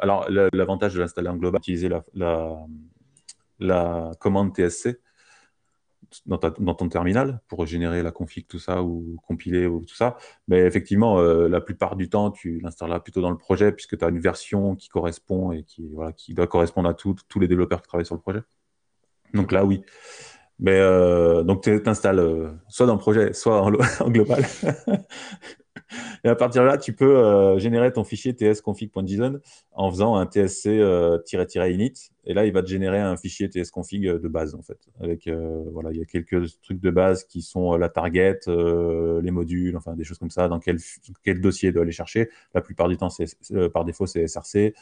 alors, 0.00 0.28
l'avantage 0.28 0.92
de 0.92 1.00
l'installer 1.00 1.28
en 1.28 1.36
global, 1.36 1.60
utiliser 1.60 1.88
la, 1.88 2.04
la, 2.12 2.58
la 3.58 4.10
commande 4.20 4.54
TSC 4.54 5.00
dans, 6.26 6.38
ton 6.38 6.88
terminal 6.88 7.40
pour 7.48 7.66
générer 7.66 8.02
la 8.02 8.10
config, 8.10 8.46
tout 8.46 8.58
ça, 8.58 8.82
ou 8.82 9.16
compiler, 9.26 9.66
ou 9.66 9.84
tout 9.84 9.94
ça. 9.94 10.16
Mais 10.48 10.60
effectivement, 10.60 11.18
euh, 11.18 11.48
la 11.48 11.60
plupart 11.60 11.96
du 11.96 12.08
temps, 12.08 12.30
tu 12.30 12.60
l'installeras 12.60 13.00
plutôt 13.00 13.20
dans 13.20 13.30
le 13.30 13.38
projet 13.38 13.72
puisque 13.72 13.98
tu 13.98 14.04
as 14.04 14.08
une 14.08 14.20
version 14.20 14.76
qui 14.76 14.88
correspond 14.88 15.52
et 15.52 15.64
qui, 15.64 16.34
doit 16.34 16.46
correspondre 16.46 16.88
à 16.88 16.94
tous 16.94 17.40
les 17.40 17.48
développeurs 17.48 17.82
qui 17.82 17.88
travaillent 17.88 18.06
sur 18.06 18.14
le 18.14 18.20
projet. 18.20 18.42
Donc 19.34 19.52
là, 19.52 19.64
oui. 19.64 19.82
Mais 20.58 20.78
euh, 20.78 21.42
donc, 21.42 21.62
tu 21.62 21.82
t'installes 21.82 22.18
euh, 22.18 22.50
soit 22.68 22.86
dans 22.86 22.94
le 22.94 22.98
projet, 22.98 23.32
soit 23.32 23.62
en 23.62 23.70
global. 24.10 24.44
Et 26.24 26.28
à 26.28 26.34
partir 26.34 26.62
de 26.62 26.66
là, 26.66 26.78
tu 26.78 26.92
peux 26.92 27.16
euh, 27.16 27.58
générer 27.58 27.92
ton 27.92 28.04
fichier 28.04 28.32
tsconfig.json 28.32 29.40
en 29.72 29.90
faisant 29.90 30.16
un 30.16 30.26
tsc-init. 30.26 31.92
Et 32.24 32.34
là, 32.34 32.44
il 32.44 32.52
va 32.52 32.62
te 32.62 32.68
générer 32.68 32.98
un 32.98 33.16
fichier 33.16 33.48
tsconfig 33.48 34.02
de 34.02 34.28
base, 34.28 34.54
en 34.54 34.62
fait. 34.62 34.78
Avec, 35.00 35.28
voilà, 35.72 35.92
il 35.92 35.98
y 35.98 36.02
a 36.02 36.04
quelques 36.04 36.60
trucs 36.62 36.80
de 36.80 36.90
base 36.90 37.24
qui 37.24 37.42
sont 37.42 37.76
la 37.76 37.88
target, 37.88 38.40
les 38.46 39.30
modules, 39.30 39.76
enfin, 39.76 39.94
des 39.94 40.02
choses 40.02 40.18
comme 40.18 40.30
ça, 40.30 40.48
dans 40.48 40.58
quel, 40.58 40.78
dossier 41.40 41.70
doit 41.70 41.82
aller 41.82 41.92
chercher. 41.92 42.30
La 42.52 42.60
plupart 42.62 42.88
du 42.88 42.96
temps, 42.96 43.10
par 43.72 43.84
défaut, 43.84 44.06
c'est 44.06 44.26
SRC. 44.26 44.74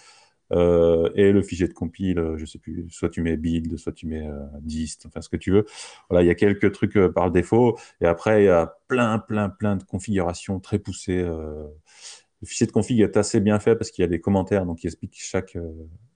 Euh, 0.53 1.11
et 1.15 1.33
le 1.33 1.43
fichier 1.43 1.69
de 1.69 1.73
compile, 1.73 2.19
euh, 2.19 2.37
je 2.37 2.45
sais 2.45 2.59
plus, 2.59 2.87
soit 2.91 3.09
tu 3.09 3.23
mets 3.23 3.37
build, 3.37 3.77
soit 3.77 3.93
tu 3.93 4.07
mets 4.07 4.27
euh, 4.27 4.41
dist, 4.61 5.07
enfin 5.07 5.21
ce 5.21 5.29
que 5.29 5.37
tu 5.37 5.51
veux. 5.51 5.65
Voilà, 6.11 6.23
il 6.23 6.27
y 6.27 6.31
a 6.31 6.35
quelques 6.35 6.73
trucs 6.73 6.99
par 7.15 7.31
défaut. 7.31 7.79
Et 8.01 8.07
après, 8.07 8.43
il 8.43 8.47
y 8.47 8.49
a 8.49 8.79
plein, 8.89 9.19
plein, 9.19 9.49
plein 9.49 9.77
de 9.77 9.85
configurations 9.85 10.61
très 10.61 10.79
poussées. 10.79 11.23
Le 11.23 12.47
fichier 12.47 12.67
de 12.67 12.73
config 12.73 13.01
est 13.01 13.17
assez 13.17 13.41
bien 13.41 13.59
fait 13.59 13.77
parce 13.77 13.91
qu'il 13.91 14.03
y 14.03 14.05
a 14.05 14.09
des 14.09 14.21
commentaires, 14.21 14.67
donc 14.67 14.85
il 14.85 14.89
explique 14.89 15.15
chaque 15.17 15.57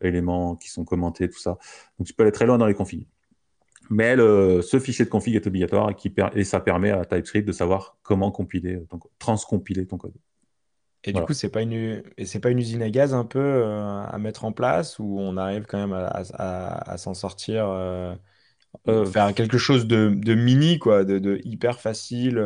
élément 0.03 0.57
qui 0.57 0.69
sont 0.69 0.85
commentés, 0.85 1.29
tout 1.29 1.39
ça. 1.39 1.59
Donc 1.99 2.07
tu 2.07 2.15
peux 2.15 2.23
aller 2.23 2.33
très 2.33 2.47
loin 2.47 2.59
dans 2.59 2.67
les 2.67 2.75
configs. 2.75 3.07
Mais 3.91 4.17
ce 4.17 4.79
fichier 4.81 5.05
de 5.07 5.11
config 5.11 5.35
est 5.35 5.47
obligatoire 5.47 5.91
et, 6.35 6.45
ça 6.45 6.61
permet 6.61 6.91
à 6.91 7.05
TypeScript 7.05 7.47
de 7.47 7.53
savoir 7.53 7.97
comment 8.03 8.31
compiler, 8.31 8.81
transcompiler 9.19 9.87
ton 9.87 9.97
code. 9.97 10.15
Et 11.05 11.13
du 11.13 11.23
coup, 11.23 11.33
c'est 11.33 11.51
pas 11.51 11.63
une, 11.63 12.03
c'est 12.25 12.41
pas 12.41 12.51
une 12.51 12.59
usine 12.59 12.83
à 12.83 12.91
gaz 12.91 13.15
un 13.15 13.25
peu 13.25 13.39
euh, 13.39 14.03
à 14.05 14.19
mettre 14.19 14.45
en 14.45 14.53
place 14.53 14.99
où 14.99 15.19
on 15.21 15.37
arrive 15.37 15.65
quand 15.67 15.79
même 15.79 15.93
à, 15.93 16.97
s'en 16.99 17.15
sortir, 17.15 17.69
euh, 17.69 18.15
euh, 18.89 19.07
faire 19.07 19.33
quelque 19.35 19.59
chose 19.59 19.87
de, 19.87 20.35
mini, 20.35 20.79
quoi, 20.79 21.05
de, 21.05 21.41
hyper 21.45 21.81
facile, 21.81 22.43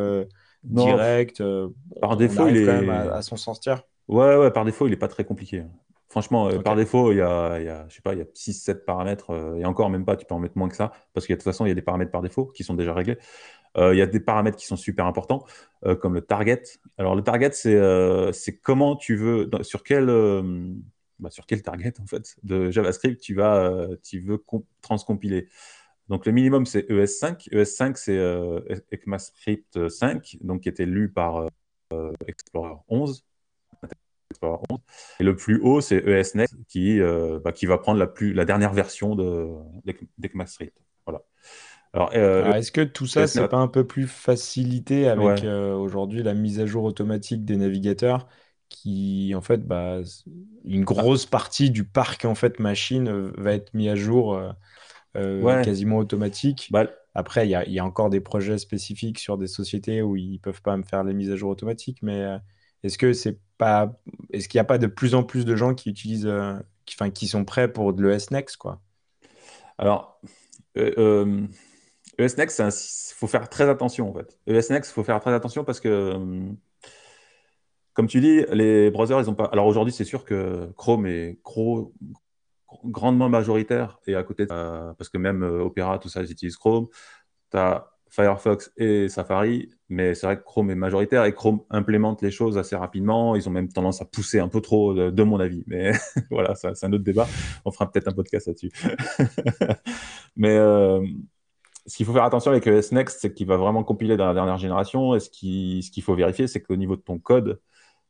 direct. 0.63 1.43
par 1.99 2.15
défaut, 2.15 2.47
il 2.47 2.57
est 2.57 2.65
quand 2.65 2.81
même 2.81 2.89
à, 2.89 3.21
s'en 3.21 3.37
sortir. 3.37 3.83
Ouais, 4.07 4.35
ouais, 4.35 4.51
par 4.51 4.65
défaut, 4.65 4.87
il 4.87 4.93
est 4.93 4.97
pas 4.97 5.07
très 5.07 5.23
compliqué. 5.23 5.63
Franchement, 6.13 6.47
par 6.59 6.75
défaut, 6.75 7.11
il 7.11 7.17
y 7.17 7.21
a, 7.21 7.59
il 7.59 7.65
y 7.65 7.69
a, 7.69 7.87
je 7.89 7.95
sais 7.95 8.03
pas, 8.03 8.13
il 8.13 8.19
y 8.19 8.21
a 8.21 8.25
6-7 8.25 8.85
paramètres, 8.85 9.31
et 9.57 9.65
encore 9.65 9.89
même 9.89 10.05
pas, 10.05 10.15
tu 10.15 10.27
peux 10.27 10.35
en 10.35 10.39
mettre 10.39 10.55
moins 10.59 10.69
que 10.69 10.75
ça, 10.75 10.91
parce 11.15 11.25
que 11.25 11.33
de 11.33 11.37
toute 11.37 11.43
façon, 11.43 11.65
il 11.65 11.69
y 11.69 11.71
a 11.71 11.73
des 11.73 11.81
paramètres 11.81 12.11
par 12.11 12.21
défaut 12.21 12.45
qui 12.45 12.63
sont 12.63 12.75
déjà 12.75 12.93
réglés. 12.93 13.17
Euh, 13.77 13.95
il 13.95 13.97
y 13.97 14.01
a 14.01 14.05
des 14.05 14.19
paramètres 14.19 14.57
qui 14.57 14.67
sont 14.67 14.75
super 14.75 15.07
importants, 15.07 15.43
euh, 15.85 15.95
comme 15.95 16.13
le 16.13 16.21
target. 16.21 16.61
Alors, 16.97 17.15
le 17.15 17.23
target, 17.23 17.51
c'est 17.53 17.73
euh, 17.73 18.31
comment 18.61 18.95
tu 18.95 19.15
veux, 19.15 19.49
sur 19.61 19.83
quel, 19.83 20.05
bah, 21.19 21.31
sur 21.31 21.47
quel 21.47 21.63
target, 21.63 21.93
en 21.99 22.05
fait, 22.05 22.35
de 22.43 22.69
JavaScript 22.69 23.19
tu, 23.19 23.33
vas, 23.33 23.87
tu 24.03 24.19
veux 24.21 24.43
transcompiler. 24.81 25.47
Donc, 26.09 26.25
le 26.25 26.31
minimum, 26.31 26.65
c'est 26.65 26.87
ES5. 26.89 27.49
ES5, 27.49 27.95
c'est 27.95 28.17
ECMAScript 28.91 29.89
5, 29.89 30.37
donc 30.41 30.61
qui 30.61 30.69
était 30.69 30.85
lu 30.85 31.09
par 31.11 31.47
Explorer 32.27 32.75
11. 32.89 33.25
Et 35.19 35.23
le 35.23 35.35
plus 35.35 35.59
haut, 35.61 35.81
c'est 35.81 35.97
ESNext, 35.97 36.55
qui, 36.67 36.99
bah, 37.43 37.51
qui 37.51 37.65
va 37.65 37.77
prendre 37.77 37.99
la, 37.99 38.07
plus, 38.07 38.33
la 38.33 38.45
dernière 38.45 38.73
version 38.73 39.15
d'ECMAScript. 40.17 40.77
Voilà. 41.05 41.21
Euh, 41.95 42.53
est-ce 42.53 42.71
que 42.71 42.81
tout 42.81 43.05
ça, 43.05 43.27
c'est 43.27 43.47
pas 43.47 43.57
un 43.57 43.67
peu 43.67 43.85
plus 43.85 44.07
facilité 44.07 45.07
avec 45.07 45.43
euh, 45.43 45.73
aujourd'hui 45.75 46.23
la 46.23 46.33
mise 46.33 46.59
à 46.59 46.65
jour 46.65 46.83
automatique 46.83 47.45
des 47.45 47.55
navigateurs 47.55 48.27
qui, 48.69 49.33
en 49.35 49.41
fait, 49.41 49.67
bah, 49.67 49.99
une 50.65 50.83
grosse 50.83 51.27
partie 51.27 51.69
du 51.69 51.83
parc 51.83 52.25
en 52.25 52.33
fait 52.33 52.59
machine 52.59 53.07
euh, 53.07 53.31
va 53.37 53.53
être 53.53 53.71
mis 53.75 53.89
à 53.89 53.95
jour 53.95 54.41
quasiment 55.13 55.97
automatique. 55.97 56.69
Bah, 56.71 56.87
Après, 57.13 57.47
il 57.47 57.51
y 57.51 57.79
a, 57.79 57.85
encore 57.85 58.09
des 58.09 58.21
projets 58.21 58.57
spécifiques 58.57 59.19
sur 59.19 59.37
des 59.37 59.47
sociétés 59.47 60.01
où 60.01 60.15
ils 60.15 60.39
peuvent 60.39 60.63
pas 60.63 60.75
me 60.75 60.83
faire 60.83 61.03
les 61.03 61.13
mises 61.13 61.29
à 61.29 61.35
jour 61.35 61.51
automatiques, 61.51 61.99
mais 62.01 62.25
est-ce 62.83 62.97
que 62.97 63.13
c'est 63.13 63.39
pas, 63.57 63.93
est-ce 64.31 64.47
qu'il 64.47 64.57
n'y 64.57 64.61
a 64.61 64.65
pas 64.65 64.77
de 64.77 64.87
plus 64.87 65.15
en 65.15 65.23
plus 65.23 65.45
de 65.45 65.55
gens 65.55 65.73
qui 65.73 65.89
utilisent, 65.89 66.31
qui, 66.85 66.95
enfin, 66.97 67.09
qui 67.09 67.27
sont 67.27 67.45
prêts 67.45 67.71
pour 67.71 67.93
de 67.93 68.03
l'ES 68.03 68.31
Next, 68.31 68.57
quoi? 68.57 68.81
Alors, 69.77 70.19
ESNext, 72.17 72.59
il 72.59 73.15
faut 73.15 73.27
faire 73.27 73.49
très 73.49 73.69
attention 73.69 74.09
en 74.09 74.13
fait. 74.13 74.37
Il 74.47 74.61
faut 74.83 75.03
faire 75.03 75.19
très 75.19 75.33
attention 75.33 75.63
parce 75.63 75.79
que, 75.79 76.13
comme 77.93 78.07
tu 78.07 78.21
dis, 78.21 78.43
les 78.51 78.91
browsers, 78.91 79.19
ils 79.19 79.29
ont 79.29 79.35
pas. 79.35 79.45
Alors 79.45 79.67
aujourd'hui, 79.67 79.93
c'est 79.93 80.05
sûr 80.05 80.25
que 80.25 80.71
Chrome 80.77 81.05
est 81.05 81.39
grandement 82.85 83.29
majoritaire 83.29 83.99
et 84.07 84.15
à 84.15 84.23
côté, 84.23 84.45
parce 84.45 85.09
que 85.09 85.17
même 85.17 85.43
euh, 85.43 85.63
Opera, 85.63 85.99
tout 85.99 86.09
ça, 86.09 86.21
ils 86.21 86.31
utilisent 86.31 86.57
Chrome. 86.57 86.87
Firefox 88.13 88.71
et 88.77 89.09
Safari, 89.09 89.69
mais 89.89 90.13
c'est 90.13 90.27
vrai 90.27 90.37
que 90.37 90.43
Chrome 90.43 90.69
est 90.69 90.75
majoritaire 90.75 91.25
et 91.25 91.33
Chrome 91.33 91.61
implémente 91.71 92.21
les 92.21 92.29
choses 92.29 92.59
assez 92.59 92.75
rapidement. 92.75 93.35
Ils 93.35 93.49
ont 93.49 93.51
même 93.51 93.69
tendance 93.69 94.03
à 94.03 94.05
pousser 94.05 94.39
un 94.39 94.49
peu 94.49 94.61
trop, 94.61 94.93
de, 94.93 95.23
mon 95.23 95.39
avis. 95.39 95.63
Mais 95.65 95.93
voilà, 96.29 96.53
c'est 96.53 96.85
un 96.85 96.93
autre 96.93 97.03
débat. 97.03 97.27
On 97.65 97.71
fera 97.71 97.91
peut-être 97.91 98.07
un 98.07 98.11
podcast 98.11 98.45
là-dessus. 98.45 98.71
mais 100.35 100.55
euh, 100.55 101.03
ce 101.87 101.97
qu'il 101.97 102.05
faut 102.05 102.13
faire 102.13 102.25
attention 102.25 102.51
avec 102.51 102.67
ES 102.67 102.93
Next, 102.93 103.17
c'est 103.19 103.33
qu'il 103.33 103.47
va 103.47 103.57
vraiment 103.57 103.83
compiler 103.83 104.15
dans 104.15 104.27
la 104.27 104.35
dernière 104.35 104.59
génération. 104.59 105.15
Et 105.15 105.19
ce 105.19 105.31
qu'il 105.31 106.03
faut 106.03 106.13
vérifier, 106.13 106.45
c'est 106.45 106.61
qu'au 106.61 106.75
niveau 106.75 106.95
de 106.95 107.01
ton 107.01 107.17
code, 107.17 107.59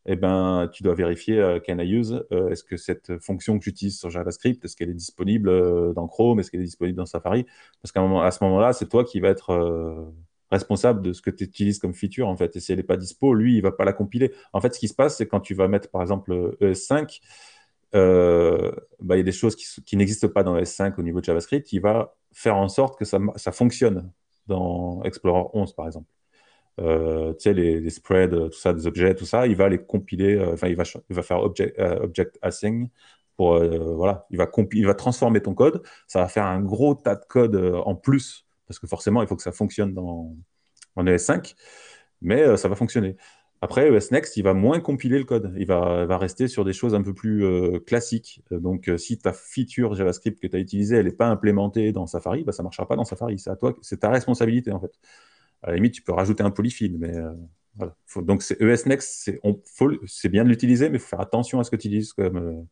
eh 0.06 0.16
ben, 0.18 0.70
tu 0.74 0.84
dois 0.84 0.96
vérifier 0.96 1.40
euh, 1.40 1.60
can 1.66 1.80
I 1.80 1.90
use 1.90 2.26
euh, 2.32 2.50
Est-ce 2.50 2.64
que 2.64 2.76
cette 2.76 3.18
fonction 3.20 3.58
que 3.58 3.64
j'utilise 3.64 3.98
sur 3.98 4.10
JavaScript, 4.10 4.64
est-ce 4.66 4.76
qu'elle 4.76 4.90
est 4.90 4.94
disponible 4.96 5.48
euh, 5.48 5.94
dans 5.94 6.08
Chrome 6.08 6.40
Est-ce 6.40 6.52
qu'elle 6.52 6.60
est 6.60 6.66
disponible 6.66 6.98
dans 6.98 7.06
Safari? 7.06 7.46
Parce 7.82 7.94
qu'à 7.94 8.02
ce 8.32 8.44
moment-là, 8.44 8.74
c'est 8.74 8.90
toi 8.90 9.06
qui 9.06 9.22
vas 9.22 9.30
être 9.30 10.14
responsable 10.52 11.02
de 11.02 11.14
ce 11.14 11.22
que 11.22 11.30
tu 11.30 11.46
utilises 11.46 11.80
comme 11.80 11.94
feature, 11.94 12.28
en 12.28 12.36
fait. 12.36 12.56
Et 12.56 12.60
si 12.60 12.72
elle 12.72 12.80
n'est 12.80 12.84
pas 12.84 12.98
dispo, 12.98 13.34
lui, 13.34 13.56
il 13.56 13.62
va 13.62 13.72
pas 13.72 13.86
la 13.86 13.94
compiler. 13.94 14.34
En 14.52 14.60
fait, 14.62 14.74
ce 14.76 14.80
qui 14.80 14.88
se 14.88 14.94
passe, 14.94 15.18
c'est 15.18 15.28
quand 15.28 15.40
tu 15.40 15.54
vas 15.54 15.68
mettre, 15.68 15.90
par 15.90 16.02
exemple, 16.02 16.58
ES5, 16.62 17.22
bah, 17.94 19.16
il 19.16 19.18
y 19.18 19.22
a 19.22 19.24
des 19.24 19.32
choses 19.32 19.56
qui, 19.56 19.66
qui 19.84 19.96
n'existent 19.96 20.28
pas 20.28 20.44
dans 20.44 20.58
ES5 20.58 20.96
au 20.98 21.04
niveau 21.04 21.22
de 21.22 21.26
JavaScript. 21.26 21.72
Il 21.72 21.80
va 21.80 22.16
faire 22.34 22.58
en 22.58 22.68
sorte 22.68 23.00
que 23.00 23.06
ça, 23.06 23.20
ça 23.38 23.52
fonctionne 23.52 24.12
dans 24.48 25.02
Explorer 25.04 25.50
11, 25.54 25.74
par 25.74 25.88
exemple. 25.88 26.08
Euh, 26.80 27.34
tu 27.34 27.44
sais, 27.44 27.54
les, 27.54 27.90
spreads, 27.90 28.50
tout 28.50 28.58
ça, 28.58 28.74
des 28.74 28.88
objets, 28.88 29.16
tout 29.16 29.26
ça, 29.26 29.48
il 29.48 29.56
va 29.56 29.70
les 29.70 29.78
compiler, 29.78 30.36
euh, 30.36 30.54
enfin, 30.54 30.68
il, 30.68 30.76
va, 30.76 30.84
il 31.10 31.16
va 31.16 31.22
faire 31.22 31.40
object, 31.40 31.78
euh, 31.80 32.00
object 32.02 32.40
pour, 33.36 33.58
voilà, 33.96 34.28
il 34.30 34.38
va, 34.38 34.50
il 34.74 34.86
va 34.86 34.94
transformer 34.94 35.42
ton 35.42 35.56
code, 35.56 35.82
ça 36.08 36.20
va 36.20 36.28
faire 36.28 36.46
un 36.46 36.62
gros 36.62 36.94
tas 36.96 37.16
de 37.16 37.26
code 37.28 37.56
en 37.56 37.96
plus, 37.96 38.46
parce 38.68 38.80
que 38.80 38.88
forcément, 38.88 39.22
il 39.24 39.28
faut 39.28 39.36
que 39.36 39.42
ça 39.42 39.52
fonctionne 39.52 39.94
dans, 39.94 40.36
en 40.96 41.06
ES5, 41.06 41.56
mais 42.22 42.58
ça 42.58 42.68
va 42.68 42.76
fonctionner. 42.76 43.18
Après, 43.64 43.88
ES 43.88 44.12
Next, 44.12 44.36
il 44.36 44.44
va 44.44 44.54
moins 44.54 44.82
compiler 44.82 45.18
le 45.18 45.24
code. 45.24 45.54
Il 45.58 45.66
va, 45.66 46.04
va 46.06 46.18
rester 46.18 46.50
sur 46.50 46.66
des 46.66 46.74
choses 46.74 46.94
un 46.96 47.02
peu 47.02 47.14
plus 47.14 47.46
euh, 47.46 47.80
classiques. 47.80 48.42
Donc, 48.52 48.90
euh, 48.90 48.98
si 48.98 49.18
ta 49.18 49.32
feature 49.32 49.96
JavaScript 49.96 50.42
que 50.42 50.48
tu 50.48 50.58
as 50.58 50.60
utilisée, 50.60 50.98
elle 50.98 51.06
n'est 51.06 51.14
pas 51.14 51.28
implémentée 51.28 51.94
dans 51.94 52.06
Safari, 52.06 52.44
bah, 52.44 52.52
ça 52.52 52.62
ne 52.62 52.66
marchera 52.66 52.86
pas 52.90 52.98
dans 52.98 53.06
Safari. 53.06 53.42
C'est 53.82 54.00
ta 54.02 54.10
responsabilité, 54.10 54.74
en 54.74 54.82
fait. 54.82 54.92
À 55.64 55.70
la 55.70 55.76
limite, 55.76 55.94
tu 55.94 56.02
peux 56.02 56.14
rajouter 56.14 56.44
un 56.44 56.52
polyfill, 56.52 56.98
mais 57.00 57.16
euh, 57.16 57.32
voilà. 57.76 57.96
donc, 58.18 58.44
c'est 58.44 58.62
ES 58.62 58.88
Next, 58.88 59.32
c'est 60.06 60.30
bien 60.30 60.44
de 60.44 60.50
l'utiliser, 60.50 60.90
mais 60.90 60.98
il 60.98 61.00
faut 61.00 61.08
faire 61.08 61.22
attention 61.22 61.60
à 61.60 61.64
ce 61.64 61.72
que 61.72 61.76
tu 61.76 61.88
utilises 61.88 62.14
comme, 62.14 62.68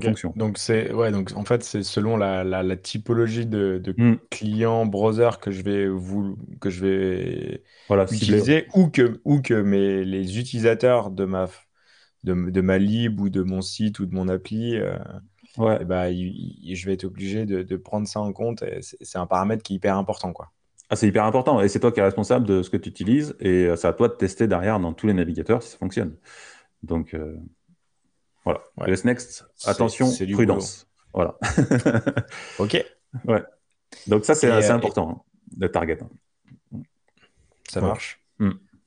fonction. 0.00 0.32
Donc 0.36 0.58
c'est 0.58 0.92
ouais, 0.92 1.10
donc 1.10 1.32
en 1.34 1.44
fait 1.44 1.62
c'est 1.62 1.82
selon 1.82 2.16
la, 2.16 2.44
la, 2.44 2.76
typologie 2.76 3.46
de, 3.46 3.78
de 3.82 3.94
hmm. 3.96 4.18
client 4.30 4.86
browser 4.86 5.30
que 5.40 5.50
je 5.50 5.62
vais 5.62 5.88
vous 5.88 6.36
que 6.60 6.70
je 6.70 6.86
vais 6.86 7.64
voilà, 7.88 8.04
utiliser 8.04 8.66
ou 8.74 8.88
que 8.88 9.20
ou 9.24 9.40
que 9.40 9.54
mes 9.54 10.04
les 10.04 10.38
utilisateurs 10.38 11.10
de 11.10 11.24
ma 11.24 11.48
de, 12.24 12.50
de, 12.50 12.60
ma 12.60 12.78
lib 12.78 13.20
ou 13.20 13.28
de 13.28 13.42
mon 13.42 13.62
site 13.62 13.98
ou 13.98 14.06
de 14.06 14.14
mon 14.14 14.28
appli 14.28 14.76
euh, 14.76 14.96
ouais. 15.58 15.78
Eh 15.80 15.84
ben, 15.84 16.12
je 16.12 16.86
vais 16.86 16.92
être 16.92 17.04
obligé 17.04 17.44
de, 17.46 17.62
de 17.62 17.76
prendre 17.76 18.06
ça 18.06 18.20
en 18.20 18.32
compte 18.32 18.64
c'est 18.80 19.18
un 19.18 19.26
paramètre 19.26 19.62
qui 19.62 19.74
est 19.74 19.76
hyper 19.76 19.96
important 19.96 20.32
quoi. 20.32 20.52
Ah, 20.92 20.96
c'est 20.96 21.08
hyper 21.08 21.24
important 21.24 21.58
et 21.62 21.68
c'est 21.68 21.80
toi 21.80 21.90
qui 21.90 22.00
es 22.00 22.02
responsable 22.02 22.46
de 22.46 22.62
ce 22.62 22.68
que 22.68 22.76
tu 22.76 22.90
utilises 22.90 23.34
et 23.40 23.64
euh, 23.64 23.76
c'est 23.76 23.88
à 23.88 23.94
toi 23.94 24.08
de 24.08 24.12
tester 24.12 24.46
derrière 24.46 24.78
dans 24.78 24.92
tous 24.92 25.06
les 25.06 25.14
navigateurs 25.14 25.62
si 25.62 25.70
ça 25.70 25.78
fonctionne. 25.78 26.16
Donc 26.82 27.14
euh, 27.14 27.34
voilà. 28.44 28.60
Ouais. 28.76 28.94
Next, 29.02 29.46
attention, 29.64 30.10
prudence. 30.34 30.86
Voilà. 31.14 31.38
ok. 32.58 32.84
Ouais. 33.24 33.42
Donc 34.06 34.26
ça, 34.26 34.34
c'est 34.34 34.50
euh, 34.50 34.74
important, 34.74 35.10
hein, 35.10 35.22
le 35.58 35.70
target. 35.70 35.98
Ça 37.70 37.80
marche. 37.80 38.20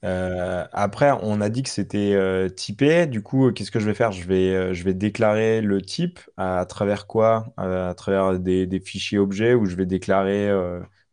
Euh, 0.03 0.67
après, 0.73 1.11
on 1.23 1.41
a 1.41 1.49
dit 1.49 1.63
que 1.63 1.69
c'était 1.69 2.13
euh, 2.13 2.49
typé. 2.49 3.07
Du 3.07 3.23
coup, 3.23 3.51
qu'est-ce 3.51 3.71
que 3.71 3.79
je 3.79 3.87
vais 3.87 3.95
faire? 3.95 4.11
Je 4.11 4.27
vais, 4.27 4.75
je 4.75 4.83
vais 4.83 4.93
déclarer 4.93 5.61
le 5.61 5.81
type 5.81 6.19
à, 6.37 6.63
travers 6.69 7.07
quoi? 7.07 7.51
à 7.57 7.95
travers 7.97 8.39
des, 8.39 8.67
des 8.67 8.79
fichiers 8.79 9.17
objets 9.17 9.55
où 9.55 9.65
je 9.65 9.75
vais 9.75 9.87
déclarer 9.87 10.51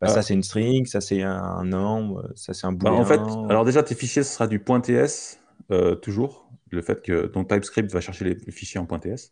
bah, 0.03 0.09
ça 0.09 0.19
Ah, 0.19 0.21
c'est 0.21 0.33
une 0.33 0.43
string, 0.43 0.85
ça 0.85 1.01
c'est 1.01 1.21
un, 1.21 1.63
nombre, 1.63 2.31
ça 2.35 2.53
c'est 2.53 2.67
un 2.67 2.71
bah, 2.71 2.91
en 2.91 3.05
fait, 3.05 3.17
booléen. 3.17 3.49
alors 3.49 3.65
déjà, 3.65 3.83
tes 3.83 3.95
fichiers, 3.95 4.23
ce 4.23 4.33
sera 4.33 4.47
du 4.47 4.63
.ts, 4.63 5.39
euh, 5.71 5.95
toujours. 5.95 6.49
Le 6.71 6.81
fait 6.81 7.03
que 7.03 7.27
ton 7.27 7.45
TypeScript 7.45 7.91
va 7.91 8.01
chercher 8.01 8.25
les 8.25 8.51
fichiers 8.51 8.79
en 8.79 8.87
.ts, 8.87 9.31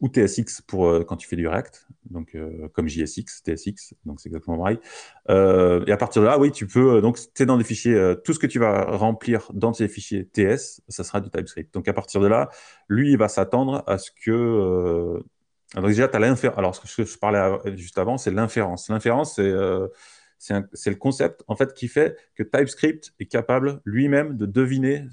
ou 0.00 0.08
TSX 0.08 0.60
pour 0.66 0.88
euh, 0.88 1.04
quand 1.04 1.16
tu 1.16 1.28
fais 1.28 1.36
du 1.36 1.46
React, 1.46 1.86
donc 2.10 2.34
euh, 2.34 2.68
comme 2.72 2.88
JSX, 2.88 3.44
TSX, 3.44 3.94
donc 4.04 4.20
c'est 4.20 4.28
exactement 4.28 4.58
pareil. 4.58 4.80
Et 5.28 5.92
à 5.92 5.96
partir 5.96 6.20
de 6.22 6.26
là, 6.26 6.38
oui, 6.40 6.50
tu 6.50 6.66
peux, 6.66 7.00
donc 7.00 7.16
tu 7.32 7.42
es 7.44 7.46
dans 7.46 7.58
des 7.58 7.64
fichiers, 7.64 8.14
tout 8.24 8.32
ce 8.32 8.40
que 8.40 8.48
tu 8.48 8.58
vas 8.58 8.84
remplir 8.86 9.52
dans 9.54 9.72
ces 9.72 9.86
fichiers 9.86 10.26
TS, 10.26 10.82
ça 10.88 11.04
sera 11.04 11.20
du 11.20 11.30
TypeScript. 11.30 11.72
Donc 11.72 11.86
à 11.86 11.92
partir 11.92 12.20
de 12.20 12.26
là, 12.26 12.48
lui, 12.88 13.12
il 13.12 13.18
va 13.18 13.28
s'attendre 13.28 13.84
à 13.86 13.96
ce 13.96 14.10
que... 14.10 15.22
alors 15.76 15.88
déjà, 15.88 16.08
tu 16.08 16.18
l'inférence. 16.18 16.58
Alors, 16.58 16.74
ce 16.74 17.02
que 17.02 17.04
je 17.04 17.18
parlais 17.18 17.76
juste 17.76 17.98
avant, 17.98 18.18
c'est 18.18 18.30
l'inférence. 18.30 18.88
L'inférence, 18.88 19.36
c'est 19.36 19.42
euh, 19.42 19.88
le 20.50 20.94
concept 20.94 21.44
en 21.46 21.54
fait 21.56 21.74
qui 21.74 21.88
fait 21.88 22.16
que 22.34 22.42
TypeScript 22.42 23.14
est 23.20 23.26
capable 23.26 23.80
lui-même 23.84 24.36
de 24.36 24.46
deviner 24.46 25.06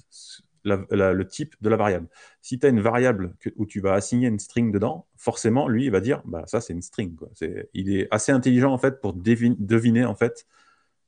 le 0.63 1.23
type 1.23 1.55
de 1.61 1.69
la 1.69 1.77
variable. 1.77 2.07
Si 2.41 2.59
tu 2.59 2.65
as 2.65 2.69
une 2.69 2.81
variable 2.81 3.35
où 3.55 3.65
tu 3.65 3.79
vas 3.79 3.93
assigner 3.93 4.27
une 4.27 4.39
string 4.39 4.71
dedans, 4.71 5.07
forcément, 5.15 5.67
lui, 5.67 5.85
il 5.85 5.91
va 5.91 6.01
dire, 6.01 6.21
bah, 6.25 6.43
ça, 6.47 6.59
c'est 6.59 6.73
une 6.73 6.81
string. 6.81 7.15
quoi. 7.15 7.29
Il 7.73 7.95
est 7.95 8.07
assez 8.11 8.31
intelligent 8.31 8.73
en 8.73 8.77
fait 8.77 8.99
pour 8.99 9.13
deviner 9.13 10.05
en 10.05 10.15
fait 10.15 10.45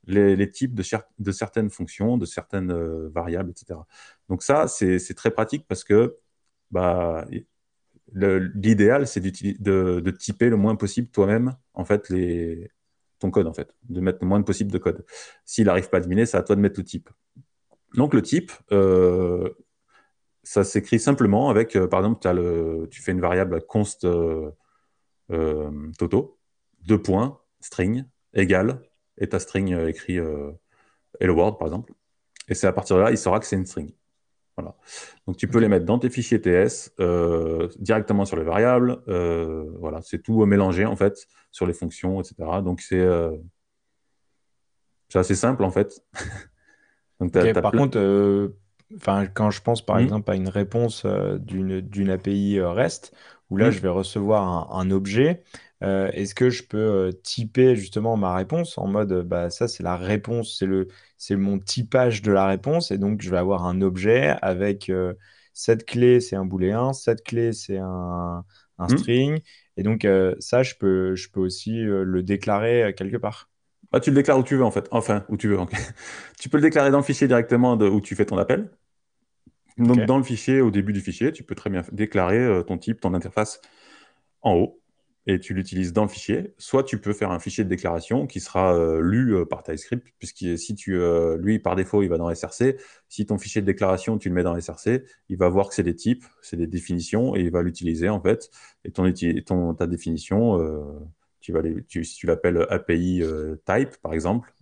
les, 0.06 0.50
types 0.50 0.74
de, 0.74 0.82
cer- 0.82 1.04
de 1.18 1.32
certaines 1.32 1.70
fonctions, 1.70 2.16
de 2.18 2.24
certaines 2.24 2.72
euh, 2.72 3.08
variables, 3.10 3.50
etc. 3.50 3.80
Donc 4.28 4.42
ça, 4.42 4.66
c'est 4.68 5.14
très 5.14 5.30
pratique 5.30 5.66
parce 5.68 5.84
que 5.84 6.16
bah, 6.70 7.26
l'idéal, 8.14 9.06
c'est 9.06 9.20
de, 9.20 10.10
typer 10.10 10.48
le 10.50 10.56
moins 10.56 10.76
possible 10.76 11.08
toi-même 11.08 11.54
en 11.74 11.84
fait 11.84 12.10
ton 13.20 13.30
code 13.30 13.46
en 13.46 13.52
fait, 13.52 13.74
de 13.88 14.00
mettre 14.00 14.18
le 14.22 14.26
moins 14.26 14.42
possible 14.42 14.72
de 14.72 14.78
code. 14.78 15.04
S'il 15.44 15.66
n'arrive 15.66 15.88
pas 15.90 15.98
à 15.98 16.00
deviner, 16.00 16.26
c'est 16.26 16.36
à 16.36 16.42
toi 16.42 16.56
de 16.56 16.60
mettre 16.60 16.80
le 16.80 16.84
type. 16.84 17.10
Donc 17.94 18.14
le 18.14 18.22
type, 18.22 18.52
euh, 18.72 19.50
ça 20.42 20.64
s'écrit 20.64 20.98
simplement 20.98 21.50
avec, 21.50 21.76
euh, 21.76 21.86
par 21.86 22.00
exemple, 22.00 22.88
tu 22.90 23.02
fais 23.02 23.12
une 23.12 23.20
variable 23.20 23.60
const 23.66 24.04
euh, 24.04 24.50
toto, 25.98 26.38
deux 26.82 27.00
points, 27.00 27.40
string, 27.60 28.04
égale, 28.34 28.82
et 29.18 29.28
ta 29.28 29.38
string 29.38 29.76
écrit 29.86 30.18
hello 31.20 31.34
world, 31.34 31.58
par 31.58 31.68
exemple. 31.68 31.92
Et 32.48 32.54
c'est 32.54 32.66
à 32.66 32.72
partir 32.72 32.96
de 32.96 33.02
là, 33.02 33.10
il 33.10 33.18
saura 33.18 33.38
que 33.38 33.46
c'est 33.46 33.56
une 33.56 33.66
string. 33.66 33.92
Voilà. 34.60 34.76
Donc 35.26 35.36
tu 35.36 35.48
peux 35.48 35.58
les 35.58 35.68
mettre 35.68 35.86
dans 35.86 35.98
tes 35.98 36.10
fichiers 36.10 36.40
TS, 36.40 36.92
euh, 37.00 37.68
directement 37.78 38.24
sur 38.24 38.36
les 38.36 38.44
variables. 38.44 38.98
euh, 39.08 39.64
voilà, 39.78 40.00
c'est 40.02 40.22
tout 40.22 40.44
mélangé 40.46 40.84
en 40.84 40.96
fait 40.96 41.26
sur 41.50 41.66
les 41.66 41.72
fonctions, 41.72 42.20
etc. 42.20 42.34
Donc 42.62 42.80
c'est 42.80 43.00
euh, 43.00 43.36
c'est 45.08 45.18
assez 45.18 45.34
simple 45.34 45.64
en 45.64 45.70
fait. 45.70 46.04
Donc 47.20 47.32
par 47.60 47.72
plein. 47.72 47.80
contre, 47.80 48.52
quand 49.34 49.50
je 49.50 49.62
pense 49.62 49.84
par 49.84 49.98
Hmm, 49.98 50.04
exemple 50.04 50.30
à 50.30 50.34
une 50.36 50.48
réponse 50.48 51.06
d'une 51.40 52.10
API 52.10 52.60
REST, 52.60 53.14
où 53.50 53.56
là 53.56 53.70
je 53.70 53.78
hmm. 53.78 53.82
vais 53.82 53.88
recevoir 53.88 54.42
un, 54.44 54.78
un 54.78 54.90
objet, 54.90 55.42
euh, 55.82 56.10
est-ce 56.12 56.34
que 56.34 56.50
je 56.50 56.62
peux 56.64 56.78
euh, 56.78 57.12
typer 57.12 57.74
justement 57.76 58.16
ma 58.16 58.34
réponse 58.34 58.76
en 58.78 58.86
mode 58.86 59.12
bah, 59.26 59.50
ça 59.50 59.68
c'est 59.68 59.82
la 59.82 59.96
réponse, 59.96 60.56
c'est 60.58 60.66
le, 60.66 60.88
c'est 61.18 61.36
mon 61.36 61.58
typage 61.58 62.22
de 62.22 62.32
la 62.32 62.46
réponse, 62.46 62.90
et 62.90 62.98
donc 62.98 63.22
je 63.22 63.30
vais 63.30 63.38
avoir 63.38 63.66
un 63.66 63.80
objet 63.82 64.36
avec 64.42 64.90
euh, 64.90 65.14
cette 65.54 65.86
clé 65.86 66.20
c'est 66.20 66.36
un 66.36 66.44
booléen, 66.44 66.92
cette 66.92 67.22
clé 67.24 67.52
c'est 67.52 67.78
un, 67.78 68.44
un 68.78 68.88
Hmm. 68.88 69.04
string, 69.04 69.40
et 69.76 69.82
donc 69.82 70.04
euh, 70.04 70.34
ça 70.40 70.62
je 70.62 70.74
peux, 70.74 71.14
je 71.16 71.30
peux 71.30 71.40
aussi 71.40 71.80
le 71.82 72.22
déclarer 72.22 72.94
quelque 72.96 73.16
part. 73.16 73.48
Ah, 73.92 74.00
tu 74.00 74.10
le 74.10 74.16
déclares 74.16 74.38
où 74.38 74.42
tu 74.44 74.56
veux 74.56 74.64
en 74.64 74.70
fait. 74.70 74.86
Enfin, 74.92 75.24
où 75.28 75.36
tu 75.36 75.48
veux. 75.48 75.58
Tu 76.38 76.48
peux 76.48 76.56
le 76.58 76.62
déclarer 76.62 76.90
dans 76.90 76.98
le 76.98 77.04
fichier 77.04 77.26
directement 77.28 77.76
de, 77.76 77.86
où 77.88 78.00
tu 78.00 78.14
fais 78.16 78.26
ton 78.26 78.38
appel. 78.38 78.70
Donc 79.78 80.04
dans 80.04 80.18
le 80.18 80.24
fichier, 80.24 80.60
au 80.60 80.70
début 80.70 80.92
du 80.92 81.00
fichier, 81.00 81.32
tu 81.32 81.42
peux 81.44 81.54
très 81.54 81.70
bien 81.70 81.82
déclarer 81.92 82.62
ton 82.66 82.78
type, 82.78 83.00
ton 83.00 83.14
interface 83.14 83.60
en 84.42 84.54
haut 84.54 84.79
et 85.30 85.38
tu 85.38 85.54
l'utilises 85.54 85.92
dans 85.92 86.02
le 86.02 86.08
fichier. 86.08 86.54
Soit 86.58 86.82
tu 86.82 86.98
peux 86.98 87.12
faire 87.12 87.30
un 87.30 87.38
fichier 87.38 87.62
de 87.64 87.68
déclaration 87.68 88.26
qui 88.26 88.40
sera 88.40 88.74
euh, 88.74 89.00
lu 89.00 89.34
euh, 89.34 89.44
par 89.44 89.62
TypeScript, 89.62 90.08
puisque 90.18 90.58
si 90.58 90.74
tu, 90.74 90.96
euh, 90.96 91.36
lui, 91.38 91.58
par 91.58 91.76
défaut, 91.76 92.02
il 92.02 92.08
va 92.08 92.18
dans 92.18 92.34
SRC. 92.34 92.76
Si 93.08 93.26
ton 93.26 93.38
fichier 93.38 93.60
de 93.60 93.66
déclaration, 93.66 94.18
tu 94.18 94.28
le 94.28 94.34
mets 94.34 94.42
dans 94.42 94.58
SRC, 94.58 95.04
il 95.28 95.36
va 95.36 95.48
voir 95.48 95.68
que 95.68 95.74
c'est 95.74 95.84
des 95.84 95.94
types, 95.94 96.24
c'est 96.42 96.56
des 96.56 96.66
définitions, 96.66 97.36
et 97.36 97.40
il 97.42 97.50
va 97.50 97.62
l'utiliser 97.62 98.08
en 98.08 98.20
fait. 98.20 98.50
Et 98.84 98.90
ton, 98.90 99.74
ta 99.74 99.86
définition, 99.86 100.58
tu 101.40 102.04
si 102.04 102.16
tu 102.16 102.26
l'appelles 102.26 102.66
API 102.70 103.22
type, 103.66 103.96
par 104.02 104.14
exemple, 104.14 104.52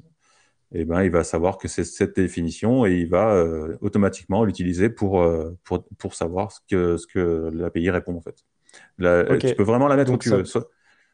eh 0.72 0.84
ben, 0.84 1.02
il 1.02 1.10
va 1.10 1.24
savoir 1.24 1.58
que 1.58 1.68
c'est 1.68 1.84
cette 1.84 2.16
définition 2.16 2.86
et 2.86 2.92
il 3.00 3.08
va 3.08 3.44
automatiquement 3.80 4.44
l'utiliser 4.44 4.90
pour, 4.90 5.26
pour, 5.64 5.84
pour 5.98 6.14
savoir 6.14 6.52
ce 6.52 6.60
que, 6.68 6.96
ce 6.96 7.06
que 7.06 7.50
l'API 7.52 7.90
répond 7.90 8.16
en 8.16 8.20
fait. 8.20 8.44
Là, 8.98 9.24
ok. 9.26 9.44
tu 9.44 9.54
peux 9.54 9.62
vraiment 9.62 9.88
la 9.88 9.96
mettre 9.96 10.14
où 10.14 10.16
Donc 10.16 10.18
tu 10.18 10.30
veux. 10.30 10.44
ça. 10.46 10.64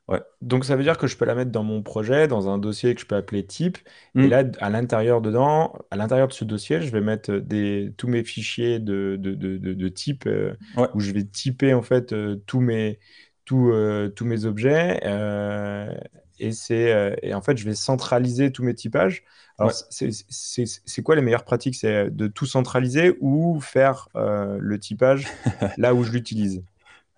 Ouais. 0.08 0.22
Donc 0.42 0.64
ça 0.66 0.76
veut 0.76 0.82
dire 0.82 0.98
que 0.98 1.06
je 1.06 1.16
peux 1.16 1.24
la 1.24 1.34
mettre 1.34 1.50
dans 1.50 1.64
mon 1.64 1.82
projet, 1.82 2.28
dans 2.28 2.48
un 2.50 2.58
dossier 2.58 2.94
que 2.94 3.00
je 3.00 3.06
peux 3.06 3.16
appeler 3.16 3.46
type. 3.46 3.78
Et 4.18 4.26
Hmm. 4.26 4.28
là, 4.28 4.44
à 4.60 4.68
l'intérieur 4.70 5.22
dedans, 5.22 5.74
à 5.90 5.96
l'intérieur 5.96 6.28
de 6.28 6.32
ce 6.34 6.44
dossier, 6.44 6.82
je 6.82 6.90
vais 6.92 7.00
mettre 7.00 7.32
des, 7.36 7.94
tous 7.96 8.08
mes 8.08 8.22
fichiers 8.24 8.78
de, 8.78 9.16
de, 9.18 9.34
de, 9.34 9.56
de- 9.58 9.88
type 9.88 10.26
euh, 10.26 10.54
Ouais. 10.76 10.88
où 10.92 11.00
je 11.00 11.12
vais 11.12 11.24
typer 11.24 11.72
en 11.74 11.82
fait 11.82 12.12
euh, 12.12 12.36
tous 12.46 12.60
mes, 12.60 12.98
tous, 13.46 13.72
euh, 13.72 14.08
tous 14.10 14.24
mes 14.26 14.44
objets. 14.44 15.00
euh, 15.04 15.94
et 16.38 16.52
c'est, 16.52 16.92
euh, 16.92 17.14
et 17.22 17.32
en 17.34 17.40
fait, 17.42 17.56
je 17.56 17.64
vais 17.64 17.74
centraliser 17.74 18.52
tous 18.52 18.62
mes 18.64 18.74
typages. 18.74 19.22
Alors, 19.58 19.70
Ouais. 19.70 19.74
c'est 19.90 20.10
c'est- 20.10 20.24
c'est- 20.28 20.82
c'est 20.84 21.02
quoi 21.02 21.14
les 21.16 21.22
meilleures 21.22 21.44
pratiques? 21.44 21.76
C'est 21.76 22.10
de 22.10 22.26
tout 22.26 22.46
centraliser 22.46 23.16
ou 23.20 23.60
faire 23.60 24.08
euh, 24.16 24.58
le 24.60 24.78
typage 24.78 25.32
là 25.76 25.94
où 25.94 26.02
je 26.04 26.12
l'utilise? 26.12 26.62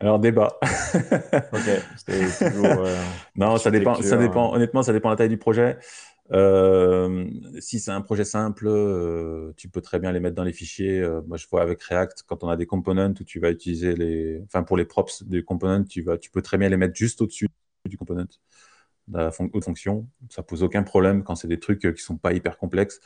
Alors, 0.00 0.18
débat. 0.18 0.59
Ok, 1.52 1.70
c'était 1.96 2.32
toujours 2.32 2.80
euh, 2.80 2.94
Non, 3.37 3.56
ça 3.59 3.70
dépend, 3.70 4.02
ça 4.02 4.16
dépend. 4.18 4.52
Honnêtement, 4.54 4.82
ça 4.82 4.92
dépend 4.92 5.09
de 5.09 5.12
la 5.14 5.16
taille 5.16 5.28
du 5.28 5.38
projet. 5.38 5.78
Euh, 6.32 7.26
si 7.61 7.78
c'est 7.78 7.92
un 7.92 8.00
projet 8.00 8.24
simple, 8.24 8.66
euh, 8.66 9.52
tu 9.56 9.68
peux 9.68 9.80
très 9.80 9.98
bien 10.00 10.12
les 10.12 10.20
mettre 10.20 10.35
dans 10.35 10.44
les 10.44 10.52
fichiers. 10.52 11.00
Euh, 11.00 11.22
moi, 11.26 11.37
je 11.37 11.46
vois 11.48 11.62
avec 11.62 11.82
React, 11.82 12.24
quand 12.26 12.42
on 12.44 12.48
a 12.48 12.56
des 12.56 12.66
components 12.66 13.14
où 13.18 13.24
tu 13.24 13.38
vas 13.40 13.50
utiliser 13.50 13.94
les, 13.94 14.42
enfin 14.44 14.64
pour 14.64 14.76
les 14.76 14.85
props 14.85 15.22
des 15.22 15.42
components, 15.44 15.85
tu 15.85 16.02
vas, 16.02 16.18
tu 16.18 16.30
peux 16.30 16.42
très 16.42 16.59
bien 16.59 16.68
les 16.68 16.76
mettre 16.76 16.96
juste 16.96 17.22
au-dessus 17.22 17.48
du 17.88 17.96
component, 17.96 18.26
de 19.09 19.18
la 19.18 19.30
fon- 19.30 19.50
haute 19.52 19.64
fonction. 19.64 20.09
Ça 20.30 20.42
pose 20.42 20.62
aucun 20.62 20.82
problème 20.82 21.22
quand 21.22 21.37
c'est 21.37 21.48
des 21.48 21.61
trucs 21.61 21.94
qui 21.94 22.02
sont 22.02 22.16
pas 22.16 22.32
hyper 22.32 22.59
complexes. 22.59 23.00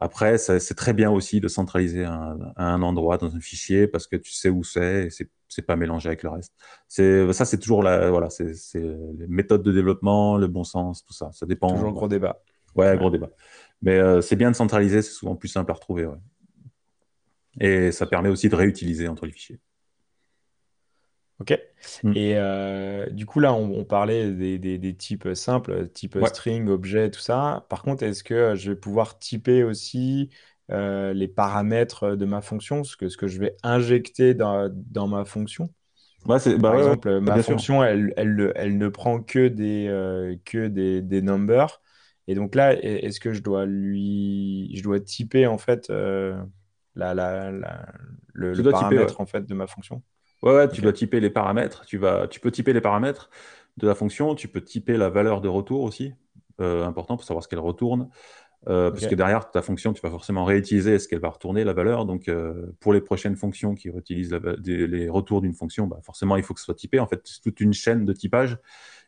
Après, 0.00 0.38
c'est 0.38 0.74
très 0.74 0.92
bien 0.92 1.10
aussi 1.10 1.40
de 1.40 1.48
centraliser 1.48 2.04
un- 2.04 2.38
à 2.56 2.64
un 2.66 2.82
endroit 2.82 3.18
dans 3.18 3.34
un 3.34 3.40
fichier 3.40 3.86
parce 3.88 4.06
que 4.06 4.16
tu 4.16 4.32
sais 4.32 4.48
où 4.48 4.62
c'est 4.62 5.06
et 5.06 5.10
c'est 5.48 5.62
pas 5.62 5.76
mélangé 5.76 6.08
avec 6.08 6.22
le 6.22 6.28
reste. 6.30 6.52
C'est 6.86 7.32
ça, 7.32 7.44
c'est 7.44 7.58
toujours 7.58 7.82
la 7.82 8.10
voilà, 8.10 8.30
c'est 8.30 8.52
les 8.74 9.26
méthodes 9.28 9.62
de 9.62 9.72
développement, 9.72 10.36
le 10.36 10.46
bon 10.46 10.62
sens, 10.64 11.04
tout 11.04 11.12
ça. 11.14 11.30
Ça 11.32 11.46
dépend. 11.46 11.74
Toujours 11.74 11.92
gros 11.92 12.06
débat. 12.08 12.40
Ouais, 12.76 12.90
Ouais. 12.90 12.96
gros 12.98 13.10
débat. 13.10 13.30
Mais 13.82 13.98
euh, 13.98 14.20
c'est 14.20 14.36
bien 14.36 14.50
de 14.50 14.56
centraliser, 14.56 15.02
c'est 15.02 15.10
souvent 15.12 15.34
plus 15.36 15.48
simple 15.48 15.70
à 15.70 15.74
retrouver. 15.74 16.06
ouais. 16.06 16.18
Et 17.60 17.90
ça 17.92 18.06
permet 18.06 18.28
aussi 18.28 18.48
de 18.48 18.54
réutiliser 18.54 19.08
entre 19.08 19.26
les 19.26 19.32
fichiers. 19.32 19.58
Ok. 21.40 21.52
Hmm. 22.02 22.14
Et 22.14 22.34
euh, 22.36 23.08
du 23.10 23.26
coup, 23.26 23.40
là, 23.40 23.52
on, 23.54 23.70
on 23.78 23.84
parlait 23.84 24.32
des, 24.32 24.58
des- 24.58 24.78
des 24.78 24.96
types 24.96 25.28
simples, 25.34 25.88
type 25.90 26.18
Ouais. 26.18 26.26
string, 26.26 26.68
objet, 26.68 27.10
tout 27.10 27.20
ça. 27.20 27.66
Par 27.68 27.82
contre, 27.82 28.02
est-ce 28.02 28.24
que 28.24 28.54
je 28.56 28.70
vais 28.72 28.76
pouvoir 28.76 29.18
typer 29.18 29.62
aussi 29.62 30.30
euh, 30.70 31.12
les 31.12 31.28
paramètres 31.28 32.16
de 32.16 32.24
ma 32.24 32.40
fonction, 32.40 32.82
ce 32.84 32.96
que, 32.96 33.08
ce 33.08 33.16
que 33.16 33.28
je 33.28 33.38
vais 33.38 33.56
injecter 33.62 34.34
dans, 34.34 34.70
dans 34.72 35.06
ma 35.08 35.24
fonction? 35.24 35.72
Ouais, 36.26 36.38
c'est 36.38 36.58
bah 36.58 36.70
Par 36.70 36.76
ouais, 36.76 36.84
ouais, 36.84 36.96
exemple, 36.96 37.20
ma 37.20 37.38
bien 37.38 37.42
sûr. 37.42 37.64
fonction, 37.64 37.82
elle, 37.84 38.12
elle, 38.16 38.52
elle 38.56 38.78
ne 38.78 38.88
prend 38.88 39.22
que 39.22 39.48
des, 39.48 39.86
euh, 39.88 40.36
que 40.44 40.68
des, 40.68 41.02
des 41.02 41.22
numbers. 41.22 41.80
Et 42.28 42.34
donc 42.34 42.54
là, 42.54 42.74
e- 42.74 42.78
est-ce 42.82 43.20
que 43.20 43.32
je 43.32 43.42
dois 43.42 43.66
lui, 43.66 44.70
je 44.76 44.82
dois 44.82 45.00
typer 45.00 45.46
en 45.46 45.58
fait 45.58 45.90
euh, 45.90 46.40
la, 46.94 47.14
la- 47.14 47.50
la- 47.52 47.86
le, 48.34 48.52
Tu 48.52 48.60
le 48.60 48.62
dois 48.62 48.74
typer, 48.74 48.98
ouais. 48.98 49.12
paramètre 49.12 49.20
en 49.20 49.26
fait 49.26 49.46
de 49.46 49.54
ma 49.54 49.66
fonction? 49.66 50.02
Ouais, 50.42 50.54
ouais, 50.54 50.68
tu 50.68 50.80
dois 50.80 50.92
typer 50.92 51.20
les 51.20 51.30
paramètres. 51.30 51.84
Tu 51.86 51.98
vas, 51.98 52.28
tu 52.28 52.40
peux 52.40 52.50
typer 52.50 52.72
les 52.72 52.80
paramètres 52.80 53.30
de 53.76 53.86
la 53.86 53.94
fonction. 53.94 54.34
Tu 54.34 54.48
peux 54.48 54.60
typer 54.60 54.96
la 54.96 55.08
valeur 55.08 55.40
de 55.40 55.48
retour 55.48 55.82
aussi, 55.82 56.12
euh, 56.60 56.84
important 56.86 57.16
pour 57.16 57.24
savoir 57.24 57.42
ce 57.42 57.48
qu'elle 57.48 57.58
retourne. 57.58 58.08
Euh, 58.68 58.90
parce 58.90 59.06
que 59.06 59.14
derrière 59.14 59.50
ta 59.50 59.62
fonction, 59.62 59.92
tu 59.92 60.02
vas 60.02 60.10
forcément 60.10 60.44
réutiliser 60.44 60.98
ce 60.98 61.06
qu'elle 61.06 61.20
va 61.20 61.30
retourner 61.30 61.64
la 61.64 61.72
valeur. 61.72 62.06
Donc, 62.06 62.28
euh, 62.28 62.66
pour 62.80 62.92
les 62.92 63.00
prochaines 63.00 63.36
fonctions 63.36 63.74
qui 63.74 63.88
utilisent 63.88 64.32
les 64.64 65.08
retours 65.08 65.40
d'une 65.40 65.54
fonction, 65.54 65.86
bah, 65.86 66.00
forcément, 66.02 66.36
il 66.36 66.42
faut 66.42 66.54
que 66.54 66.60
ce 66.60 66.66
soit 66.66 66.74
typé. 66.74 66.98
En 66.98 67.06
fait, 67.06 67.20
c'est 67.24 67.40
toute 67.40 67.60
une 67.60 67.72
chaîne 67.72 68.04
de 68.04 68.12
typage. 68.12 68.58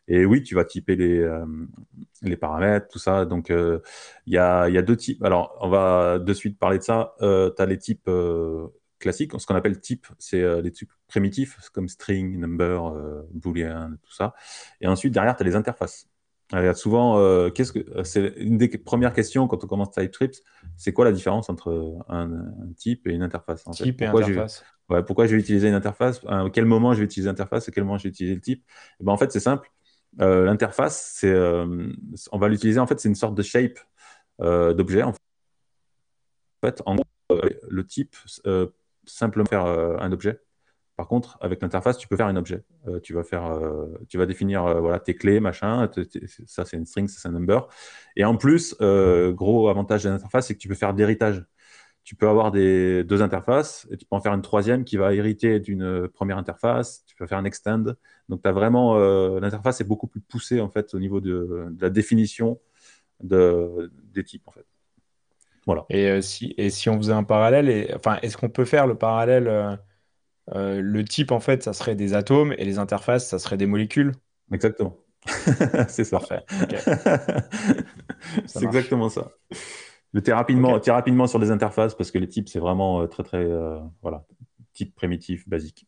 Et 0.08 0.24
oui, 0.24 0.42
tu 0.42 0.54
vas 0.56 0.64
typer 0.64 0.96
les, 0.96 1.28
les 2.22 2.36
paramètres, 2.36 2.88
tout 2.88 2.98
ça. 2.98 3.26
Donc, 3.26 3.50
il 3.50 4.32
y, 4.32 4.38
a, 4.38 4.68
y, 4.68 4.78
a, 4.78 4.82
deux 4.82 4.96
types. 4.96 5.22
Alors, 5.22 5.56
on 5.60 5.68
va 5.68 6.18
de 6.18 6.32
suite 6.32 6.58
parler 6.58 6.78
de 6.78 6.82
ça. 6.82 7.14
tu 7.20 7.26
as 7.26 7.66
les 7.66 7.78
types 7.78 8.08
classiques, 9.00 9.32
ce 9.38 9.46
qu'on 9.46 9.56
appelle 9.56 9.80
type, 9.80 10.06
c'est 10.18 10.62
les 10.62 10.70
types 10.70 10.92
primitifs, 11.08 11.58
comme 11.72 11.88
string, 11.88 12.38
number, 12.38 12.94
boolean, 13.32 13.96
tout 14.02 14.12
ça. 14.12 14.34
Et 14.80 14.86
ensuite, 14.86 15.12
derrière, 15.12 15.36
tu 15.36 15.42
as 15.42 15.46
les 15.46 15.56
interfaces. 15.56 16.10
Souvent, 16.74 17.18
euh, 17.18 17.50
qu'est-ce 17.50 17.72
que 17.72 17.78
euh, 17.78 18.02
c'est 18.02 18.34
une 18.36 18.58
des 18.58 18.68
premières 18.68 19.12
questions 19.12 19.46
quand 19.46 19.62
on 19.62 19.66
commence 19.68 19.92
TypeScript, 19.92 20.42
c'est 20.76 20.92
quoi 20.92 21.04
la 21.04 21.12
différence 21.12 21.48
entre 21.48 21.96
un, 22.08 22.28
type 22.76 23.06
et 23.06 23.12
une 23.12 23.22
interface 23.22 23.64
Type 23.70 24.02
et 24.02 24.06
interface. 24.06 24.64
Ouais, 24.88 25.04
pourquoi 25.04 25.26
je 25.26 25.36
vais 25.36 25.40
utiliser 25.40 25.68
une 25.68 25.74
interface 25.74 26.20
À 26.26 26.44
quel 26.52 26.64
moment 26.64 26.92
je 26.92 26.98
vais 26.98 27.04
utiliser 27.04 27.28
l'interface 27.28 27.68
À 27.68 27.72
quel 27.72 27.84
moment 27.84 27.98
je 27.98 28.04
vais 28.04 28.08
utiliser 28.08 28.34
le 28.34 28.40
type? 28.40 28.62
Et 28.62 28.96
eh 29.00 29.04
ben, 29.04 29.12
En 29.12 29.16
fait, 29.16 29.30
c'est 29.30 29.38
simple. 29.40 29.70
Euh, 30.20 30.44
l'interface, 30.44 31.12
c'est, 31.14 31.32
on 32.32 32.38
va 32.38 32.48
l'utiliser, 32.48 32.80
en 32.80 32.86
fait, 32.88 32.98
c'est 32.98 33.08
une 33.08 33.14
sorte 33.14 33.36
de 33.36 33.42
shape 33.42 33.78
d'objet. 34.40 35.04
En 35.04 35.14
fait, 36.64 36.82
en 36.84 36.96
gros, 36.96 37.04
le 37.68 37.86
type, 37.86 38.16
simplement 39.14 39.46
faire 39.46 39.66
un 39.66 40.12
objet. 40.12 40.40
Par 41.00 41.08
contre, 41.08 41.38
avec 41.40 41.62
l'interface, 41.62 41.96
tu 41.96 42.06
peux 42.08 42.16
faire 42.16 42.26
un 42.26 42.36
objet. 42.36 42.62
Euh, 42.86 43.00
tu, 43.00 43.14
vas 43.14 43.22
faire, 43.22 43.46
euh, 43.46 43.86
tu 44.10 44.18
vas 44.18 44.26
définir 44.26 44.66
euh, 44.66 44.80
voilà, 44.80 45.00
tes 45.00 45.14
clés, 45.14 45.40
machin. 45.40 45.90
Ça, 46.44 46.66
c'est 46.66 46.76
une 46.76 46.84
string, 46.84 47.08
ça, 47.08 47.20
c'est 47.22 47.28
un 47.28 47.32
number. 47.32 47.66
Et 48.16 48.24
en 48.26 48.36
plus, 48.36 48.76
gros 48.78 49.70
avantage 49.70 50.04
de 50.04 50.10
l'interface, 50.10 50.48
c'est 50.48 50.54
que 50.54 50.58
tu 50.58 50.68
peux 50.68 50.74
faire 50.74 50.92
de 50.92 50.98
l'héritage. 50.98 51.42
Tu 52.04 52.16
peux 52.16 52.28
avoir 52.28 52.50
des, 52.50 53.02
deux 53.02 53.22
interfaces 53.22 53.88
et 53.90 53.96
tu 53.96 54.04
peux 54.04 54.14
en 54.14 54.20
faire 54.20 54.34
une 54.34 54.42
troisième 54.42 54.84
qui 54.84 54.98
va 54.98 55.14
hériter 55.14 55.58
d'une 55.58 56.06
première 56.08 56.36
interface. 56.36 57.02
Tu 57.06 57.16
peux 57.16 57.26
faire 57.26 57.38
un 57.38 57.46
extend. 57.46 57.94
Donc, 58.28 58.44
as 58.44 58.52
vraiment 58.52 58.98
l'interface 59.38 59.80
est 59.80 59.84
beaucoup 59.84 60.06
plus 60.06 60.20
poussée 60.20 60.60
en 60.60 60.68
fait 60.68 60.92
au 60.92 60.98
niveau 60.98 61.22
de, 61.22 61.74
la 61.80 61.88
définition 61.88 62.60
de, 63.22 63.90
des 64.12 64.22
types 64.22 64.46
en 64.46 64.52
fait. 64.52 64.66
Voilà. 65.74 65.86
Et, 65.88 66.20
si, 66.22 66.54
et 66.56 66.70
si 66.70 66.88
on 66.88 66.96
faisait 66.96 67.12
un 67.12 67.24
parallèle, 67.24 67.68
et, 67.68 67.92
enfin, 67.94 68.18
est-ce 68.22 68.36
qu'on 68.36 68.48
peut 68.48 68.64
faire 68.64 68.86
le 68.86 68.96
parallèle 68.96 69.78
euh, 70.54 70.80
le 70.80 71.04
type, 71.04 71.30
en 71.32 71.40
fait, 71.40 71.62
ça 71.62 71.72
serait 71.72 71.94
des 71.94 72.14
atomes 72.14 72.52
et 72.58 72.64
les 72.64 72.78
interfaces, 72.78 73.28
ça 73.28 73.38
serait 73.38 73.56
des 73.56 73.66
molécules? 73.66 74.12
Exactement. 74.52 74.96
c'est 75.88 76.04
ça. 76.04 76.20
C'est 78.46 78.62
exactement 78.64 79.08
ça. 79.08 79.30
Thé 80.24 80.32
rapidement, 80.32 80.80
rapidement 80.86 81.26
sur 81.26 81.38
les 81.38 81.50
interfaces 81.50 81.94
parce 81.94 82.10
que 82.10 82.18
les 82.18 82.28
types, 82.28 82.48
c'est 82.48 82.58
vraiment 82.58 83.02
euh, 83.02 83.06
très, 83.06 83.22
très. 83.22 83.44
Euh, 83.44 83.78
voilà. 84.02 84.24
Type 84.72 84.94
primitif, 84.94 85.48
basique. 85.48 85.86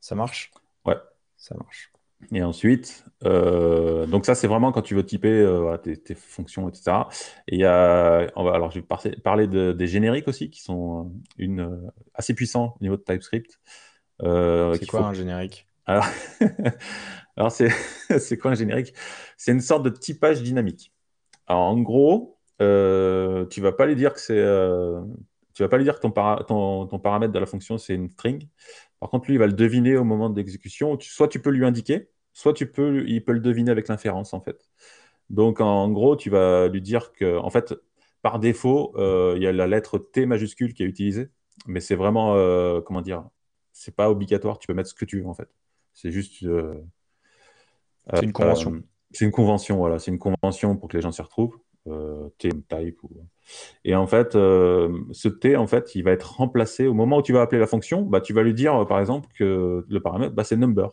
Ça 0.00 0.14
marche? 0.14 0.52
Ouais. 0.86 0.96
Ça 1.36 1.54
marche. 1.56 1.92
Et 2.30 2.42
ensuite, 2.42 3.04
euh, 3.24 4.06
donc 4.06 4.24
ça, 4.24 4.34
c'est 4.34 4.46
vraiment 4.46 4.72
quand 4.72 4.82
tu 4.82 4.94
veux 4.94 5.04
typer 5.04 5.28
euh, 5.28 5.76
tes, 5.76 6.14
fonctions, 6.14 6.68
etc. 6.68 6.92
Et 7.48 7.56
il 7.56 7.60
y 7.60 7.64
a, 7.64 8.26
alors 8.36 8.70
je 8.70 8.80
vais 8.80 8.86
parler 9.22 9.46
des 9.46 9.86
génériques 9.86 10.28
aussi, 10.28 10.50
qui 10.50 10.62
sont 10.62 11.00
euh, 11.00 11.10
une, 11.38 11.90
assez 12.14 12.34
puissants 12.34 12.76
au 12.80 12.84
niveau 12.84 12.96
de 12.96 13.02
TypeScript. 13.02 13.60
c'est 14.20 14.86
quoi 14.86 15.06
un 15.06 15.14
générique? 15.14 15.66
Alors, 15.84 16.06
alors 17.36 17.50
c'est, 17.50 17.70
c'est 18.18 18.38
quoi 18.38 18.52
un 18.52 18.54
générique? 18.54 18.94
C'est 19.36 19.52
une 19.52 19.60
sorte 19.60 19.82
de 19.82 19.90
typage 19.90 20.42
dynamique. 20.42 20.92
Alors, 21.46 21.62
en 21.62 21.80
gros, 21.80 22.38
tu 22.58 23.60
vas 23.60 23.72
pas 23.72 23.86
lui 23.86 23.96
dire 23.96 24.14
que 24.14 24.20
c'est, 24.20 24.42
tu 25.54 25.62
vas 25.62 25.68
pas 25.68 25.76
lui 25.76 25.84
dire 25.84 25.98
que 25.98 26.06
ton, 26.06 26.86
ton 26.86 26.98
paramètre 26.98 27.32
de 27.32 27.38
la 27.38 27.46
fonction 27.46 27.78
c'est 27.78 27.94
une 27.94 28.08
string. 28.08 28.48
Par 29.00 29.10
contre, 29.10 29.26
lui, 29.26 29.34
il 29.34 29.38
va 29.38 29.48
le 29.48 29.52
deviner 29.52 29.96
au 29.96 30.04
moment 30.04 30.30
de 30.30 30.36
l'exécution. 30.36 30.96
Soit 31.00 31.26
tu 31.26 31.40
peux 31.40 31.50
lui 31.50 31.66
indiquer, 31.66 32.08
soit 32.32 32.52
tu 32.52 32.70
peux, 32.70 33.04
il 33.06 33.24
peut 33.24 33.32
le 33.32 33.40
deviner 33.40 33.70
avec 33.70 33.88
l'inférence, 33.88 34.34
en 34.34 34.40
fait. 34.40 34.68
Donc, 35.30 35.60
en 35.60 35.90
gros, 35.90 36.16
tu 36.16 36.30
vas 36.30 36.68
lui 36.68 36.82
dire 36.82 37.12
que, 37.12 37.38
en 37.38 37.50
fait, 37.50 37.74
par 38.22 38.38
défaut, 38.38 38.92
euh, 38.96 39.34
il 39.36 39.42
y 39.42 39.46
a 39.46 39.52
la 39.52 39.66
lettre 39.66 39.98
T 39.98 40.26
majuscule 40.26 40.74
qui 40.74 40.82
est 40.82 40.86
utilisée, 40.86 41.30
mais 41.66 41.80
c'est 41.80 41.96
vraiment, 41.96 42.34
euh, 42.36 42.80
comment 42.80 43.02
dire, 43.02 43.24
c'est 43.72 43.94
pas 43.94 44.10
obligatoire. 44.10 44.58
Tu 44.58 44.66
peux 44.66 44.74
mettre 44.74 44.90
ce 44.90 44.94
que 44.94 45.04
tu 45.04 45.20
veux, 45.20 45.26
en 45.26 45.34
fait. 45.34 45.48
C'est 45.92 46.12
juste. 46.12 46.42
Euh, 46.44 46.74
c'est 48.14 48.24
une 48.24 48.32
convention. 48.32 48.82
c'est 49.10 49.24
une 49.24 49.30
convention, 49.30 49.76
voilà. 49.76 49.98
C'est 49.98 50.10
une 50.10 50.18
convention 50.18 50.76
pour 50.76 50.88
que 50.88 50.96
les 50.96 51.02
gens 51.02 51.12
s'y 51.12 51.22
retrouvent. 51.22 51.58
T 52.38 52.50
type 52.68 53.02
ou 53.02 53.10
et 53.84 53.96
en 53.96 54.06
fait, 54.06 54.34
ce 54.34 55.28
T, 55.28 55.56
en 55.56 55.66
fait, 55.66 55.96
il 55.96 56.04
va 56.04 56.12
être 56.12 56.36
remplacé 56.36 56.86
au 56.86 56.94
moment 56.94 57.16
où 57.16 57.22
tu 57.22 57.32
vas 57.32 57.42
appeler 57.42 57.58
la 57.58 57.66
fonction. 57.66 58.02
Bah, 58.02 58.20
tu 58.20 58.32
vas 58.32 58.44
lui 58.44 58.54
dire, 58.54 58.86
par 58.86 59.00
exemple, 59.00 59.28
que 59.36 59.84
le 59.88 60.00
paramètre, 60.00 60.32
bah, 60.32 60.44
c'est 60.44 60.56
number. 60.56 60.90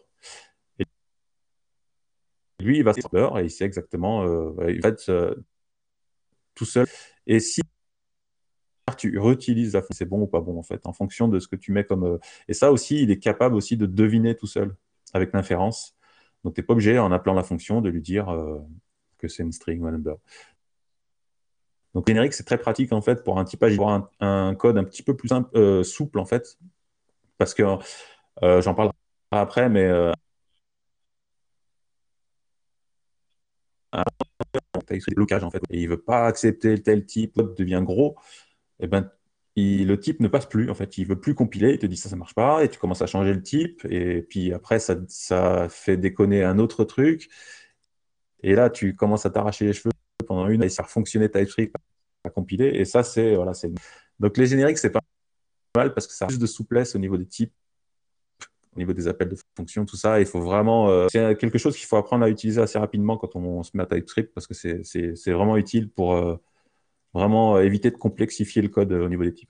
Lui, 2.59 2.77
il 2.77 2.83
va 2.83 2.93
se 2.93 2.99
et 2.99 3.43
il 3.43 3.51
sait 3.51 3.65
exactement, 3.65 4.23
euh, 4.23 4.51
il 4.69 4.81
euh, 5.09 5.35
tout 6.55 6.65
seul. 6.65 6.87
Et 7.25 7.39
si 7.39 7.61
tu 8.97 9.17
réutilises 9.17 9.73
la 9.73 9.81
fonction, 9.81 9.95
c'est 9.97 10.09
bon 10.09 10.21
ou 10.21 10.27
pas 10.27 10.41
bon, 10.41 10.57
en 10.57 10.63
fait, 10.63 10.85
en 10.85 10.93
fonction 10.93 11.27
de 11.27 11.39
ce 11.39 11.47
que 11.47 11.55
tu 11.55 11.71
mets 11.71 11.85
comme. 11.85 12.19
Et 12.47 12.53
ça 12.53 12.71
aussi, 12.71 13.01
il 13.01 13.11
est 13.11 13.19
capable 13.19 13.55
aussi 13.55 13.77
de 13.77 13.85
deviner 13.85 14.35
tout 14.35 14.47
seul 14.47 14.75
avec 15.13 15.31
l'inférence. 15.33 15.95
Donc, 16.43 16.55
tu 16.55 16.61
n'es 16.61 16.65
pas 16.65 16.73
obligé, 16.73 16.99
en 16.99 17.11
appelant 17.11 17.33
la 17.33 17.43
fonction, 17.43 17.81
de 17.81 17.89
lui 17.89 18.01
dire 18.01 18.27
que 19.17 19.27
c'est 19.27 19.43
une 19.43 19.51
string 19.51 19.81
ou 19.81 19.87
un 19.87 19.91
number. 19.91 20.17
Donc 21.93 22.07
générique, 22.07 22.33
c'est 22.33 22.43
très 22.43 22.57
pratique 22.57 22.93
en 22.93 23.01
fait 23.01 23.23
pour 23.23 23.39
un 23.39 23.45
typage, 23.45 23.73
avoir 23.73 24.09
un, 24.19 24.55
code 24.55 24.77
un 24.77 24.83
petit 24.83 25.03
peu 25.03 25.15
plus 25.15 25.29
euh, 25.55 25.83
souple 25.83 26.19
en 26.19 26.25
fait, 26.25 26.57
parce 27.37 27.53
que 27.53 27.63
euh, 28.43 28.61
j'en 28.61 28.75
parlerai 28.75 28.93
après, 29.31 29.69
mais 29.69 29.89
euh, 33.95 34.99
blocage 35.15 35.43
en 35.43 35.51
fait, 35.51 35.61
et 35.69 35.81
il 35.81 35.89
veut 35.89 36.01
pas 36.01 36.25
accepter 36.25 36.81
tel 36.81 37.05
type, 37.05 37.39
devient 37.57 37.81
gros, 37.83 38.15
et 38.79 38.85
eh 38.85 38.87
ben 38.87 39.09
le 39.55 39.95
type 39.95 40.21
ne 40.21 40.29
passe 40.29 40.45
plus 40.45 40.69
en 40.69 40.75
fait, 40.75 40.97
il 40.97 41.05
veut 41.05 41.19
plus 41.19 41.35
compiler, 41.35 41.73
il 41.73 41.79
te 41.79 41.85
dit 41.85 41.97
ça 41.97 42.09
ça 42.09 42.15
marche 42.15 42.33
pas, 42.33 42.63
et 42.63 42.69
tu 42.69 42.79
commences 42.79 43.01
à 43.01 43.07
changer 43.07 43.33
le 43.33 43.43
type, 43.43 43.85
et 43.89 44.21
puis 44.21 44.53
après 44.53 44.79
ça, 44.79 44.95
ça 45.07 45.67
fait 45.69 45.97
déconner 45.97 46.43
un 46.43 46.59
autre 46.59 46.85
truc, 46.85 47.29
et 48.41 48.55
là 48.55 48.69
tu 48.69 48.95
commences 48.95 49.25
à 49.25 49.29
t'arracher 49.29 49.65
les 49.65 49.73
cheveux 49.73 49.91
pendant 50.27 50.47
une 50.47 50.63
et 50.63 50.69
faire 50.69 50.89
fonctionner 50.89 51.29
TypeScript 51.29 51.75
à 52.23 52.29
compiler. 52.29 52.67
Et 52.67 52.85
ça, 52.85 53.03
c'est. 53.03 53.35
Voilà, 53.35 53.53
c'est... 53.53 53.71
Donc 54.19 54.37
les 54.37 54.45
génériques, 54.45 54.77
c'est 54.77 54.91
pas 54.91 55.01
mal 55.75 55.93
parce 55.93 56.07
que 56.07 56.13
ça 56.13 56.25
a 56.25 56.27
plus 56.27 56.39
de 56.39 56.45
souplesse 56.45 56.95
au 56.95 56.99
niveau 56.99 57.17
des 57.17 57.25
types, 57.25 57.53
au 58.79 58.81
niveau 58.81 58.93
des 58.93 59.09
appels 59.09 59.27
de 59.27 59.35
fonctions, 59.57 59.85
tout 59.85 59.97
ça. 59.97 60.21
Il 60.21 60.25
faut 60.25 60.39
vraiment. 60.39 60.89
Euh, 60.89 61.07
c'est 61.11 61.37
quelque 61.37 61.57
chose 61.57 61.75
qu'il 61.75 61.85
faut 61.85 61.97
apprendre 61.97 62.23
à 62.23 62.29
utiliser 62.29 62.61
assez 62.61 62.79
rapidement 62.79 63.17
quand 63.17 63.35
on, 63.35 63.61
se 63.61 63.71
met 63.73 63.83
à 63.83 63.85
TypeScript 63.85 64.33
parce 64.33 64.47
que 64.47 64.53
c'est, 64.53 65.31
vraiment 65.31 65.57
utile 65.57 65.89
pour 65.89 66.13
euh, 66.13 66.37
vraiment 67.13 67.57
euh, 67.57 67.63
éviter 67.63 67.91
de 67.91 67.97
complexifier 67.97 68.61
le 68.61 68.69
code 68.69 68.93
au 68.93 69.09
niveau 69.09 69.23
des 69.23 69.33
types. 69.33 69.49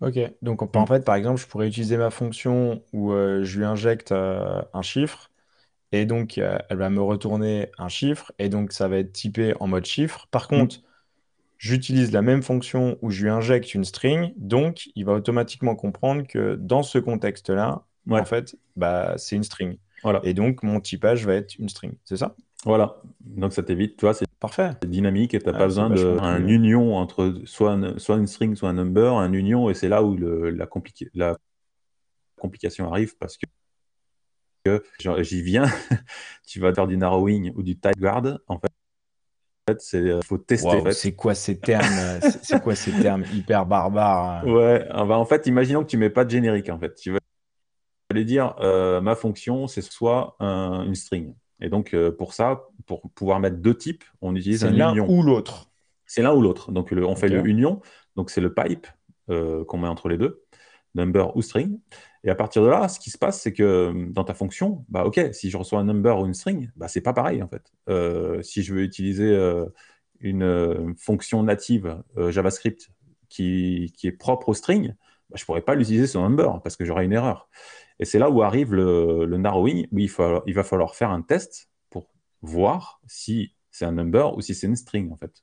Ok, 0.00 0.18
donc 0.42 0.76
en 0.76 0.86
fait, 0.86 1.04
par 1.04 1.14
exemple, 1.14 1.40
je 1.40 1.46
pourrais 1.46 1.68
utiliser 1.68 1.96
ma 1.96 2.10
fonction 2.10 2.82
où 2.92 3.12
je 3.12 3.58
lui 3.58 3.64
injecte 3.64 4.12
un 4.12 4.82
chiffre 4.82 5.30
et 5.92 6.04
donc, 6.04 6.36
elle 6.36 6.76
va 6.76 6.90
me 6.90 7.00
retourner 7.00 7.70
un 7.78 7.88
chiffre. 7.88 8.32
Et 8.38 8.48
donc, 8.48 8.72
ça 8.72 8.88
va 8.88 8.98
être 8.98 9.12
typé 9.12 9.54
en 9.60 9.68
mode 9.68 9.86
chiffre. 9.86 10.26
Par 10.30 10.52
mm. 10.52 10.68
J'utilise 11.58 12.12
la 12.12 12.22
même 12.22 12.42
fonction 12.42 12.98
où 13.02 13.10
je 13.10 13.22
lui 13.22 13.30
injecte 13.30 13.74
une 13.74 13.84
string. 13.84 14.32
Donc, 14.36 14.88
il 14.94 15.04
va 15.04 15.12
automatiquement 15.12 15.74
comprendre 15.74 16.26
que 16.26 16.56
dans 16.56 16.82
ce 16.82 16.98
contexte-là, 16.98 17.84
en 18.10 18.24
fait, 18.24 18.56
bah, 18.76 19.14
c'est 19.16 19.36
une 19.36 19.44
string. 19.44 19.78
Voilà. 20.02 20.20
Et 20.24 20.34
donc, 20.34 20.62
mon 20.62 20.80
typage 20.80 21.26
va 21.26 21.34
être 21.34 21.56
une 21.58 21.68
string. 21.68 21.92
C'est 22.04 22.18
ça? 22.18 22.36
Voilà. 22.64 23.00
Donc, 23.20 23.52
ça 23.52 23.62
t'évite. 23.62 23.96
Tu 23.96 24.04
vois, 24.04 24.14
c'est 24.14 24.26
parfait. 24.38 24.72
dynamique 24.86 25.34
et 25.34 25.38
tu 25.38 25.46
n'as 25.46 25.52
pas 25.52 25.66
besoin 25.66 25.90
d'une 25.90 26.48
union 26.48 26.96
entre 26.96 27.40
soit, 27.44 27.78
soit 27.98 28.16
une 28.16 28.26
string, 28.26 28.54
soit 28.54 28.68
un 28.68 28.74
number, 28.74 29.14
un 29.16 29.32
union. 29.32 29.70
Et 29.70 29.74
c'est 29.74 29.88
là 29.88 30.02
où 30.02 30.16
le, 30.16 30.50
la, 30.50 30.66
la 31.14 31.36
complication 32.36 32.90
arrive 32.90 33.16
parce 33.16 33.38
que 33.38 33.46
j'y 35.20 35.42
viens, 35.42 35.66
tu 36.46 36.60
vas 36.60 36.74
faire 36.74 36.86
du 36.86 36.96
narrowing 36.96 37.52
ou 37.54 37.62
du 37.62 37.78
tight 37.78 37.98
guard, 37.98 38.38
en 38.48 38.58
fait, 38.58 38.72
c'est 39.78 39.96
euh, 39.98 40.20
faut 40.22 40.38
tester. 40.38 40.92
c'est 40.92 41.14
quoi 41.14 41.34
ces 41.34 41.58
termes 41.58 41.84
euh, 41.98 42.20
C'est 42.42 42.62
quoi 42.62 42.74
ces 42.74 42.92
termes 42.92 43.24
hyper 43.34 43.66
barbares 43.66 44.42
hein? 44.44 44.46
Ouais, 44.46 44.86
ah 44.90 45.04
bah, 45.04 45.18
en 45.18 45.24
fait, 45.24 45.46
imaginons 45.46 45.82
que 45.82 45.88
tu 45.88 45.96
mets 45.96 46.10
pas 46.10 46.24
de 46.24 46.30
générique. 46.30 46.68
En 46.68 46.78
fait, 46.78 46.94
tu 46.94 47.12
vas 47.12 47.18
aller 48.10 48.24
dire 48.24 48.54
euh, 48.60 49.00
ma 49.00 49.14
fonction, 49.14 49.66
c'est 49.66 49.82
soit 49.82 50.36
une 50.40 50.94
string. 50.94 51.34
Et 51.60 51.68
donc 51.68 51.96
pour 52.18 52.34
ça, 52.34 52.64
pour 52.86 53.02
pouvoir 53.12 53.40
mettre 53.40 53.56
deux 53.56 53.76
types, 53.76 54.04
on 54.20 54.34
utilise 54.36 54.64
un 54.64 54.70
l'un 54.70 54.98
ou 54.98 55.22
l'autre. 55.22 55.70
C'est 56.06 56.22
l'un 56.22 56.34
ou 56.34 56.42
l'autre. 56.42 56.70
Donc 56.72 56.92
on 56.92 57.16
fait 57.16 57.28
le 57.28 57.46
union. 57.46 57.80
Donc 58.16 58.30
c'est 58.30 58.40
le 58.40 58.52
pipe 58.52 58.86
qu'on 59.28 59.78
met 59.78 59.88
entre 59.88 60.08
les 60.08 60.18
deux, 60.18 60.42
number 60.94 61.34
ou 61.36 61.42
string. 61.42 61.78
Et 62.24 62.30
à 62.30 62.34
partir 62.34 62.62
de 62.62 62.68
là, 62.68 62.88
ce 62.88 62.98
qui 62.98 63.10
se 63.10 63.18
passe, 63.18 63.40
c'est 63.40 63.52
que 63.52 63.62
euh, 63.62 64.06
dans 64.08 64.24
ta 64.24 64.32
fonction, 64.32 64.84
bah, 64.88 65.04
OK, 65.04 65.20
si 65.32 65.50
je 65.50 65.56
reçois 65.58 65.78
un 65.80 65.84
number 65.84 66.18
ou 66.18 66.26
une 66.26 66.32
string, 66.32 66.70
bah, 66.74 66.88
ce 66.88 66.98
n'est 66.98 67.02
pas 67.02 67.12
pareil 67.12 67.42
en 67.42 67.48
fait. 67.48 67.70
Euh, 67.90 68.42
si 68.42 68.62
je 68.62 68.72
veux 68.72 68.82
utiliser 68.82 69.28
euh, 69.28 69.66
une 70.20 70.94
fonction 70.96 71.42
native 71.42 72.02
JavaScript 72.16 72.88
qui, 73.28 73.92
qui, 73.94 74.06
est 74.06 74.12
propre 74.12 74.48
aux 74.48 74.54
strings, 74.54 74.94
je 75.34 75.42
ne 75.42 75.44
pourrais 75.44 75.60
pas 75.60 75.74
l'utiliser 75.74 76.06
sur 76.06 76.22
number 76.22 76.62
parce 76.62 76.76
que 76.76 76.86
j'aurai 76.86 77.04
une 77.04 77.12
erreur. 77.12 77.50
Et 77.98 78.06
c'est 78.06 78.18
là 78.18 78.30
où 78.30 78.42
arrive 78.42 78.74
le, 78.74 79.26
narrowing, 79.36 79.86
où 79.92 79.98
il, 79.98 80.10
il, 80.46 80.54
va 80.54 80.64
falloir 80.64 80.94
faire 80.94 81.10
un 81.10 81.20
test 81.20 81.68
pour 81.90 82.08
voir 82.40 83.02
si 83.06 83.54
c'est 83.70 83.84
un 83.84 83.92
number 83.92 84.34
ou 84.34 84.40
si 84.40 84.54
c'est 84.54 84.66
une 84.66 84.76
string, 84.76 85.12
en 85.12 85.16
fait. 85.16 85.42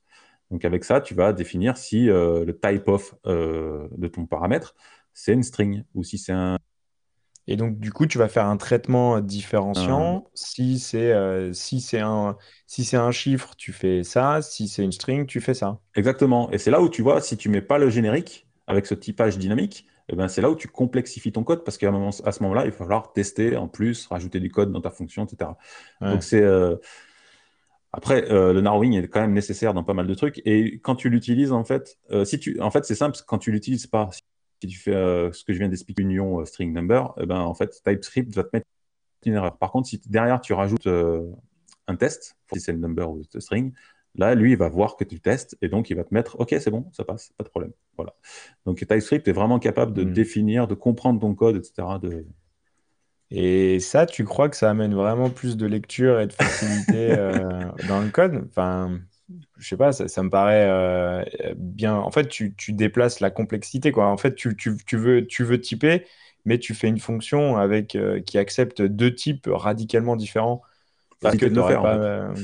Donc 0.50 0.64
avec 0.64 0.84
ça, 0.84 1.00
tu 1.00 1.14
vas 1.14 1.32
définir 1.32 1.76
si 1.76 2.06
le 2.06 2.52
type 2.60 2.88
of 2.88 3.14
de 3.24 4.08
ton 4.08 4.26
paramètre, 4.26 4.74
c'est 5.14 5.32
une 5.32 5.42
string 5.42 5.84
ou 5.94 6.02
si 6.02 6.18
c'est 6.18 6.32
un... 6.32 6.58
Et 7.48 7.56
donc, 7.56 7.78
du 7.78 7.92
coup, 7.92 8.06
tu 8.06 8.18
vas 8.18 8.28
faire 8.28 8.46
un 8.46 8.56
traitement 8.56 9.20
différenciant. 9.20 10.24
Si 10.34 10.78
c'est 10.78 11.12
euh, 11.12 11.52
si 11.52 11.80
c'est 11.80 12.00
un, 12.00 12.36
si 12.66 12.96
un 12.96 13.10
chiffre, 13.10 13.54
tu 13.56 13.72
fais 13.72 14.04
ça. 14.04 14.42
Si 14.42 14.68
c'est 14.68 14.84
une 14.84 14.92
string, 14.92 15.26
tu 15.26 15.40
fais 15.40 15.54
ça. 15.54 15.78
Exactement. 15.96 16.50
Et 16.52 16.58
c'est 16.58 16.70
là 16.70 16.80
où 16.80 16.88
tu 16.88 17.02
vois, 17.02 17.20
si 17.20 17.36
tu 17.36 17.48
mets 17.48 17.62
pas 17.62 17.78
le 17.78 17.90
générique 17.90 18.46
avec 18.66 18.86
ce 18.86 18.94
typage 18.94 19.38
dynamique, 19.38 19.86
eh 20.08 20.16
ben, 20.16 20.28
c'est 20.28 20.40
là 20.40 20.50
où 20.50 20.56
tu 20.56 20.68
complexifies 20.68 21.32
ton 21.32 21.42
code 21.42 21.64
parce 21.64 21.78
qu'à 21.78 21.90
ce 21.90 22.42
moment-là, 22.42 22.64
il 22.64 22.70
va 22.70 22.76
falloir 22.76 23.12
tester 23.12 23.56
en 23.56 23.68
plus, 23.68 24.06
rajouter 24.06 24.40
du 24.40 24.50
code 24.50 24.72
dans 24.72 24.80
ta 24.80 24.90
fonction, 24.90 25.24
etc. 25.24 25.50
Donc, 26.00 26.22
c'est. 26.22 26.44
Après, 27.92 28.30
euh, 28.30 28.54
le 28.54 28.62
narrowing 28.62 28.94
est 28.94 29.08
quand 29.08 29.20
même 29.20 29.34
nécessaire 29.34 29.74
dans 29.74 29.84
pas 29.84 29.92
mal 29.92 30.06
de 30.06 30.14
trucs. 30.14 30.40
Et 30.46 30.78
quand 30.80 30.96
tu 30.96 31.10
l'utilises, 31.10 31.52
en 31.52 31.64
fait, 31.64 31.98
euh, 32.10 32.24
si 32.24 32.38
tu, 32.38 32.58
en 32.60 32.70
fait, 32.70 32.84
c'est 32.86 32.94
simple. 32.94 33.18
Quand 33.26 33.38
tu 33.38 33.52
l'utilises 33.52 33.86
pas, 33.86 34.08
si 34.12 34.22
tu 34.66 34.78
fais 34.78 34.94
euh, 34.94 35.32
ce 35.32 35.44
que 35.44 35.52
je 35.52 35.58
viens 35.58 35.68
d'expliquer, 35.68 36.02
union 36.02 36.44
string 36.44 36.72
number, 36.72 37.14
eh 37.20 37.26
ben, 37.26 37.40
en 37.40 37.54
fait, 37.54 37.80
TypeScript 37.84 38.34
va 38.34 38.44
te 38.44 38.50
mettre 38.52 38.66
une 39.24 39.34
erreur. 39.34 39.56
Par 39.58 39.70
contre, 39.70 39.88
si 39.88 40.00
derrière 40.06 40.40
tu 40.40 40.52
rajoutes 40.52 40.88
un 41.86 41.96
test, 41.96 42.36
si 42.52 42.60
c'est 42.60 42.72
le 42.72 42.78
number 42.78 43.10
ou 43.10 43.22
le 43.32 43.40
string, 43.40 43.72
là, 44.14 44.34
lui, 44.34 44.52
il 44.52 44.56
va 44.56 44.68
voir 44.68 44.96
que 44.96 45.04
tu 45.04 45.20
testes 45.20 45.56
et 45.62 45.68
donc 45.68 45.90
il 45.90 45.96
va 45.96 46.04
te 46.04 46.12
mettre, 46.12 46.38
OK, 46.40 46.54
c'est 46.58 46.70
bon, 46.70 46.90
ça 46.92 47.04
passe, 47.04 47.32
pas 47.36 47.44
de 47.44 47.48
problème. 47.48 47.72
Voilà. 47.96 48.14
Donc 48.66 48.78
TypeScript 48.78 49.28
est 49.28 49.32
vraiment 49.32 49.58
capable 49.58 49.92
de 49.92 50.04
hmm. 50.04 50.12
définir, 50.12 50.68
de 50.68 50.74
comprendre 50.74 51.20
ton 51.20 51.34
code, 51.34 51.56
etc. 51.56 51.98
De, 52.00 52.26
et 53.30 53.80
ça, 53.80 54.04
tu 54.04 54.24
crois 54.24 54.48
que 54.48 54.56
ça 54.56 54.70
amène 54.70 54.94
vraiment 54.94 55.30
plus 55.30 55.56
de 55.56 55.66
lecture 55.66 56.20
et 56.20 56.26
de 56.26 56.32
facilité 56.32 57.12
euh, 57.18 57.64
dans 57.88 58.00
le 58.00 58.10
code? 58.10 58.44
Enfin, 58.48 59.00
je 59.58 59.68
sais 59.68 59.76
pas, 59.76 59.92
ça, 59.92 60.22
me 60.22 60.30
paraît 60.30 60.66
euh, 60.68 61.24
bien. 61.56 61.94
En 61.94 62.10
fait, 62.10 62.28
tu, 62.28 62.54
déplaces 62.68 63.20
la 63.20 63.30
complexité, 63.30 63.92
quoi. 63.92 64.06
En 64.06 64.16
fait, 64.16 64.34
tu, 64.34 64.56
veux, 64.92 65.26
tu 65.26 65.44
veux 65.44 65.60
typer, 65.60 66.06
mais 66.44 66.58
tu 66.58 66.74
fais 66.74 66.88
une 66.88 66.98
fonction 66.98 67.56
avec, 67.56 67.94
euh, 67.94 68.20
qui 68.20 68.38
accepte 68.38 68.82
deux 68.82 69.14
types 69.14 69.48
radicalement 69.50 70.16
différents. 70.16 70.62
Parce 71.20 71.36
que 71.36 71.46
de 71.46 71.54
le 71.54 71.62
faire. 71.62 72.34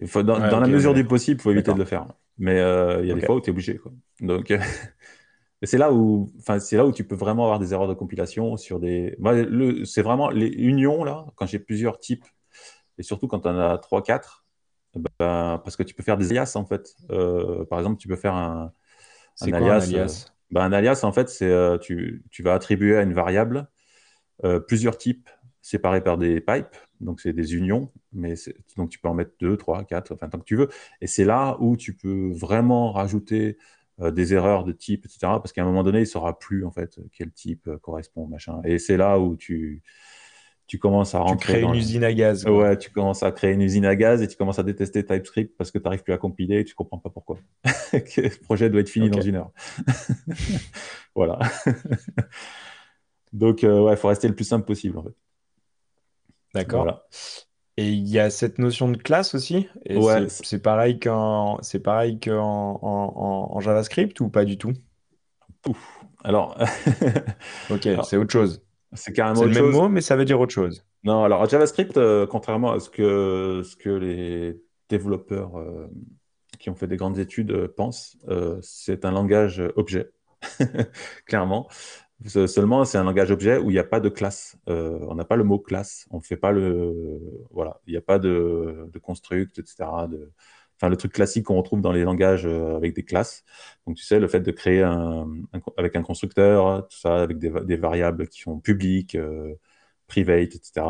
il 0.00 0.08
faut, 0.08 0.22
dans, 0.22 0.38
la 0.38 0.68
mesure 0.68 0.94
du 0.94 1.04
possible, 1.04 1.40
il 1.40 1.42
faut 1.42 1.50
éviter 1.50 1.72
de 1.72 1.78
le 1.78 1.84
faire. 1.84 2.06
Mais 2.38 2.56
il 2.56 3.06
y 3.06 3.12
a 3.12 3.14
des 3.14 3.22
fois 3.22 3.36
où 3.36 3.40
tu 3.40 3.48
es 3.48 3.52
obligé. 3.52 3.76
Quoi. 3.76 3.92
Donc, 4.20 4.52
c'est 5.62 5.78
là 5.78 5.92
où, 5.92 6.30
enfin, 6.38 6.58
c'est 6.58 6.76
là 6.76 6.86
où 6.86 6.92
tu 6.92 7.04
peux 7.04 7.14
vraiment 7.14 7.44
avoir 7.44 7.58
des 7.58 7.72
erreurs 7.72 7.88
de 7.88 7.94
compilation 7.94 8.56
sur 8.56 8.80
des. 8.80 9.16
c'est 9.84 10.02
vraiment 10.02 10.30
les 10.30 10.48
unions 10.48 11.04
là, 11.04 11.26
quand 11.36 11.46
j'ai 11.46 11.58
plusieurs 11.58 11.98
types, 11.98 12.24
et 12.98 13.02
surtout 13.02 13.28
quand 13.28 13.46
on 13.46 13.58
a 13.58 13.76
3-4, 13.76 14.41
ben, 14.94 15.60
parce 15.64 15.76
que 15.76 15.82
tu 15.82 15.94
peux 15.94 16.02
faire 16.02 16.16
des 16.16 16.30
alias 16.30 16.52
en 16.56 16.64
fait. 16.64 16.94
Euh, 17.10 17.64
par 17.64 17.78
exemple, 17.78 17.98
tu 17.98 18.08
peux 18.08 18.16
faire 18.16 18.34
un, 18.34 18.72
un 19.40 19.52
alias. 19.52 19.66
un 19.66 19.80
alias, 19.80 20.26
euh, 20.26 20.32
ben, 20.50 20.60
un 20.62 20.72
alias 20.72 21.00
en 21.04 21.12
fait, 21.12 21.28
c'est 21.28 21.50
euh, 21.50 21.78
tu, 21.78 22.24
tu, 22.30 22.42
vas 22.42 22.54
attribuer 22.54 22.96
à 22.96 23.02
une 23.02 23.14
variable 23.14 23.68
plusieurs 24.66 24.98
types 24.98 25.30
séparés 25.60 26.00
par 26.00 26.18
des 26.18 26.40
pipes, 26.40 26.74
donc 26.98 27.20
c'est 27.20 27.32
des 27.32 27.54
unions, 27.54 27.92
mais 28.12 28.34
donc 28.76 28.90
tu 28.90 28.98
peux 28.98 29.06
en 29.06 29.14
mettre 29.14 29.30
2, 29.38 29.56
3, 29.56 29.84
4, 29.84 30.12
enfin 30.12 30.28
tant 30.28 30.40
que 30.40 30.44
tu 30.44 30.56
veux. 30.56 30.68
Et 31.00 31.06
c'est 31.06 31.24
là 31.24 31.56
où 31.60 31.76
tu 31.76 31.94
peux 31.94 32.32
vraiment 32.32 32.90
rajouter 32.90 33.56
euh, 34.00 34.10
des 34.10 34.32
erreurs 34.32 34.64
de 34.64 34.72
type, 34.72 35.04
etc. 35.04 35.18
Parce 35.22 35.52
qu'à 35.52 35.62
un 35.62 35.66
moment 35.66 35.82
donné, 35.82 35.98
il 35.98 36.02
ne 36.02 36.06
saura 36.06 36.38
plus 36.38 36.64
en 36.64 36.70
fait 36.70 36.98
quel 37.12 37.30
type 37.30 37.68
euh, 37.68 37.78
correspond, 37.78 38.26
machin. 38.26 38.60
Et 38.64 38.78
c'est 38.78 38.96
là 38.96 39.18
où 39.18 39.36
tu, 39.36 39.82
tu 40.72 40.78
commences 40.78 41.14
à 41.14 41.18
rentrer. 41.18 41.36
Tu 41.36 41.58
crées 41.58 41.60
une 41.60 41.74
usine 41.74 42.02
à 42.02 42.14
gaz. 42.14 42.46
Ouais, 42.46 42.78
tu 42.78 42.90
commences 42.90 43.22
à 43.22 43.30
créer 43.30 43.52
une 43.52 43.60
usine 43.60 43.84
à 43.84 43.94
gaz 43.94 44.22
et 44.22 44.26
tu 44.26 44.38
commences 44.38 44.58
à 44.58 44.62
détester 44.62 45.04
TypeScript 45.04 45.54
parce 45.58 45.70
que 45.70 45.76
tu 45.76 45.84
n'arrives 45.84 46.02
plus 46.02 46.14
à 46.14 46.16
compiler 46.16 46.60
et 46.60 46.64
tu 46.64 46.72
ne 46.72 46.76
comprends 46.76 46.96
pas 46.96 47.10
pourquoi. 47.10 47.36
le 47.92 48.42
projet 48.42 48.70
doit 48.70 48.80
être 48.80 48.88
fini 48.88 49.10
dans 49.10 49.20
une 49.20 49.34
heure. 49.34 49.50
voilà. 51.14 51.40
Donc, 53.34 53.64
euh, 53.64 53.82
ouais, 53.82 53.92
il 53.92 53.96
faut 53.98 54.08
rester 54.08 54.28
le 54.28 54.34
plus 54.34 54.46
simple 54.46 54.64
possible 54.64 54.96
en 54.96 55.02
fait. 55.02 55.14
D'accord. 56.54 56.84
Voilà. 56.84 57.04
Et 57.76 57.90
il 57.90 58.08
y 58.08 58.18
a 58.18 58.30
cette 58.30 58.58
notion 58.58 58.88
de 58.88 58.96
classe 58.96 59.34
aussi? 59.34 59.68
Et 59.84 59.98
ouais. 59.98 60.26
c'est 60.30 60.62
pareil 60.62 60.98
qu'en 60.98 61.58
c'est 61.60 61.80
pareil 61.80 62.18
qu'en 62.18 62.80
en, 62.82 63.60
JavaScript 63.60 64.18
ou 64.20 64.30
pas 64.30 64.46
du 64.46 64.56
tout? 64.56 64.72
Alors, 66.24 66.56
Ok, 67.70 67.86
c'est 68.04 68.16
autre 68.16 68.32
chose. 68.32 68.62
C'est 68.94 69.12
carrément 69.12 69.44
le 69.44 69.50
même 69.50 69.70
mot, 69.70 69.88
mais 69.88 70.00
ça 70.00 70.16
veut 70.16 70.24
dire 70.24 70.40
autre 70.40 70.52
chose. 70.52 70.84
Non, 71.04 71.24
alors 71.24 71.48
JavaScript, 71.48 71.96
euh, 71.96 72.26
contrairement 72.26 72.72
à 72.72 72.80
ce 72.80 72.90
que, 72.90 73.62
ce 73.64 73.76
que 73.76 73.90
les 73.90 74.60
développeurs 74.88 75.58
euh, 75.58 75.88
qui 76.58 76.70
ont 76.70 76.74
fait 76.74 76.86
des 76.86 76.96
grandes 76.96 77.18
études 77.18 77.50
euh, 77.52 77.68
pensent, 77.68 78.16
c'est 78.62 79.04
un 79.04 79.10
langage 79.10 79.62
objet, 79.76 80.10
clairement. 81.26 81.68
Seulement, 82.24 82.84
c'est 82.84 82.98
un 82.98 83.04
langage 83.04 83.32
objet 83.32 83.58
où 83.58 83.70
il 83.70 83.72
n'y 83.72 83.80
a 83.80 83.84
pas 83.84 83.98
de 83.98 84.08
classe. 84.08 84.56
On 84.68 85.16
n'a 85.16 85.24
pas 85.24 85.34
le 85.34 85.42
mot 85.42 85.58
classe. 85.58 86.06
On 86.12 86.20
fait 86.20 86.36
pas 86.36 86.52
le. 86.52 87.18
Voilà. 87.50 87.80
Il 87.88 87.90
n'y 87.90 87.96
a 87.96 88.00
pas 88.02 88.20
de, 88.20 88.88
de 88.92 88.98
construct, 89.00 89.58
etc. 89.58 89.88
De, 90.08 90.30
le 90.88 90.96
truc 90.96 91.12
classique 91.12 91.46
qu'on 91.46 91.56
retrouve 91.56 91.80
dans 91.80 91.92
les 91.92 92.04
langages 92.04 92.46
euh, 92.46 92.76
avec 92.76 92.94
des 92.94 93.04
classes. 93.04 93.44
Donc, 93.86 93.96
tu 93.96 94.04
sais, 94.04 94.20
le 94.20 94.28
fait 94.28 94.40
de 94.40 94.50
créer 94.50 94.82
avec 95.76 95.96
un 95.96 96.02
constructeur, 96.02 96.86
tout 96.88 96.98
ça, 96.98 97.22
avec 97.22 97.38
des, 97.38 97.76
variables 97.76 98.28
qui 98.28 98.42
sont 98.42 98.58
publiques, 98.60 99.14
euh, 99.14 99.54
private, 100.08 100.54
etc. 100.54 100.86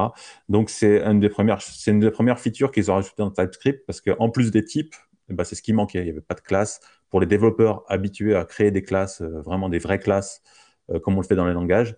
Donc, 0.49 0.71
c'est 0.71 1.03
une 1.03 1.21
des 1.21 1.29
premières, 1.29 1.63
c'est 1.63 1.91
une 1.91 2.01
des 2.01 2.11
premières 2.11 2.41
features 2.41 2.73
qu'ils 2.73 2.91
ont 2.91 2.95
rajoutées 2.95 3.15
dans 3.19 3.31
TypeScript 3.31 3.85
parce 3.87 4.01
qu'en 4.01 4.31
plus 4.31 4.51
des 4.51 4.65
types, 4.65 4.95
eh 5.31 5.35
ben, 5.35 5.45
c'est 5.45 5.55
ce 5.55 5.63
qui 5.63 5.73
manquait. 5.73 6.01
Il 6.01 6.05
n'y 6.05 6.11
avait 6.11 6.21
pas 6.21 6.35
de 6.35 6.41
classe. 6.41 6.81
Pour 7.11 7.21
les 7.21 7.27
développeurs 7.27 7.85
habitués 7.89 8.35
à 8.35 8.45
créer 8.45 8.71
des 8.71 8.83
classes, 8.83 9.23
vraiment 9.23 9.69
des 9.69 9.79
vraies 9.79 9.99
classes, 9.99 10.43
euh, 10.91 10.99
comme 11.01 11.15
on 11.17 11.21
le 11.21 11.27
fait 11.27 11.37
dans 11.37 11.47
les 11.47 11.55
langages, 11.55 11.97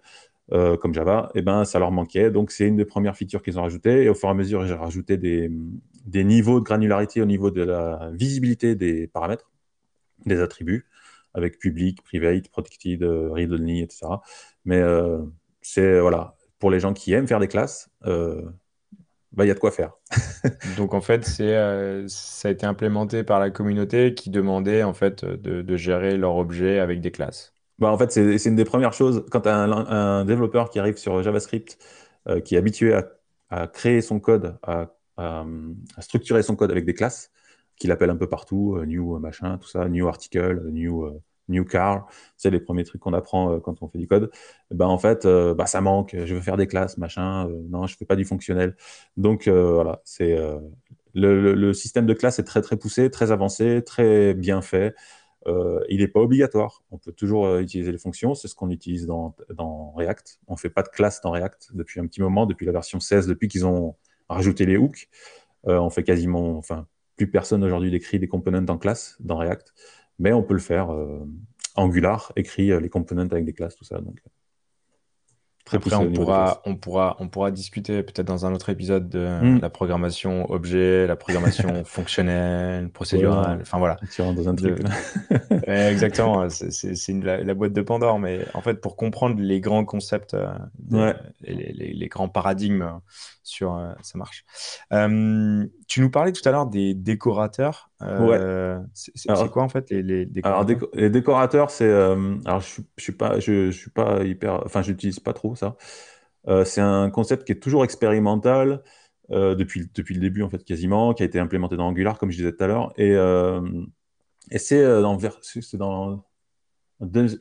euh, 0.53 0.77
comme 0.77 0.95
Java, 0.95 1.31
et 1.35 1.39
eh 1.39 1.43
ben, 1.43 1.65
ça 1.65 1.79
leur 1.79 1.91
manquait. 1.91 2.31
Donc, 2.31 2.51
c'est 2.51 2.67
une 2.67 2.77
des 2.77 2.85
premières 2.85 3.17
features 3.17 3.43
qu'ils 3.43 3.59
ont 3.59 3.63
rajoutées. 3.63 4.05
Et 4.05 4.09
au 4.09 4.15
fur 4.15 4.29
et 4.29 4.33
à 4.33 4.35
mesure, 4.35 4.67
j'ai 4.67 4.75
rajouté 4.75 5.17
des, 5.17 5.51
niveaux 6.13 6.61
de 6.61 6.65
granularité 6.65 7.23
au 7.23 7.27
niveau 7.27 7.51
de 7.51 7.63
la 7.63 8.11
visibilité 8.13 8.75
des 8.75 9.07
paramètres, 9.07 9.51
des 10.27 10.41
attributs, 10.41 10.87
avec 11.35 11.59
public, 11.59 12.03
private, 12.03 12.49
protected, 12.49 13.03
euh, 13.03 13.31
read-only, 13.33 13.83
etc. 13.83 14.07
Mais 14.65 14.83
c'est, 15.61 16.01
voilà, 16.01 16.37
pour 16.59 16.71
les 16.71 16.81
gens 16.81 16.93
qui 16.93 17.13
aiment 17.13 17.27
faire 17.27 17.41
des 17.41 17.49
classes, 17.49 17.91
bah, 18.03 19.45
il 19.45 19.49
y 19.49 19.51
a 19.51 19.55
de 19.55 19.59
quoi 19.59 19.73
faire. 19.73 19.95
Donc 20.77 20.95
en 20.95 21.01
fait, 21.01 21.25
c'est, 21.25 22.07
ça 22.09 22.49
a 22.49 22.51
été 22.51 22.67
implémenté 22.67 23.25
par 23.25 23.41
la 23.41 23.51
communauté 23.51 24.15
qui 24.15 24.31
demandait 24.31 24.83
en 24.85 24.95
fait 24.95 25.25
de, 25.25 25.63
de 25.63 25.77
gérer 25.77 26.17
leur 26.17 26.37
objet 26.37 26.79
avec 26.79 27.01
des 27.01 27.11
classes. 27.11 27.55
Bah, 27.79 27.91
en 27.91 27.99
fait, 27.99 28.13
c'est 28.13 28.49
une 28.49 28.57
des 28.57 28.65
premières 28.65 28.93
choses. 28.93 29.25
Quand 29.31 29.47
un, 29.47 30.25
développeur 30.25 30.71
qui 30.71 30.79
arrive 30.79 30.97
sur 30.97 31.23
JavaScript, 31.23 31.79
euh, 32.29 32.41
qui 32.41 32.55
est 32.55 32.59
habitué 32.59 32.95
à, 33.51 33.67
créer 33.69 34.01
son 34.01 34.21
code, 34.21 34.59
à, 34.63 34.95
structurer 36.01 36.43
son 36.43 36.57
code 36.57 36.71
avec 36.71 36.85
des 36.85 36.95
classes, 36.95 37.31
qu'il 37.77 37.91
appelle 37.93 38.11
un 38.11 38.17
peu 38.17 38.29
partout, 38.29 38.77
euh, 38.77 38.87
new 38.87 39.19
machin, 39.19 39.59
tout 39.59 39.69
ça, 39.69 39.89
new 39.89 40.07
article, 40.07 40.69
new, 40.71 41.05
euh, 41.05 41.21
new 41.49 41.65
car, 41.65 42.07
c'est 42.37 42.51
les 42.51 42.61
premiers 42.61 42.85
trucs 42.85 43.01
qu'on 43.01 43.13
apprend 43.13 43.61
quand 43.61 43.83
on 43.83 43.89
fait 43.89 43.99
du 43.99 44.07
code. 44.07 44.31
Ben, 44.71 44.87
en 44.87 44.99
fait, 44.99 45.27
bah, 45.27 45.67
ça 45.67 45.81
manque, 45.81 46.17
je 46.25 46.35
veux 46.35 46.41
faire 46.41 46.57
des 46.57 46.67
classes, 46.67 46.99
machin, 46.99 47.49
non, 47.69 47.87
je 47.87 47.97
fais 47.97 48.07
pas 48.07 48.17
du 48.17 48.25
fonctionnel. 48.25 48.77
Donc 49.17 49.49
voilà, 49.49 50.01
c'est 50.05 50.39
le, 51.15 51.73
système 51.73 52.07
de 52.07 52.15
classe 52.15 52.39
est 52.39 52.45
très 52.45 52.63
très 52.63 52.77
poussé, 52.77 53.11
très 53.11 53.31
avancé, 53.33 53.83
très 53.85 54.35
bien 54.35 54.63
fait. 54.63 54.95
Euh, 55.47 55.81
il 55.89 56.01
n'est 56.01 56.09
pas 56.09 56.21
obligatoire. 56.21 56.83
On 56.91 56.99
peut 56.99 57.13
toujours 57.13 57.47
euh, 57.47 57.61
utiliser 57.61 57.93
les 57.93 57.99
fonctions. 57.99 58.35
C'est 58.35 58.49
ce 58.49 58.55
qu'on 58.55 58.71
utilise 58.71 59.07
dans, 59.07 59.35
React. 59.95 60.41
On 60.49 60.55
ne 60.55 60.59
fait 60.59 60.71
pas 60.71 60.83
de 60.83 60.89
classe 60.89 61.21
dans 61.21 61.31
React 61.33 61.71
depuis 61.75 62.01
un 62.01 62.07
petit 62.07 62.23
moment, 62.23 62.47
depuis 62.47 62.67
la 62.67 62.73
version 62.73 63.01
16, 63.01 63.27
depuis 63.27 63.49
qu'ils 63.49 63.67
ont 63.67 63.97
rajouté 64.29 64.67
les 64.67 64.77
hooks. 64.77 65.09
Euh, 65.67 65.79
on 65.79 65.91
fait 65.91 66.03
quasiment, 66.03 66.57
enfin, 66.59 66.87
plus 67.17 67.31
personne 67.31 67.65
aujourd'hui 67.65 67.91
décrit 67.91 68.19
des 68.19 68.29
components 68.29 68.67
en 68.69 68.79
classe 68.79 69.17
dans 69.21 69.37
React, 69.37 69.73
mais 70.19 70.33
on 70.33 70.43
peut 70.43 70.55
le 70.55 70.61
faire. 70.61 70.89
Angular 71.77 72.33
écrit 72.37 72.79
les 72.81 72.89
components 72.89 73.29
avec 73.31 73.45
des 73.45 73.53
classes, 73.53 73.77
tout 73.77 73.85
ça. 73.85 74.01
Très 75.65 75.79
Après, 75.79 75.81
poussé 75.81 75.97
on 75.97 76.09
pourra, 76.13 76.63
on 76.67 76.77
pourra, 76.77 77.17
on 77.19 77.29
pourra 77.29 77.51
discuter 77.51 78.03
peut-être 78.05 78.27
dans 78.29 78.47
un 78.47 78.55
autre 78.55 78.69
épisode 78.71 79.09
de 79.09 79.27
Hmm. 79.41 79.59
la 79.61 79.71
programmation 79.71 80.49
objet, 80.51 81.07
la 81.07 81.17
programmation 81.17 81.85
fonctionnelle, 81.85 82.91
procédurale, 82.91 83.59
enfin 83.63 83.79
voilà. 83.79 83.97
tu 84.09 84.23
rentres 84.23 84.37
dans 84.41 84.49
un 84.49 84.55
truc 84.55 84.79
De, 84.81 84.85
exactement, 85.67 86.49
c'est 86.51 87.13
la, 87.23 87.43
la 87.43 87.55
boîte 87.55 87.73
de 87.73 87.83
Pandore, 87.83 88.19
mais 88.19 88.47
en 88.55 88.61
fait, 88.63 88.81
pour 88.81 88.97
comprendre 88.97 89.41
les 89.41 89.61
grands 89.61 89.85
concepts 89.85 90.35
euh, 90.35 90.53
Ouais, 90.91 91.15
les, 91.41 91.73
les- 91.73 91.95
les 91.95 92.09
grands 92.09 92.29
paradigmes 92.29 92.83
euh, 92.83 92.93
sur 93.43 93.77
euh, 93.77 93.93
ça 94.03 94.19
marche. 94.19 94.45
Euh, 94.93 95.67
tu 95.89 96.01
nous 96.01 96.11
parlais 96.11 96.33
tout 96.33 96.47
à 96.49 96.53
l'heure 96.53 96.67
des 96.67 96.95
décorateurs. 96.95 97.91
ouais. 98.19 98.45
C'est 98.95 99.13
Alors, 99.31 99.51
quoi 99.51 99.63
en 99.63 99.69
fait 99.69 99.91
les, 99.91 100.03
les 100.03 100.27
alors 100.43 100.65
décorateurs? 100.65 100.67
déco- 100.67 100.91
les 100.95 101.11
décorateurs, 101.11 101.71
c'est. 101.71 101.91
alors, 101.91 102.61
je 102.61 102.83
je 102.97 103.03
suis 103.03 103.13
pas, 103.13 103.41
je, 103.41 103.71
je 103.71 103.79
suis 103.79 103.91
pas 103.91 104.25
hyper. 104.25 104.63
Enfin, 104.67 104.83
j'utilise 104.83 105.21
pas 105.21 105.33
trop 105.33 105.54
Euh, 106.49 106.65
c'est 106.65 106.81
un 106.81 107.11
concept 107.11 107.45
qui 107.45 107.53
est 107.53 107.63
toujours 107.63 107.85
expérimental 107.85 108.83
euh, 109.31 109.55
depuis, 109.55 109.89
le 109.97 110.21
début, 110.21 110.43
en 110.43 110.51
fait, 110.51 110.65
quasiment, 110.65 111.15
qui 111.15 111.23
a 111.23 111.27
été 111.27 111.39
implémenté 111.39 111.77
dans 111.77 111.87
Angular, 111.87 112.19
comme 112.19 112.31
je 112.31 112.37
disais 112.37 112.53
tout 112.53 112.63
à 112.63 112.67
l'heure. 112.67 112.93
Et, 112.97 113.13
euh, 113.13 113.61
c'est 114.57 114.83
dans, 114.83 116.25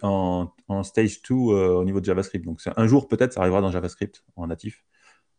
en, 0.02 0.84
stage 0.84 1.22
2 1.22 1.36
euh, 1.36 1.76
au 1.76 1.84
niveau 1.84 2.00
de 2.00 2.06
JavaScript. 2.06 2.46
Donc, 2.46 2.62
un 2.66 2.88
jour, 2.88 3.08
peut-être, 3.08 3.34
ça 3.34 3.42
arrivera 3.42 3.62
dans 3.62 3.72
JavaScript 3.72 4.24
en 4.36 4.48
natif. 4.48 4.86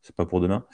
C'est 0.03 0.14
pas 0.14 0.27
pour 0.27 0.41
demain. 0.41 0.66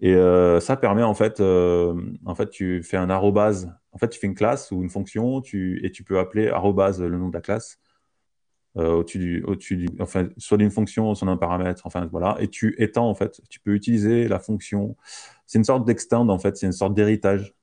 Et 0.00 0.14
ça 0.60 0.76
permet, 0.76 1.02
en 1.02 1.14
fait, 1.14 1.40
en 1.40 2.34
fait, 2.34 2.50
tu 2.50 2.82
fais 2.82 2.96
un 2.96 3.10
arrobase. 3.10 3.70
En 3.92 3.98
fait, 3.98 4.08
tu 4.08 4.18
fais 4.18 4.28
une 4.28 4.34
classe 4.34 4.70
ou 4.70 4.82
une 4.82 4.88
fonction 4.88 5.42
et 5.42 5.90
tu 5.90 6.04
peux 6.06 6.18
appeler 6.18 6.48
arrobase 6.48 7.02
le 7.02 7.18
nom 7.18 7.28
de 7.28 7.34
la 7.34 7.42
classe 7.42 7.78
euh, 8.78 8.92
au-dessus 8.94 9.18
du, 9.18 9.42
au-dessus 9.44 9.76
du, 9.76 9.88
enfin, 10.00 10.28
soit 10.36 10.56
d'une 10.56 10.70
fonction, 10.70 11.14
soit 11.14 11.26
d'un 11.26 11.36
paramètre, 11.36 11.82
enfin 11.86 12.06
voilà, 12.06 12.36
et 12.40 12.48
tu 12.48 12.74
étends 12.78 13.08
en 13.08 13.14
fait, 13.14 13.40
tu 13.48 13.60
peux 13.60 13.74
utiliser 13.74 14.28
la 14.28 14.38
fonction. 14.38 14.96
C'est 15.46 15.58
une 15.58 15.64
sorte 15.64 15.84
d'extend 15.86 16.28
en 16.28 16.38
fait, 16.38 16.56
c'est 16.56 16.66
une 16.66 16.72
sorte 16.72 16.94
d'héritage. 16.94 17.54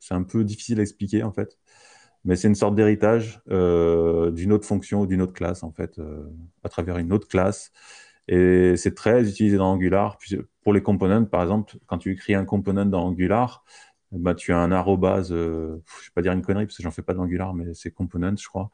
C'est 0.00 0.14
un 0.14 0.22
peu 0.22 0.44
difficile 0.44 0.80
à 0.80 0.82
expliquer 0.82 1.22
en 1.24 1.32
fait, 1.32 1.58
mais 2.24 2.36
c'est 2.36 2.48
une 2.48 2.54
sorte 2.54 2.74
d'héritage 2.74 3.42
euh, 3.50 4.30
d'une 4.30 4.52
autre 4.52 4.66
fonction 4.66 5.02
ou 5.02 5.06
d'une 5.06 5.22
autre 5.22 5.34
classe 5.34 5.62
en 5.62 5.72
fait, 5.72 5.98
euh, 5.98 6.24
à 6.64 6.68
travers 6.68 6.98
une 6.98 7.12
autre 7.12 7.28
classe. 7.28 7.72
Et 8.28 8.76
c'est 8.76 8.94
très 8.94 9.28
utilisé 9.28 9.56
dans 9.56 9.72
Angular. 9.72 10.18
Pour 10.62 10.72
les 10.72 10.82
components, 10.82 11.24
par 11.24 11.42
exemple, 11.42 11.76
quand 11.86 11.98
tu 11.98 12.12
écris 12.12 12.34
un 12.34 12.44
component 12.44 12.86
dans 12.86 13.04
Angular, 13.04 13.64
bah, 14.12 14.34
tu 14.34 14.52
as 14.52 14.58
un 14.58 14.72
arrobase, 14.72 15.30
je 15.30 15.34
ne 15.34 15.76
vais 15.76 15.82
pas 16.14 16.22
dire 16.22 16.32
une 16.32 16.42
connerie 16.42 16.66
parce 16.66 16.76
que 16.76 16.82
j'en 16.82 16.90
fais 16.90 17.02
pas 17.02 17.14
d'Angular, 17.14 17.54
mais 17.54 17.74
c'est 17.74 17.90
components, 17.90 18.36
je 18.36 18.46
crois. 18.46 18.70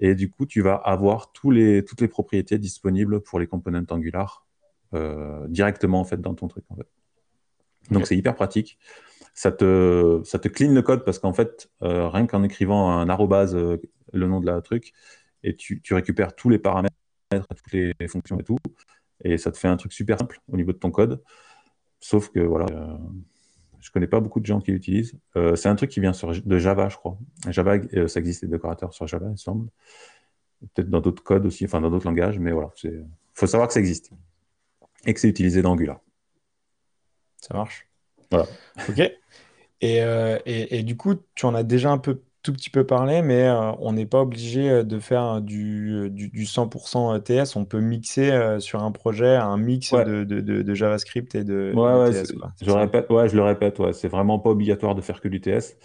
Et 0.00 0.14
du 0.14 0.30
coup, 0.30 0.46
tu 0.46 0.62
vas 0.62 0.74
avoir 0.74 1.30
tous 1.32 1.50
les, 1.50 1.84
toutes 1.84 2.00
les 2.00 2.08
propriétés 2.08 2.58
disponibles 2.58 3.20
pour 3.20 3.38
les 3.38 3.46
components 3.46 3.84
Angular 3.90 4.46
euh, 4.94 5.46
directement 5.48 6.00
en 6.00 6.04
fait 6.04 6.20
dans 6.20 6.34
ton 6.34 6.48
truc. 6.48 6.64
En 6.70 6.76
fait. 6.76 6.88
Donc 7.90 8.06
c'est 8.06 8.16
hyper 8.16 8.34
pratique. 8.34 8.78
Ça 9.34 9.52
te, 9.52 10.20
ça 10.24 10.38
te 10.38 10.48
clean 10.48 10.72
le 10.72 10.82
code 10.82 11.04
parce 11.04 11.18
qu'en 11.18 11.32
fait, 11.32 11.70
euh, 11.82 12.08
rien 12.08 12.26
qu'en 12.26 12.42
écrivant 12.42 12.90
un 12.90 13.08
arrobase, 13.08 13.54
euh, 13.54 13.76
le 14.12 14.26
nom 14.26 14.40
de 14.40 14.46
la 14.46 14.60
truc, 14.60 14.92
et 15.44 15.54
tu, 15.54 15.80
tu 15.82 15.94
récupères 15.94 16.34
tous 16.34 16.48
les 16.48 16.58
paramètres, 16.58 16.96
toutes 17.30 17.72
les 17.72 17.94
fonctions 18.08 18.40
et 18.40 18.42
tout, 18.42 18.58
et 19.22 19.38
ça 19.38 19.52
te 19.52 19.56
fait 19.56 19.68
un 19.68 19.76
truc 19.76 19.92
super 19.92 20.18
simple 20.18 20.40
au 20.48 20.56
niveau 20.56 20.72
de 20.72 20.78
ton 20.78 20.90
code. 20.90 21.22
Sauf 22.00 22.30
que 22.30 22.40
voilà, 22.40 22.98
je 23.80 23.90
connais 23.90 24.06
pas 24.06 24.20
beaucoup 24.20 24.40
de 24.40 24.46
gens 24.46 24.60
qui 24.60 24.72
l'utilisent. 24.72 25.14
Euh, 25.36 25.56
c'est 25.56 25.68
un 25.68 25.74
truc 25.74 25.90
qui 25.90 26.00
vient 26.00 26.12
sur, 26.12 26.32
de 26.32 26.58
Java, 26.58 26.88
je 26.88 26.96
crois. 26.96 27.18
Java, 27.48 27.76
euh, 27.94 28.08
ça 28.08 28.20
existe 28.20 28.44
des 28.44 28.50
décorateurs 28.50 28.92
sur 28.92 29.06
Java, 29.06 29.26
il 29.30 29.38
semble. 29.38 29.68
Peut-être 30.74 30.90
dans 30.90 31.00
d'autres 31.00 31.22
codes 31.22 31.46
aussi, 31.46 31.64
enfin 31.64 31.80
dans 31.80 31.90
d'autres 31.90 32.06
langages, 32.06 32.38
mais 32.38 32.52
voilà, 32.52 32.70
il 32.84 33.06
faut 33.32 33.46
savoir 33.46 33.68
que 33.68 33.74
ça 33.74 33.80
existe 33.80 34.10
et 35.06 35.14
que 35.14 35.20
c'est 35.20 35.28
utilisé 35.28 35.62
dans 35.62 35.72
Angular. 35.72 36.00
Ça 37.40 37.54
marche. 37.54 37.88
Voilà. 38.30 38.46
Ok. 38.88 38.98
Et, 39.80 40.02
euh, 40.02 40.38
et, 40.44 40.78
et 40.78 40.82
du 40.82 40.96
coup, 40.96 41.14
tu 41.34 41.46
en 41.46 41.54
as 41.54 41.62
déjà 41.62 41.90
un 41.90 41.96
peu, 41.96 42.20
tout 42.42 42.52
petit 42.52 42.70
peu 42.70 42.84
parlé, 42.86 43.22
mais 43.22 43.42
euh, 43.44 43.72
on 43.80 43.92
n'est 43.92 44.06
pas 44.06 44.20
obligé 44.22 44.70
euh, 44.70 44.82
de 44.84 44.98
faire 44.98 45.40
du, 45.42 46.08
du, 46.10 46.28
du 46.28 46.46
100% 46.46 47.18
TS. 47.20 47.56
On 47.56 47.64
peut 47.64 47.80
mixer 47.80 48.30
euh, 48.30 48.60
sur 48.60 48.82
un 48.82 48.92
projet 48.92 49.36
un 49.36 49.56
mix 49.56 49.92
Ouais. 49.92 50.04
de, 50.04 50.24
de, 50.24 50.40
de, 50.40 50.62
de 50.62 50.74
JavaScript 50.74 51.34
et 51.34 51.44
de, 51.44 51.72
Ouais, 51.74 51.82
ouais, 51.94 52.12
TS. 52.12 52.26
c'est- 52.26 52.36
quoi. 52.36 52.50
C'est 52.56 52.64
je 52.66 52.70
ça. 52.70 52.78
répète, 52.80 53.10
ouais, 53.10 53.28
je 53.28 53.36
le 53.36 53.42
répète, 53.42 53.78
ouais, 53.78 53.92
c'est 53.92 54.08
vraiment 54.08 54.38
pas 54.38 54.50
obligatoire 54.50 54.94
de 54.94 55.00
faire 55.00 55.20
que 55.20 55.28
du 55.28 55.40
TS. 55.40 55.76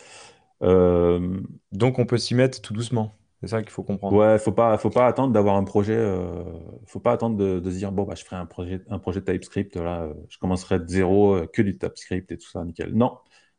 Euh, 0.63 1.41
Donc, 1.71 1.99
on 1.99 2.05
peut 2.05 2.17
s'y 2.17 2.35
mettre 2.35 2.61
tout 2.61 2.73
doucement. 2.73 3.13
C'est 3.41 3.47
ça 3.49 3.61
qu'il 3.61 3.71
faut 3.71 3.83
comprendre. 3.83 4.17
ouais, 4.17 4.39
faut 4.39 4.51
pas, 4.51 4.77
faut 4.77 4.89
pas 4.89 5.07
attendre 5.07 5.33
d'avoir 5.33 5.55
un 5.57 5.63
projet, 5.63 5.95
euh, 5.95 6.43
faut 6.87 6.99
pas 6.99 7.11
attendre 7.11 7.37
de, 7.37 7.59
de 7.59 7.69
se 7.71 7.77
dire 7.77 7.91
bon 7.91 8.03
bah 8.03 8.15
je 8.15 8.23
ferai 8.23 8.37
un 8.37 8.45
projet, 8.45 8.81
un 8.89 8.97
projet 8.99 9.21
TypeScript 9.21 9.75
là, 9.75 10.03
euh, 10.03 10.13
je 10.29 10.37
commencerai 10.39 10.79
de 10.79 10.87
zéro, 10.87 11.35
euh, 11.35 11.47
que 11.51 11.61
du 11.61 11.77
TypeScript 11.77 12.31
et 12.31 12.37
tout 12.37 12.49
ça, 12.49 12.63
nickel. 12.63 12.93
Non, 12.95 13.17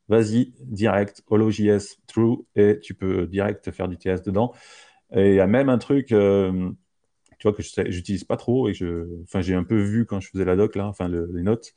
vas-y, 0.09 0.53
direct, 0.61 1.23
HoloJS 1.29 1.99
true 2.07 2.39
et 2.55 2.79
tu 2.81 2.95
peux 2.95 3.27
direct 3.27 3.71
faire 3.71 3.89
du 3.89 3.97
TS 3.97 4.23
dedans. 4.25 4.53
Et 5.15 5.31
il 5.31 5.35
y 5.37 5.41
a 5.41 5.47
même 5.47 5.69
un 5.69 5.79
truc, 5.79 6.13
euh, 6.13 6.71
tu 7.39 7.49
vois 7.49 7.53
que 7.57 7.63
j'utilise 7.91 8.25
pas 8.25 8.37
trop 8.37 8.69
et 8.69 8.75
je, 8.75 9.07
enfin 9.25 9.41
j'ai 9.41 9.55
un 9.55 9.65
peu 9.65 9.77
vu 9.81 10.07
quand 10.07 10.21
je 10.21 10.29
faisais 10.31 10.45
la 10.45 10.57
doc 10.57 10.75
là, 10.77 10.87
enfin 10.89 11.09
le- 11.09 11.31
les 11.35 11.43
notes. 11.43 11.75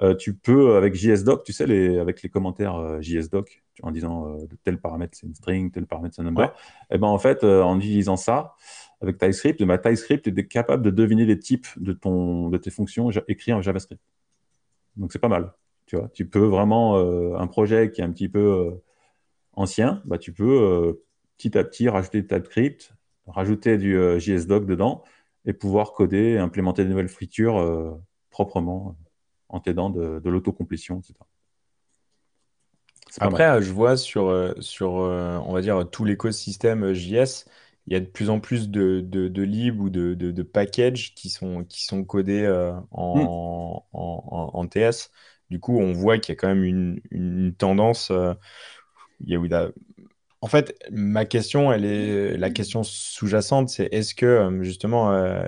Euh, 0.00 0.14
tu 0.14 0.34
peux, 0.34 0.76
avec 0.76 0.94
JSDoc, 0.94 1.44
tu 1.44 1.52
sais, 1.52 1.66
les, 1.66 1.98
avec 1.98 2.22
les 2.22 2.30
commentaires 2.30 2.76
euh, 2.76 3.00
JSDoc, 3.02 3.62
en 3.82 3.90
disant 3.90 4.26
euh, 4.38 4.46
tel 4.64 4.78
paramètre 4.80 5.18
c'est 5.18 5.26
une 5.26 5.34
string, 5.34 5.70
tel 5.70 5.86
paramètre 5.86 6.14
c'est 6.14 6.22
un 6.22 6.24
number, 6.24 6.46
Ouais. 6.46 6.96
et 6.96 6.98
ben 6.98 7.08
en 7.08 7.18
fait, 7.18 7.44
euh, 7.44 7.62
en 7.62 7.78
utilisant 7.78 8.16
ça, 8.16 8.54
avec 9.02 9.18
TypeScript, 9.18 9.60
eh 9.60 9.66
ben, 9.66 9.76
TypeScript 9.76 10.26
est 10.28 10.46
capable 10.46 10.82
de 10.82 10.90
deviner 10.90 11.26
les 11.26 11.38
types 11.38 11.66
de, 11.76 11.92
ton, 11.92 12.48
de 12.48 12.56
tes 12.56 12.70
fonctions 12.70 13.10
écrites 13.28 13.54
en 13.54 13.60
JavaScript. 13.60 14.00
Donc 14.96 15.12
c'est 15.12 15.18
pas 15.18 15.28
mal. 15.28 15.52
Tu 15.92 15.98
vois, 15.98 16.08
tu 16.08 16.26
peux 16.26 16.46
vraiment, 16.46 16.96
euh, 16.96 17.36
un 17.36 17.46
projet 17.46 17.90
qui 17.90 18.00
est 18.00 18.04
un 18.04 18.10
petit 18.12 18.30
peu 18.30 18.38
euh, 18.38 18.70
ancien, 19.52 20.00
bah, 20.06 20.16
tu 20.16 20.32
peux 20.32 20.44
euh, 20.62 21.04
petit 21.36 21.58
à 21.58 21.64
petit 21.64 21.90
rajouter 21.90 22.22
du 22.22 22.28
TypeScript, 22.28 22.94
rajouter 23.26 23.76
du 23.76 23.98
JSDoc 24.18 24.64
dedans 24.64 25.04
et 25.44 25.52
pouvoir 25.52 25.92
coder 25.92 26.38
implémenter 26.38 26.84
de 26.84 26.88
nouvelles 26.88 27.10
features 27.10 27.58
euh, 27.58 27.90
proprement 28.30 28.96
en 29.50 29.60
t'aidant 29.60 29.90
de, 29.90 30.18
de 30.18 30.30
l'autocomplétion, 30.30 31.00
etc. 31.00 31.26
Après, 33.20 33.60
je 33.60 33.70
vois 33.70 33.98
sur, 33.98 34.54
sur 34.60 34.92
on 34.92 35.52
va 35.52 35.60
dire, 35.60 35.90
tout 35.90 36.06
l'écosystème 36.06 36.94
JS, 36.94 37.44
il 37.86 37.92
y 37.92 37.96
a 37.96 38.00
de 38.00 38.06
plus 38.06 38.30
en 38.30 38.40
plus 38.40 38.70
de, 38.70 39.00
de, 39.02 39.28
ou 39.78 39.90
de, 39.90 40.14
de, 40.14 40.42
packages 40.42 41.14
qui 41.14 41.28
sont, 41.28 41.64
qui 41.64 41.84
sont 41.84 42.02
codés 42.02 42.46
Hmm. 43.12 43.26
en- 43.92 44.50
en 44.54 44.66
TS. 44.66 45.10
Du 45.52 45.60
coup, 45.60 45.78
on 45.78 45.92
voit 45.92 46.16
qu'il 46.18 46.32
y 46.32 46.36
a 46.38 46.40
quand 46.40 46.48
même 46.48 46.64
une, 47.10 47.54
tendance. 47.58 48.10
euh, 48.10 48.32
En 50.40 50.48
fait, 50.48 50.74
ma 50.90 51.26
question, 51.26 51.72
elle 51.72 51.84
est 51.84 52.38
la 52.38 52.50
question 52.50 52.82
sous-jacente, 52.82 53.68
c'est 53.68 53.88
est-ce 53.92 54.14
que 54.14 54.24
euh, 54.26 54.62
justement 54.62 55.12
euh, 55.12 55.46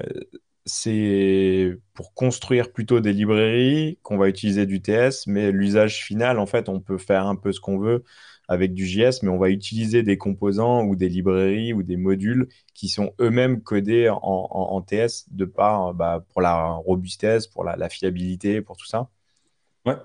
c'est 0.66 1.78
pour 1.94 2.12
construire 2.12 2.70
plutôt 2.72 3.00
des 3.00 3.14
librairies 3.14 3.98
qu'on 4.02 4.18
va 4.18 4.28
utiliser 4.28 4.66
du 4.66 4.82
TS, 4.82 5.26
mais 5.26 5.50
l'usage 5.52 6.04
final, 6.04 6.38
en 6.38 6.46
fait, 6.46 6.68
on 6.68 6.80
peut 6.80 6.98
faire 6.98 7.26
un 7.26 7.36
peu 7.36 7.50
ce 7.52 7.60
qu'on 7.60 7.78
veut 7.78 8.04
avec 8.46 8.74
du 8.74 8.86
JS, 8.86 9.22
mais 9.22 9.30
on 9.30 9.38
va 9.38 9.48
utiliser 9.50 10.02
des 10.02 10.18
composants 10.18 10.84
ou 10.84 10.96
des 10.96 11.08
librairies 11.08 11.72
ou 11.72 11.82
des 11.82 11.96
modules 11.96 12.48
qui 12.74 12.88
sont 12.88 13.14
eux-mêmes 13.20 13.62
codés 13.62 14.10
en, 14.10 14.82
TS 14.82 15.26
de 15.30 15.46
par 15.46 15.94
bah, 15.94 16.24
pour 16.28 16.42
la 16.42 16.72
robustesse, 16.72 17.46
pour 17.46 17.64
la 17.64 17.88
fiabilité, 17.88 18.60
pour 18.60 18.76
tout 18.76 18.86
ça. 18.86 19.08
Ouais. 19.86 19.96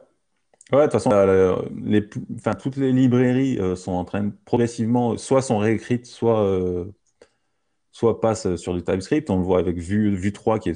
Ouais, 0.71 0.79
de 0.79 0.83
toute 0.83 0.93
façon, 0.93 1.09
la- 1.11 1.57
les, 1.83 2.07
enfin, 2.35 2.53
toutes 2.55 2.77
les 2.77 2.91
librairies 2.91 3.59
euh, 3.59 3.75
sont 3.75 3.93
en 3.93 4.05
train 4.05 4.23
de 4.25 4.33
progressivement, 4.45 5.17
soit 5.17 5.41
sont 5.41 5.57
réécrites, 5.59 6.05
soit, 6.05 6.43
euh, 6.45 6.85
soit 7.91 8.21
passent 8.21 8.55
sur 8.55 8.73
du 8.73 8.83
TypeScript. 8.83 9.29
On 9.29 9.37
le 9.37 9.43
voit 9.43 9.59
avec 9.59 9.77
Vue, 9.77 10.15
Vue 10.15 10.31
3 10.31 10.59
qui, 10.59 10.69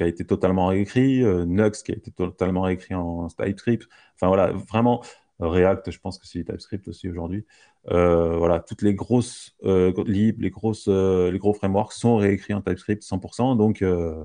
a 0.00 0.06
été 0.06 0.24
totalement 0.26 0.66
réécrit, 0.66 1.22
euh, 1.22 1.44
Nuxt 1.44 1.86
qui 1.86 1.92
a 1.92 1.96
été 1.96 2.10
totalement 2.10 2.62
réécrit 2.62 2.94
en 2.94 3.28
TypeScript. 3.28 3.88
Enfin 4.14 4.28
voilà, 4.28 4.52
vraiment, 4.52 5.02
euh, 5.40 5.48
React, 5.48 5.90
je 5.90 6.00
pense 6.00 6.18
que 6.18 6.26
c'est 6.26 6.38
du 6.40 6.44
TypeScript 6.44 6.88
aussi 6.88 7.08
aujourd'hui. 7.08 7.46
Euh, 7.90 8.36
voilà, 8.36 8.60
toutes 8.60 8.82
les 8.82 8.94
grosses 8.94 9.54
euh, 9.64 9.92
libs, 10.06 10.40
les, 10.40 10.50
grosses, 10.50 10.86
euh, 10.88 11.30
les 11.30 11.38
gros 11.38 11.54
frameworks 11.54 11.92
sont 11.92 12.16
réécrits 12.16 12.54
en 12.54 12.62
TypeScript 12.62 13.02
100%. 13.02 13.56
Donc, 13.56 13.82
euh, 13.82 14.24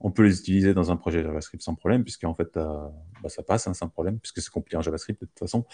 on 0.00 0.10
peut 0.10 0.22
les 0.22 0.38
utiliser 0.38 0.74
dans 0.74 0.90
un 0.92 0.96
projet 0.96 1.22
JavaScript 1.22 1.62
sans 1.62 1.74
problème, 1.74 2.04
puisqu'en 2.04 2.34
fait, 2.34 2.52
t'as- 2.52 2.92
bah, 3.22 3.28
ça 3.28 3.42
passe 3.42 3.66
hein, 3.66 3.74
sans 3.74 3.88
problème, 3.88 4.18
puisque 4.20 4.40
c'est 4.40 4.50
compilé 4.50 4.76
en 4.76 4.82
JavaScript 4.82 5.20
de 5.20 5.26
toute 5.26 5.38
façon. 5.38 5.64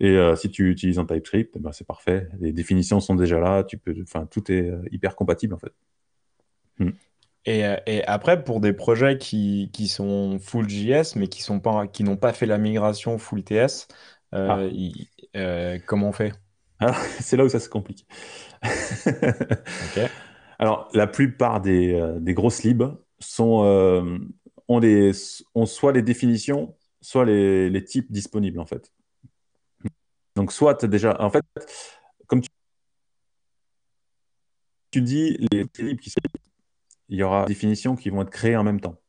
Et 0.00 0.10
euh, 0.10 0.36
si 0.36 0.50
tu 0.50 0.70
utilises 0.70 0.98
en 0.98 1.06
TypeScript, 1.06 1.58
ben, 1.58 1.72
c'est 1.72 1.86
parfait. 1.86 2.28
Les 2.40 2.52
définitions 2.52 3.00
sont 3.00 3.14
déjà 3.14 3.40
là, 3.40 3.64
tu 3.64 3.78
peux, 3.78 3.94
enfin, 4.02 4.26
tout 4.26 4.50
est 4.52 4.70
euh, 4.70 4.82
hyper 4.92 5.16
compatible 5.16 5.54
en 5.54 5.58
fait. 5.58 5.72
Hmm. 6.78 6.90
Et, 7.46 7.66
euh, 7.66 7.76
et 7.86 8.04
après, 8.04 8.42
pour 8.42 8.60
des 8.60 8.72
projets 8.72 9.18
qui, 9.18 9.70
qui 9.72 9.88
sont 9.88 10.38
full 10.38 10.68
JS, 10.68 11.16
mais 11.16 11.28
qui 11.28 11.42
sont 11.42 11.60
pas, 11.60 11.86
qui 11.86 12.02
n'ont 12.04 12.16
pas 12.16 12.32
fait 12.32 12.46
la 12.46 12.58
migration 12.58 13.18
full 13.18 13.44
TS, 13.44 13.86
euh, 14.34 14.48
Ah. 14.50 15.36
euh, 15.36 15.78
comment 15.86 16.08
on 16.08 16.12
fait? 16.12 16.32
Alors, 16.78 16.96
c'est 17.20 17.36
là 17.36 17.44
où 17.44 17.48
ça 17.48 17.60
se 17.60 17.68
complique. 17.68 18.06
Alors, 20.58 20.88
la 20.94 21.06
plupart 21.06 21.60
des, 21.60 21.92
euh, 21.94 22.18
des 22.20 22.34
grosses 22.34 22.62
libs 22.62 22.84
euh, 23.40 24.18
ont, 24.68 25.66
soit 25.66 25.92
les 25.92 26.02
définitions, 26.02 26.76
soit 27.00 27.24
les, 27.24 27.84
types 27.84 28.10
disponibles, 28.10 28.60
en 28.60 28.66
fait. 28.66 28.92
Donc, 30.36 30.52
soit 30.52 30.84
déjà. 30.84 31.16
En 31.20 31.30
fait, 31.30 31.44
comme 32.26 32.40
tu, 34.90 35.02
dis, 35.02 35.36
les 35.52 35.66
types 35.68 36.00
qui 36.00 36.10
sont. 36.10 36.20
Il 37.08 37.18
y 37.18 37.22
aura 37.22 37.44
des 37.44 37.52
définitions 37.52 37.96
qui 37.96 38.10
vont 38.10 38.22
être 38.22 38.30
créées 38.30 38.56
en 38.56 38.64
même 38.64 38.80
temps. 38.80 39.00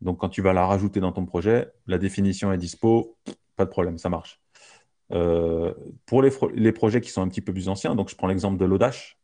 Donc, 0.00 0.18
quand 0.18 0.28
tu 0.28 0.42
vas 0.42 0.52
la 0.52 0.66
rajouter 0.66 1.00
dans 1.00 1.12
ton 1.12 1.26
projet, 1.26 1.70
la 1.86 1.98
définition 1.98 2.52
est 2.52 2.58
dispo, 2.58 3.16
pas 3.56 3.64
de 3.64 3.70
problème, 3.70 3.98
ça 3.98 4.08
marche. 4.08 4.40
Euh, 5.12 5.74
pour 6.06 6.22
les, 6.22 6.30
les, 6.54 6.72
projets 6.72 7.00
qui 7.00 7.10
sont 7.10 7.22
un 7.22 7.28
petit 7.28 7.40
peu 7.40 7.52
plus 7.52 7.68
anciens, 7.68 7.94
donc 7.94 8.08
je 8.10 8.16
prends 8.16 8.28
l'exemple 8.28 8.58
de 8.58 8.64
Lodash, 8.64 9.19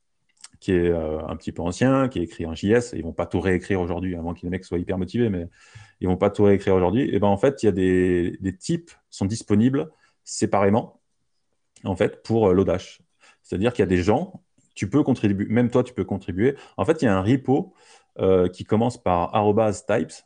qui 0.66 0.72
est 0.72 0.88
euh, 0.88 1.24
un 1.28 1.36
petit 1.36 1.52
peu 1.52 1.62
ancien, 1.62 2.08
qui 2.08 2.18
est 2.18 2.22
écrit 2.24 2.44
en 2.44 2.52
JS, 2.52 2.92
ils 2.94 3.04
vont 3.04 3.12
pas 3.12 3.26
tout 3.26 3.38
réécrire 3.38 3.80
aujourd'hui, 3.80 4.16
moins 4.16 4.34
que 4.34 4.40
les 4.42 4.48
mecs 4.48 4.64
soient 4.64 4.80
hyper 4.80 4.98
motivés, 4.98 5.30
mais 5.30 5.46
ils 6.00 6.08
vont 6.08 6.16
pas 6.16 6.28
tout 6.28 6.42
réécrire 6.42 6.74
aujourd'hui. 6.74 7.08
Et 7.14 7.20
ben 7.20 7.28
en 7.28 7.36
fait, 7.36 7.62
il 7.62 7.66
y 7.66 7.68
a 7.68 7.72
des, 7.72 8.36
des 8.40 8.56
types 8.56 8.90
sont 9.08 9.26
disponibles 9.26 9.92
séparément, 10.24 11.00
en 11.84 11.94
fait, 11.94 12.20
pour 12.24 12.48
euh, 12.48 12.52
Lodash. 12.52 13.00
C'est-à-dire 13.44 13.72
qu'il 13.72 13.84
y 13.84 13.84
a 13.84 13.86
des 13.86 14.02
gens, 14.02 14.42
tu 14.74 14.90
peux 14.90 15.04
contribuer, 15.04 15.46
même 15.48 15.70
toi, 15.70 15.84
tu 15.84 15.94
peux 15.94 16.04
contribuer. 16.04 16.56
En 16.76 16.84
fait, 16.84 17.00
il 17.00 17.04
y 17.04 17.08
a 17.08 17.16
un 17.16 17.22
repo 17.22 17.72
euh, 18.18 18.48
qui 18.48 18.64
commence 18.64 19.00
par 19.00 19.36
types, 19.36 20.24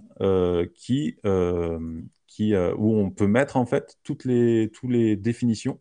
qui, 0.74 1.16
qui, 2.26 2.56
où 2.56 2.96
on 2.96 3.10
peut 3.10 3.26
mettre 3.26 3.58
en 3.58 3.66
fait 3.66 3.98
toutes 4.04 4.24
les, 4.24 4.70
toutes 4.72 4.90
les 4.90 5.16
définitions 5.16 5.78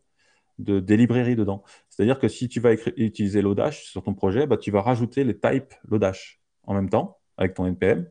de, 0.57 0.81
des 0.81 0.97
librairies 0.97 1.37
dedans. 1.37 1.63
C'est-à-dire 1.99 2.17
que 2.17 2.29
si 2.29 2.47
tu 2.47 2.61
vas 2.61 2.71
utiliser 2.95 3.41
Lodash 3.41 3.83
sur 3.83 4.01
ton 4.01 4.13
projet, 4.13 4.47
bah, 4.47 4.55
tu 4.55 4.71
vas 4.71 4.81
rajouter 4.81 5.25
les 5.25 5.37
types 5.37 5.73
Lodash 5.89 6.39
en 6.63 6.73
même 6.73 6.89
temps 6.89 7.17
avec 7.35 7.55
ton 7.55 7.65
NPM. 7.65 8.09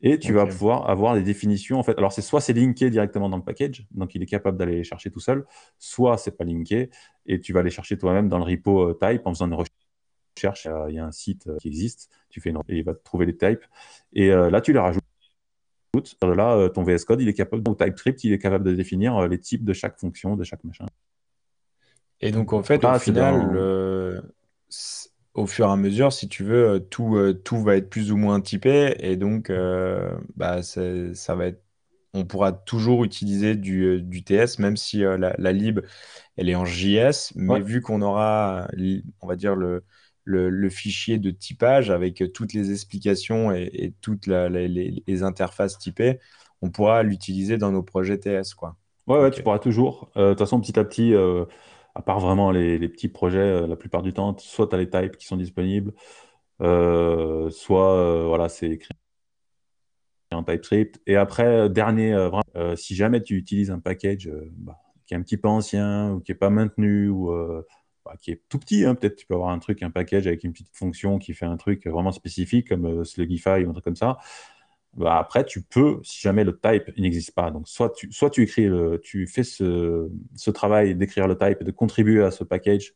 Et 0.00 0.18
tu 0.18 0.32
vas 0.32 0.46
pouvoir 0.46 0.88
avoir 0.88 1.14
des 1.14 1.22
définitions. 1.22 1.78
En 1.78 1.82
fait, 1.82 1.98
alors 1.98 2.14
c'est 2.14 2.22
soit 2.22 2.40
c'est 2.40 2.54
linké 2.54 2.88
directement 2.88 3.28
dans 3.28 3.36
le 3.36 3.42
package, 3.42 3.86
donc 3.90 4.14
il 4.14 4.22
est 4.22 4.26
capable 4.26 4.56
d'aller 4.56 4.76
les 4.76 4.84
chercher 4.84 5.10
tout 5.10 5.20
seul, 5.20 5.44
soit 5.78 6.16
c'est 6.16 6.30
pas 6.30 6.44
linké 6.44 6.88
et 7.26 7.38
tu 7.42 7.52
vas 7.52 7.62
les 7.62 7.68
chercher 7.68 7.98
toi-même 7.98 8.30
dans 8.30 8.38
le 8.38 8.44
repo 8.44 8.94
type 8.94 9.26
en 9.26 9.34
faisant 9.34 9.48
une 9.48 9.52
recherche 9.52 9.76
cherche, 10.38 10.66
il 10.88 10.94
y 10.94 10.98
a 10.98 11.04
un 11.04 11.12
site 11.12 11.48
euh, 11.48 11.58
qui 11.58 11.68
existe, 11.68 12.08
tu 12.30 12.40
fais 12.40 12.48
une... 12.48 12.56
et 12.68 12.78
il 12.78 12.84
va 12.84 12.94
te 12.94 13.04
trouver 13.04 13.26
les 13.26 13.36
types. 13.36 13.64
Et 14.14 14.30
euh, 14.30 14.48
là, 14.48 14.62
tu 14.62 14.72
les 14.72 14.78
rajoutes. 14.78 15.02
Là, 16.22 16.56
euh, 16.56 16.68
ton 16.70 16.82
VS 16.82 17.04
Code, 17.04 17.20
il 17.20 17.28
est 17.28 17.34
capable, 17.34 17.68
ou 17.68 17.74
TypeScript, 17.74 18.24
il 18.24 18.32
est 18.32 18.38
capable 18.38 18.64
de 18.64 18.74
définir 18.74 19.28
les 19.28 19.38
types 19.38 19.64
de 19.64 19.74
chaque 19.74 19.98
fonction, 19.98 20.36
de 20.36 20.44
chaque 20.44 20.64
machin. 20.64 20.86
Et 22.20 22.32
donc, 22.32 22.52
en 22.52 22.62
fait, 22.62 22.84
au 22.84 22.98
final, 22.98 24.22
au 25.34 25.46
fur 25.46 25.66
et 25.66 25.70
à 25.70 25.76
mesure, 25.76 26.12
si 26.12 26.28
tu 26.28 26.44
veux, 26.44 26.86
tout, 26.90 27.18
tout 27.44 27.62
va 27.62 27.76
être 27.76 27.88
plus 27.88 28.12
ou 28.12 28.16
moins 28.16 28.40
typé. 28.40 28.94
Et 29.00 29.16
donc, 29.16 29.52
bah, 30.36 30.62
ça 30.62 31.34
va 31.34 31.46
être 31.46 31.62
on 32.12 32.24
pourra 32.24 32.50
toujours 32.50 33.04
utiliser 33.04 33.54
du, 33.54 34.02
du 34.02 34.24
TS, 34.24 34.58
même 34.58 34.76
si 34.76 34.98
la, 34.98 35.32
la, 35.38 35.52
lib, 35.52 35.78
elle 36.36 36.48
est 36.48 36.56
en 36.56 36.64
JS. 36.64 37.32
Mais 37.36 37.60
vu 37.60 37.80
qu'on 37.80 38.02
aura, 38.02 38.66
on 39.20 39.28
va 39.28 39.36
dire, 39.36 39.54
le, 39.54 39.84
le, 40.24 40.70
fichier 40.70 41.18
de 41.18 41.30
typage 41.30 41.90
avec 41.90 42.22
toutes 42.32 42.52
les 42.52 42.70
explications 42.72 43.52
et, 43.52 43.94
toutes 44.00 44.26
les, 44.26 45.22
interfaces 45.22 45.78
typées, 45.78 46.18
on 46.62 46.70
pourra 46.70 47.02
l'utiliser 47.02 47.58
dans 47.58 47.72
nos 47.72 47.82
projets 47.82 48.18
TS. 48.18 48.54
Quoi. 48.54 48.76
Ouais, 49.06 49.18
ouais 49.18 49.30
tu 49.30 49.42
pourras 49.42 49.58
toujours. 49.58 50.10
Euh, 50.16 50.28
de 50.28 50.30
toute 50.30 50.40
façon, 50.40 50.60
petit 50.60 50.78
à 50.78 50.84
petit, 50.84 51.14
euh, 51.14 51.44
à 51.94 52.02
part 52.02 52.20
vraiment 52.20 52.50
les, 52.50 52.88
petits 52.88 53.08
projets, 53.08 53.38
euh, 53.38 53.66
la 53.66 53.76
plupart 53.76 54.02
du 54.02 54.12
temps, 54.12 54.36
soit 54.38 54.68
tu 54.68 54.74
as 54.74 54.78
les 54.78 54.88
types 54.88 55.16
qui 55.16 55.26
sont 55.26 55.36
disponibles, 55.36 55.92
soit 56.60 58.26
voilà, 58.26 58.48
c'est 58.48 58.70
écrit 58.70 58.94
en 60.32 60.44
TypeScript. 60.44 61.00
Et 61.06 61.16
après, 61.16 61.68
dernier, 61.68 62.30
si 62.76 62.94
jamais 62.94 63.22
tu 63.22 63.36
utilises 63.36 63.70
un 63.70 63.80
package 63.80 64.30
bah, 64.52 64.78
qui 65.06 65.14
est 65.14 65.16
un 65.16 65.22
petit 65.22 65.36
peu 65.36 65.48
ancien 65.48 66.12
ou 66.12 66.20
qui 66.20 66.30
n'est 66.32 66.38
pas 66.38 66.50
maintenu 66.50 67.08
ou 67.08 67.32
bah, 68.04 68.14
qui 68.20 68.30
est 68.30 68.42
tout 68.48 68.58
petit. 68.58 68.84
Hein. 68.84 68.94
Peut-être 68.94 69.16
tu 69.16 69.26
peux 69.26 69.34
avoir 69.34 69.50
un 69.50 69.58
truc, 69.58 69.82
un 69.82 69.90
package 69.90 70.26
avec 70.26 70.44
une 70.44 70.52
petite 70.52 70.70
fonction 70.72 71.18
qui 71.18 71.34
fait 71.34 71.46
un 71.46 71.56
truc 71.56 71.86
vraiment 71.86 72.12
spécifique 72.12 72.68
comme 72.68 72.86
euh, 72.86 73.04
Slugify 73.04 73.64
ou 73.64 73.70
un 73.70 73.72
truc 73.72 73.84
comme 73.84 73.96
ça. 73.96 74.18
Bah, 74.94 75.18
après, 75.18 75.44
tu 75.44 75.62
peux, 75.62 76.00
si 76.02 76.20
jamais 76.20 76.44
le 76.44 76.58
type 76.58 76.96
n'existe 76.98 77.32
pas, 77.32 77.50
donc 77.50 77.68
soit 77.68 77.90
tu, 77.90 78.10
soit 78.12 78.28
tu 78.30 78.42
écris, 78.42 78.66
le, 78.66 79.00
tu 79.02 79.26
fais 79.26 79.44
ce, 79.44 80.10
travail 80.52 80.96
d'écrire 80.96 81.28
le 81.28 81.38
type 81.38 81.62
de 81.62 81.70
contribuer 81.70 82.24
à 82.24 82.30
ce 82.30 82.42
package, 82.42 82.94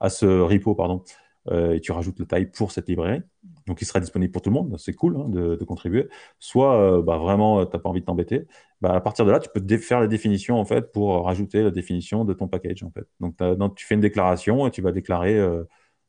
à 0.00 0.10
ce 0.10 0.26
repo, 0.26 0.74
pardon, 0.74 1.04
euh, 1.50 1.74
et 1.74 1.80
tu 1.80 1.92
rajoutes 1.92 2.18
le 2.18 2.26
type 2.26 2.52
pour 2.52 2.72
cette 2.72 2.88
librairie. 2.88 3.22
Donc, 3.66 3.80
il 3.80 3.84
sera 3.84 4.00
disponible 4.00 4.32
pour 4.32 4.42
tout 4.42 4.50
le 4.50 4.54
monde. 4.54 4.76
C'est 4.78 4.92
cool 4.92 5.16
hein, 5.16 5.28
de, 5.28 5.64
contribuer. 5.64 6.08
Soit, 6.40 6.74
euh, 6.80 7.02
bah, 7.02 7.18
vraiment, 7.18 7.64
tu 7.64 7.72
n'as 7.72 7.80
pas 7.80 7.88
envie 7.88 8.00
de 8.00 8.06
t'embêter. 8.06 8.46
Bah, 8.80 8.92
à 8.94 9.00
partir 9.00 9.24
de 9.24 9.30
là, 9.30 9.38
tu 9.38 9.48
peux 9.48 9.78
faire 9.78 10.00
la 10.00 10.08
définition 10.08 10.58
en 10.58 10.64
fait 10.64 10.92
pour 10.92 11.24
rajouter 11.24 11.62
la 11.62 11.70
définition 11.70 12.24
de 12.24 12.32
ton 12.34 12.48
package 12.48 12.82
en 12.82 12.90
fait. 12.90 13.06
Donc, 13.20 13.76
tu 13.76 13.86
fais 13.86 13.94
une 13.94 14.00
déclaration 14.00 14.66
et 14.66 14.70
tu 14.72 14.82
vas 14.82 14.92
déclarer 14.92 15.38
euh, 15.38 15.64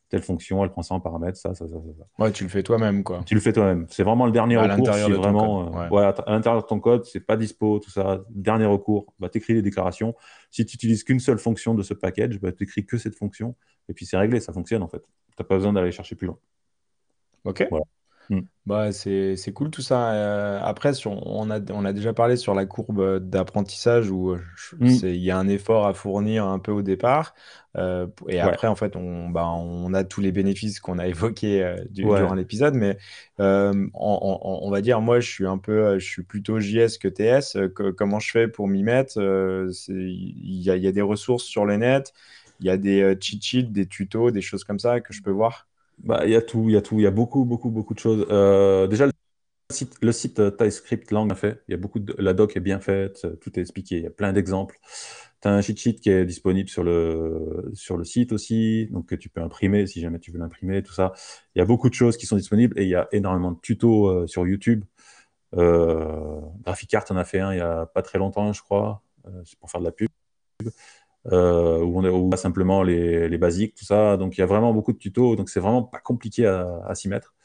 telle 0.10 0.22
fonction, 0.22 0.64
elle 0.64 0.70
prend 0.70 0.82
ça 0.82 0.96
en 0.96 1.00
paramètres, 1.00 1.38
ça, 1.38 1.54
ça, 1.54 1.68
ça, 1.68 1.74
ça. 1.76 2.24
Ouais, 2.24 2.32
tu 2.32 2.44
le 2.44 2.50
fais 2.50 2.64
toi-même 2.64 3.04
quoi. 3.04 3.22
Tu 3.26 3.36
le 3.36 3.42
fais 3.42 3.52
toi-même. 3.52 3.86
C'est 3.90 4.04
vraiment 4.04 4.26
le 4.26 4.32
dernier 4.32 4.58
recours. 4.58 4.94
Si 4.94 5.12
vraiment, 5.12 5.90
ouais. 5.92 6.04
à 6.04 6.14
l'intérieur 6.28 6.62
de 6.62 6.68
ton 6.68 6.80
code, 6.80 7.06
c'est 7.06 7.20
pas 7.20 7.36
dispo, 7.36 7.80
tout 7.80 7.90
ça. 7.90 8.24
Dernier 8.30 8.66
recours, 8.66 9.14
bah, 9.20 9.30
tu 9.30 9.38
écris 9.40 9.54
les 9.54 9.62
déclarations. 9.62 10.16
Si 10.50 10.66
tu 10.66 10.76
utilises 10.76 11.04
qu'une 11.04 11.20
seule 11.20 11.40
fonction 11.40 11.74
de 11.74 11.84
ce 11.84 11.94
package, 11.94 12.40
bah, 12.40 12.52
tu 12.52 12.64
écris 12.64 12.86
que 12.86 12.98
cette 12.98 13.16
fonction 13.16 13.56
et 13.90 13.94
puis 13.94 14.06
c'est 14.06 14.18
réglé, 14.18 14.40
ça 14.40 14.54
fonctionne 14.54 14.84
en 14.84 14.88
fait. 14.88 15.02
Tu 15.02 15.36
n'as 15.40 15.46
pas 15.46 15.56
besoin 15.56 15.74
d'aller 15.74 15.92
chercher 15.92 16.16
plus 16.16 16.28
loin. 16.28 16.38
Ok. 17.44 17.68
Hmm. 18.30 18.42
Bah, 18.66 18.92
c'est 18.92 19.54
cool 19.54 19.70
tout 19.70 19.82
ça. 19.82 20.12
Euh, 20.12 20.60
après, 20.62 20.92
on, 21.06 21.50
a, 21.50 21.60
on 21.72 21.86
a 21.86 21.94
déjà 21.94 22.12
parlé 22.12 22.36
sur 22.36 22.54
la 22.54 22.66
courbe 22.66 23.20
d'apprentissage 23.20 24.12
où 24.12 24.32
euh, 24.32 24.42
hmm. 24.78 24.88
il 25.04 25.24
y 25.24 25.32
a 25.32 25.38
un 25.38 25.48
effort 25.48 25.88
à 25.88 25.94
fournir 25.94 26.46
un 26.46 26.60
peu 26.60 26.74
au 26.74 26.82
départ. 26.82 27.34
Euh, 27.78 28.08
et 28.28 28.42
après, 28.42 28.68
en 28.68 28.76
fait, 28.76 28.98
on, 28.98 29.30
bah, 29.30 29.48
on 29.48 29.94
a 29.94 30.04
tous 30.04 30.20
les 30.20 30.34
bénéfices 30.34 30.82
qu'on 30.82 31.00
a 31.00 31.08
évoqués 31.08 31.76
durant 31.92 32.34
l'épisode. 32.34 32.74
Mais 32.74 32.98
on, 33.40 34.70
va 34.70 34.82
dire, 34.82 35.00
moi, 35.00 35.22
je 35.22 35.30
suis 35.30 35.46
un 35.46 35.58
peu, 35.58 35.98
je 35.98 36.06
suis 36.06 36.24
plutôt 36.24 36.60
JS 36.60 36.98
que 37.00 37.08
TS. 37.08 37.58
comment 37.96 38.20
je 38.20 38.32
fais 38.32 38.48
pour 38.50 38.68
m'y 38.68 38.84
mettre 38.84 39.18
Il 39.88 40.62
y 40.62 40.70
a, 40.70 40.76
y 40.76 40.88
a 40.88 40.92
des 40.92 41.02
ressources 41.02 41.46
sur 41.46 41.66
le 41.66 41.78
net. 41.78 42.14
Il 42.60 42.66
y 42.66 42.70
a 42.70 42.76
des 42.76 43.16
cheat 43.22 43.42
sheets, 43.42 43.72
des 43.72 43.86
tutos, 43.86 44.32
des 44.32 44.42
choses 44.42 44.66
comme 44.66 44.80
ça 44.80 45.00
que 45.00 45.14
je 45.14 45.22
peux 45.22 45.32
voir. 45.32 45.67
Bah, 46.04 46.22
il 46.26 46.32
y 46.32 46.36
a 46.36 46.42
tout, 46.42 46.66
il 46.70 46.74
y 46.74 46.78
a 46.78 46.82
tout, 46.82 47.00
il 47.00 47.04
y 47.04 47.08
a 47.08 47.12
beaucoup, 47.12 47.46
beaucoup, 47.46 47.70
beaucoup 47.70 47.94
de 47.94 48.00
choses. 48.00 48.26
Euh, 48.30 48.88
déjà, 48.88 49.08
le 49.08 49.12
site, 50.12 50.40
le 50.40 50.46
euh, 50.46 50.52
TypeScript 50.52 51.12
Lang 51.12 51.32
a 51.32 51.36
fait. 51.36 51.62
Il 51.68 51.72
y 51.72 51.74
a 51.74 51.78
beaucoup 51.78 52.00
la 52.18 52.34
doc 52.34 52.56
est 52.56 52.62
bien 52.62 52.80
faite, 52.80 53.28
tout 53.42 53.58
est 53.60 53.62
expliqué. 53.62 53.98
Il 53.98 54.04
y 54.04 54.08
a 54.08 54.12
plein 54.12 54.32
d'exemples. 54.32 54.80
Tu 55.42 55.48
as 55.48 55.52
un 55.52 55.62
cheat 55.62 55.78
sheet 55.80 55.96
qui 55.96 56.10
est 56.10 56.26
disponible 56.26 56.70
sur 56.70 56.84
le, 56.84 57.72
sur 57.74 57.98
le 57.98 58.04
site 58.04 58.32
aussi, 58.32 58.88
donc 58.92 59.08
que 59.08 59.16
tu 59.16 59.30
peux 59.30 59.42
imprimer 59.42 59.86
si 59.88 60.02
jamais 60.02 60.20
tu 60.20 60.32
veux 60.32 60.40
l'imprimer, 60.40 60.84
tout 60.84 60.94
ça. 60.94 61.14
Il 61.56 61.60
y 61.60 61.62
a 61.62 61.66
beaucoup 61.66 61.90
de 61.90 61.94
choses 61.96 62.18
qui 62.18 62.26
sont 62.26 62.38
disponibles 62.38 62.80
et 62.80 62.84
il 62.84 62.90
y 62.90 62.96
a 62.96 63.08
énormément 63.12 63.52
de 63.52 63.60
tutos 63.60 64.08
euh, 64.08 64.28
sur 64.28 64.48
YouTube. 64.48 64.86
Euh, 65.56 66.42
en 66.66 67.16
a 67.18 67.24
fait 67.24 67.40
un 67.40 67.54
il 67.54 67.58
y 67.58 67.62
a 67.62 67.86
pas 67.88 68.02
très 68.02 68.20
longtemps, 68.20 68.54
je 68.54 68.62
crois. 68.62 69.02
c'est 69.46 69.58
pour 69.60 69.72
faire 69.72 69.82
de 69.82 69.86
la 69.86 69.92
pub 69.92 70.10
euh, 71.32 71.80
où 71.80 72.00
on 72.00 72.28
voit 72.28 72.38
simplement 72.38 72.84
les, 72.84 73.28
les, 73.28 73.38
basiques, 73.38 73.76
tout 73.76 73.86
ça. 73.86 74.18
Donc 74.18 74.38
il 74.38 74.42
y 74.42 74.44
a 74.44 74.46
vraiment 74.46 74.74
beaucoup 74.74 74.94
de 74.94 74.98
tutos, 74.98 75.36
donc 75.36 75.50
c'est 75.50 75.60
vraiment 75.60 75.84
pas 75.84 76.00
compliqué 76.00 76.46
à, 76.46 76.82
à 76.86 76.96
s'y 76.96 77.10
mettre. 77.10 77.36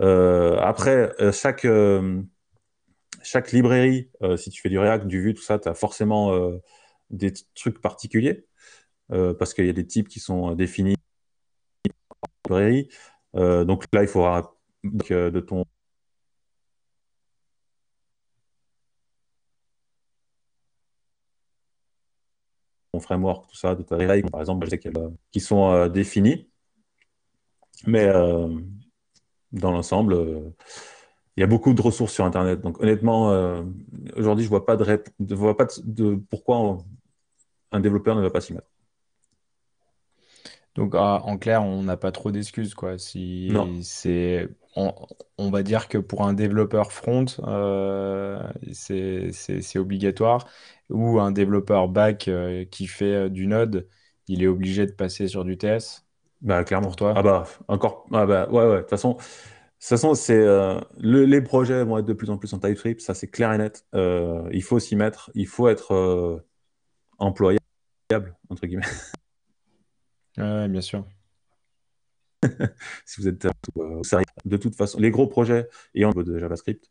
Euh, 0.00 0.56
après, 0.60 1.12
euh, 1.20 1.32
chaque, 1.32 1.66
chaque 3.22 3.52
librairie, 3.52 4.10
si 4.36 4.50
tu 4.50 4.62
fais 4.62 4.68
du 4.68 4.78
React, 4.78 5.06
du 5.06 5.20
Vue, 5.20 5.34
tout 5.34 5.42
ça, 5.42 5.58
tu 5.58 5.68
as 5.68 5.74
forcément 5.74 6.32
des 7.10 7.32
trucs 7.54 7.80
particuliers, 7.80 8.46
parce 9.08 9.54
qu'il 9.54 9.66
y 9.66 9.70
a 9.70 9.74
des 9.74 9.86
types 9.86 10.08
qui 10.08 10.20
sont 10.20 10.52
définis 10.54 10.96
librairie. 12.46 12.88
donc 13.34 13.84
là, 13.92 14.02
il 14.02 14.08
faudra 14.08 14.54
de 14.84 15.40
ton 15.40 15.64
framework, 23.02 23.48
tout 23.50 23.56
ça, 23.56 23.74
de 23.74 23.82
ta 23.82 23.96
règles, 23.96 24.30
par 24.30 24.40
exemple, 24.40 24.64
je 24.66 24.70
sais 24.70 24.80
qui 25.30 25.40
sont 25.40 25.70
euh, 25.72 25.88
définis. 25.88 26.48
Mais 27.86 28.04
euh, 28.04 28.48
dans 29.52 29.72
l'ensemble, 29.72 30.14
euh, 30.14 30.40
il 31.36 31.40
y 31.40 31.44
a 31.44 31.46
beaucoup 31.46 31.74
de 31.74 31.82
ressources 31.82 32.12
sur 32.12 32.24
Internet. 32.24 32.60
Donc 32.60 32.80
honnêtement, 32.80 33.28
aujourd'hui, 34.16 34.44
je 34.44 34.50
vois 34.50 34.66
pas 34.66 34.76
de, 34.76 35.34
vois 35.34 35.56
pas 35.56 35.66
de, 35.82 36.14
pourquoi 36.30 36.78
un 37.72 37.80
développeur 37.80 38.14
ne 38.16 38.22
va 38.22 38.30
pas 38.30 38.40
s'y 38.40 38.52
mettre. 38.52 38.68
Donc 40.74 40.94
ah, 40.94 41.22
en 41.24 41.38
clair, 41.38 41.62
on 41.62 41.82
n'a 41.82 41.96
pas 41.96 42.12
trop 42.12 42.30
d'excuses 42.30 42.74
quoi. 42.74 42.98
Si 42.98 43.52
c'est, 43.82 44.48
on, 44.76 45.50
va 45.50 45.62
dire 45.62 45.88
que 45.88 45.98
pour 45.98 46.26
un 46.26 46.32
développeur 46.32 46.92
front, 46.92 47.26
c'est 48.72 49.78
obligatoire 49.78 50.46
ou 50.88 51.20
un 51.20 51.32
développeur 51.32 51.88
back 51.88 52.28
euh, 52.28 52.64
qui 52.64 52.86
fait 52.86 53.14
euh, 53.14 53.28
du 53.28 53.46
Node, 53.46 53.88
il 54.28 54.42
est 54.42 54.46
obligé 54.46 54.86
de 54.86 54.92
passer 54.92 55.26
sur 55.28 55.44
du 55.44 55.56
TS 55.56 56.04
Bah, 56.42 56.64
clairement. 56.64 56.88
Pour 56.88 56.96
toi? 56.96 57.14
Ah 57.16 57.22
bah, 57.22 57.44
encore. 57.68 58.06
Ah 58.12 58.26
bah, 58.26 58.48
ouais, 58.50 58.64
ouais. 58.64 58.76
De 58.76 58.80
toute 58.80 58.90
façon, 58.90 59.16
façon, 59.88 60.14
c'est 60.14 60.38
euh, 60.38 60.80
les 60.98 61.40
projets 61.40 61.84
vont 61.84 61.98
être 61.98 62.06
de 62.06 62.12
plus 62.12 62.30
en 62.30 62.38
plus 62.38 62.52
en 62.54 62.58
TypeScript, 62.58 63.00
ça 63.00 63.14
c'est 63.14 63.28
clair 63.28 63.52
et 63.52 63.58
net. 63.58 63.84
Euh, 63.94 64.48
il 64.52 64.62
faut 64.62 64.78
s'y 64.78 64.96
mettre, 64.96 65.30
il 65.34 65.46
faut 65.46 65.68
être 65.68 65.92
euh, 65.92 66.38
employable 67.18 67.60
entre 68.48 68.66
guillemets. 68.66 68.86
Ouais, 70.38 70.66
bien 70.68 70.80
sûr. 70.80 71.04
si 73.04 73.20
vous 73.20 73.28
êtes 73.28 73.46
sérieux, 74.02 74.24
de 74.44 74.56
toute 74.56 74.74
façon, 74.74 74.98
les 74.98 75.10
gros 75.10 75.26
projets 75.26 75.68
ayant 75.94 76.10
de 76.10 76.38
JavaScript 76.38 76.88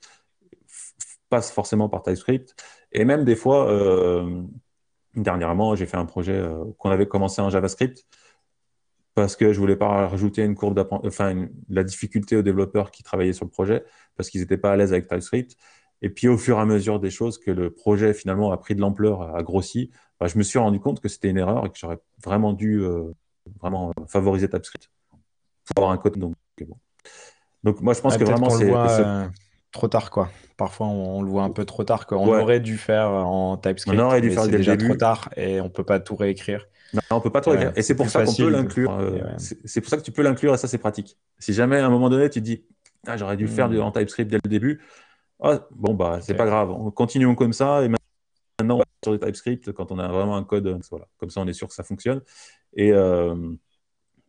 passent 1.30 1.52
forcément 1.52 1.90
par 1.90 2.04
TypeScript. 2.04 2.56
Et 2.92 3.06
même 3.06 3.24
des 3.24 3.36
fois, 3.36 3.72
dernièrement, 5.16 5.76
j'ai 5.76 5.86
fait 5.86 5.98
un 5.98 6.06
projet 6.06 6.44
qu'on 6.78 6.90
avait 6.90 7.08
commencé 7.08 7.42
en 7.42 7.50
JavaScript 7.50 8.06
parce 9.14 9.36
que 9.36 9.52
je 9.54 9.60
voulais 9.60 9.76
pas 9.76 10.08
rajouter 10.08 10.44
une 10.44 10.56
courbe 10.56 10.88
enfin 11.06 11.48
la 11.70 11.84
difficulté 11.84 12.36
aux 12.38 12.42
développeurs 12.42 12.92
qui 12.92 13.04
travaillaient 13.04 13.34
sur 13.34 13.46
le 13.46 13.52
projet 13.52 13.84
parce 14.16 14.30
qu'ils 14.30 14.42
n'étaient 14.42 14.58
pas 14.58 14.72
à 14.72 14.78
l'aise 14.78 14.94
avec 14.94 15.08
TypeScript. 15.08 15.58
Et 16.02 16.10
puis 16.10 16.28
au 16.28 16.38
fur 16.38 16.58
et 16.58 16.62
à 16.62 16.66
mesure 16.66 17.00
des 17.00 17.12
choses 17.12 17.38
que 17.38 17.52
le 17.52 17.72
projet 17.72 18.14
finalement 18.14 18.52
a 18.52 18.58
pris 18.58 18.76
de 18.76 18.82
l'ampleur, 18.82 19.36
a 19.36 19.44
grossi, 19.44 19.92
bah, 20.20 20.28
je 20.28 20.38
me 20.38 20.44
suis 20.44 20.60
rendu 20.60 20.80
compte 20.80 21.00
que 21.00 21.10
c'était 21.10 21.30
une 21.30 21.38
erreur 21.38 21.66
et 21.66 21.70
que 21.70 21.78
j'aurais 21.78 22.00
vraiment 22.24 22.54
dû 22.54 22.82
euh, 22.82 23.12
vraiment 23.60 23.92
favoriser 24.08 24.50
TypeScript 24.50 24.90
pour 25.66 25.84
avoir 25.84 25.92
un 25.92 25.98
code. 25.98 26.18
Donc, 26.18 26.36
bon. 26.60 26.78
donc 27.64 27.82
moi 27.82 27.94
je 27.94 28.02
pense 28.02 28.18
que 28.18 28.24
vraiment 28.24 28.50
c'est 28.50 28.72
euh, 28.74 29.28
trop 29.72 29.88
tard 29.88 30.12
quoi. 30.12 30.30
Parfois 30.58 30.88
on, 30.88 31.22
le 31.22 31.30
voit 31.30 31.44
un 31.44 31.50
peu 31.50 31.66
trop 31.66 31.84
tard. 31.84 32.06
Quoi. 32.06 32.18
On 32.18 32.28
aurait 32.28 32.60
dû 32.60 32.78
faire 32.78 33.10
en 33.10 33.58
TypeScript. 33.58 34.00
On 34.00 34.04
aurait 34.04 34.22
dû 34.22 34.32
faire 34.32 34.48
déjà 34.48 34.78
trop 34.78 34.96
tard 34.96 35.30
et 35.36 35.62
on 35.62 35.70
peut 35.70 35.84
pas 35.84 36.00
tout 36.00 36.16
réécrire. 36.16 36.68
Non, 36.94 37.02
on 37.12 37.22
peut 37.22 37.30
pas 37.30 37.42
tout 37.42 37.52
Et 37.76 37.82
c'est 37.82 37.96
pour 37.96 38.10
ça 38.10 38.26
qu'on 38.26 38.34
peut 38.34 38.50
l'inclure. 38.50 38.92
Euh, 38.92 39.22
c'est 39.38 39.82
pour 39.82 39.90
ça 39.90 39.98
que 39.98 40.02
tu 40.02 40.12
peux 40.12 40.22
l'inclure 40.22 40.54
et 40.54 40.58
ça, 40.58 40.68
c'est 40.68 40.78
pratique. 40.78 41.18
Si 41.40 41.54
jamais 41.54 41.78
à 41.78 41.86
un 41.86 41.90
moment 41.90 42.10
donné, 42.10 42.30
tu 42.30 42.40
te 42.40 42.46
dis, 42.46 42.66
ah, 43.08 43.18
j'aurais 43.18 43.38
dû 43.38 43.48
faire 43.48 43.70
du, 43.70 43.78
hmm. 43.78 43.84
en 43.84 43.92
TypeScript 43.92 44.30
dès 44.30 44.40
le 44.44 44.50
début, 44.50 44.82
ah, 45.42 45.68
bon, 45.72 45.94
bah, 45.94 46.20
c'est 46.22 46.34
pas 46.34 46.46
grave. 46.46 46.70
On 46.70 46.92
continuons 46.92 47.36
comme 47.36 47.54
ça 47.54 47.84
et 47.84 47.88
maintenant, 47.88 48.76
on 48.76 48.80
va 48.80 48.86
sur 49.04 49.14
du 49.14 49.20
TypeScript 49.20 49.72
quand 49.72 49.92
on 49.92 50.00
a 50.00 50.08
vraiment 50.10 50.36
un 50.36 50.44
code. 50.44 50.80
Voilà. 50.92 51.08
Comme 51.18 51.30
ça, 51.30 51.42
on 51.42 51.48
est 51.48 51.54
sûr 51.54 51.68
que 51.68 51.74
ça 51.74 51.84
fonctionne. 51.84 52.22
Et. 52.76 52.92
Euh, 52.92 53.36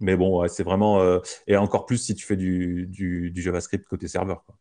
mais 0.03 0.17
bon, 0.17 0.47
c'est 0.49 0.63
vraiment. 0.63 1.01
Euh, 1.01 1.21
et 1.47 1.57
encore 1.57 1.87
plus 1.87 1.99
si 1.99 2.15
tu 2.15 2.27
fais 2.27 2.37
du, 2.37 2.87
du, 2.87 3.33
JavaScript 3.41 3.87
côté 3.87 4.09
serveur, 4.09 4.45
quoi. 4.45 4.57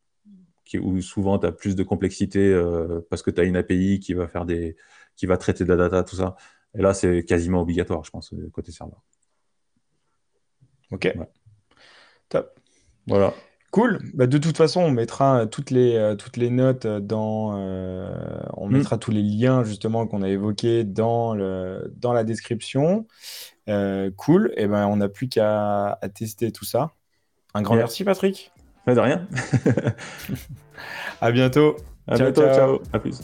Qui, 0.63 0.79
où 0.79 1.01
souvent 1.01 1.37
tu 1.39 1.47
as 1.47 1.51
plus 1.51 1.75
de 1.75 1.83
complexité 1.83 2.55
parce 3.09 3.21
que 3.23 3.31
tu 3.31 3.41
as 3.41 3.43
une 3.43 3.57
API 3.57 3.99
qui 3.99 4.13
va 4.13 4.27
faire 4.27 4.45
des. 4.45 4.77
qui 5.15 5.25
va 5.25 5.37
traiter 5.37 5.65
de 5.65 5.69
la 5.69 5.75
data, 5.75 6.03
tout 6.03 6.15
ça. 6.15 6.35
Et 6.77 6.81
là, 6.81 6.93
c'est 6.93 7.25
quasiment 7.25 7.61
obligatoire, 7.61 8.03
je 8.05 8.11
pense, 8.11 8.33
côté 8.53 8.71
serveur. 8.71 9.01
Ok. 10.91 11.13
Top. 12.29 12.57
Voilà. 13.07 13.33
Cool. 13.71 13.99
Bah, 14.13 14.27
de 14.27 14.37
toute 14.37 14.57
façon, 14.57 14.81
on 14.81 14.91
mettra 14.91 15.47
toutes 15.47 15.71
les, 15.71 15.95
euh, 15.95 16.15
toutes 16.15 16.35
les 16.35 16.49
notes 16.49 16.85
dans. 16.85 17.57
Euh, 17.57 18.11
on 18.57 18.67
hmm. 18.67 18.73
mettra 18.73 18.97
tous 18.97 19.11
les 19.11 19.21
liens 19.21 19.63
justement 19.63 20.05
qu'on 20.07 20.21
a 20.21 20.29
évoqués 20.29 20.83
dans, 20.83 21.33
le, 21.33 21.91
dans 21.95 22.11
la 22.11 22.25
description. 22.25 23.07
Euh, 23.69 24.11
cool. 24.17 24.51
Et 24.57 24.67
ben, 24.67 24.87
on 24.87 24.97
n'a 24.97 25.09
plus 25.09 25.29
qu'à 25.29 25.99
tester 26.13 26.51
tout 26.51 26.65
ça. 26.65 26.91
Un 27.53 27.61
grand 27.61 27.75
merci, 27.75 28.03
Patrick. 28.03 28.51
de 28.87 28.99
rien. 28.99 29.27
à 31.21 31.31
bientôt. 31.31 31.77
À 32.07 32.15
bientôt. 32.15 32.41
Ciao. 32.41 32.81
À 32.93 32.99
plus. 32.99 33.21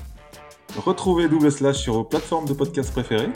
Retrouvez 0.78 1.28
Double 1.28 1.52
Slash 1.52 1.78
sur 1.78 1.94
vos 1.94 2.04
plateformes 2.04 2.48
de 2.48 2.54
podcast 2.54 2.92
préférées 2.92 3.32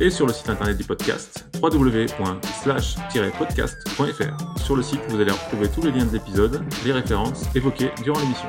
et 0.00 0.08
sur 0.10 0.26
le 0.26 0.32
site 0.32 0.48
internet 0.48 0.78
du 0.78 0.84
podcast 0.84 1.46
www.slash-podcast.fr. 1.62 4.60
Sur 4.60 4.76
le 4.76 4.82
site, 4.82 5.00
vous 5.08 5.20
allez 5.20 5.32
retrouver 5.32 5.68
tous 5.68 5.82
les 5.82 5.92
liens 5.92 6.06
de 6.06 6.12
l'épisode, 6.12 6.64
les 6.84 6.92
références 6.92 7.44
évoquées 7.54 7.90
durant 8.02 8.18
l'émission. 8.20 8.48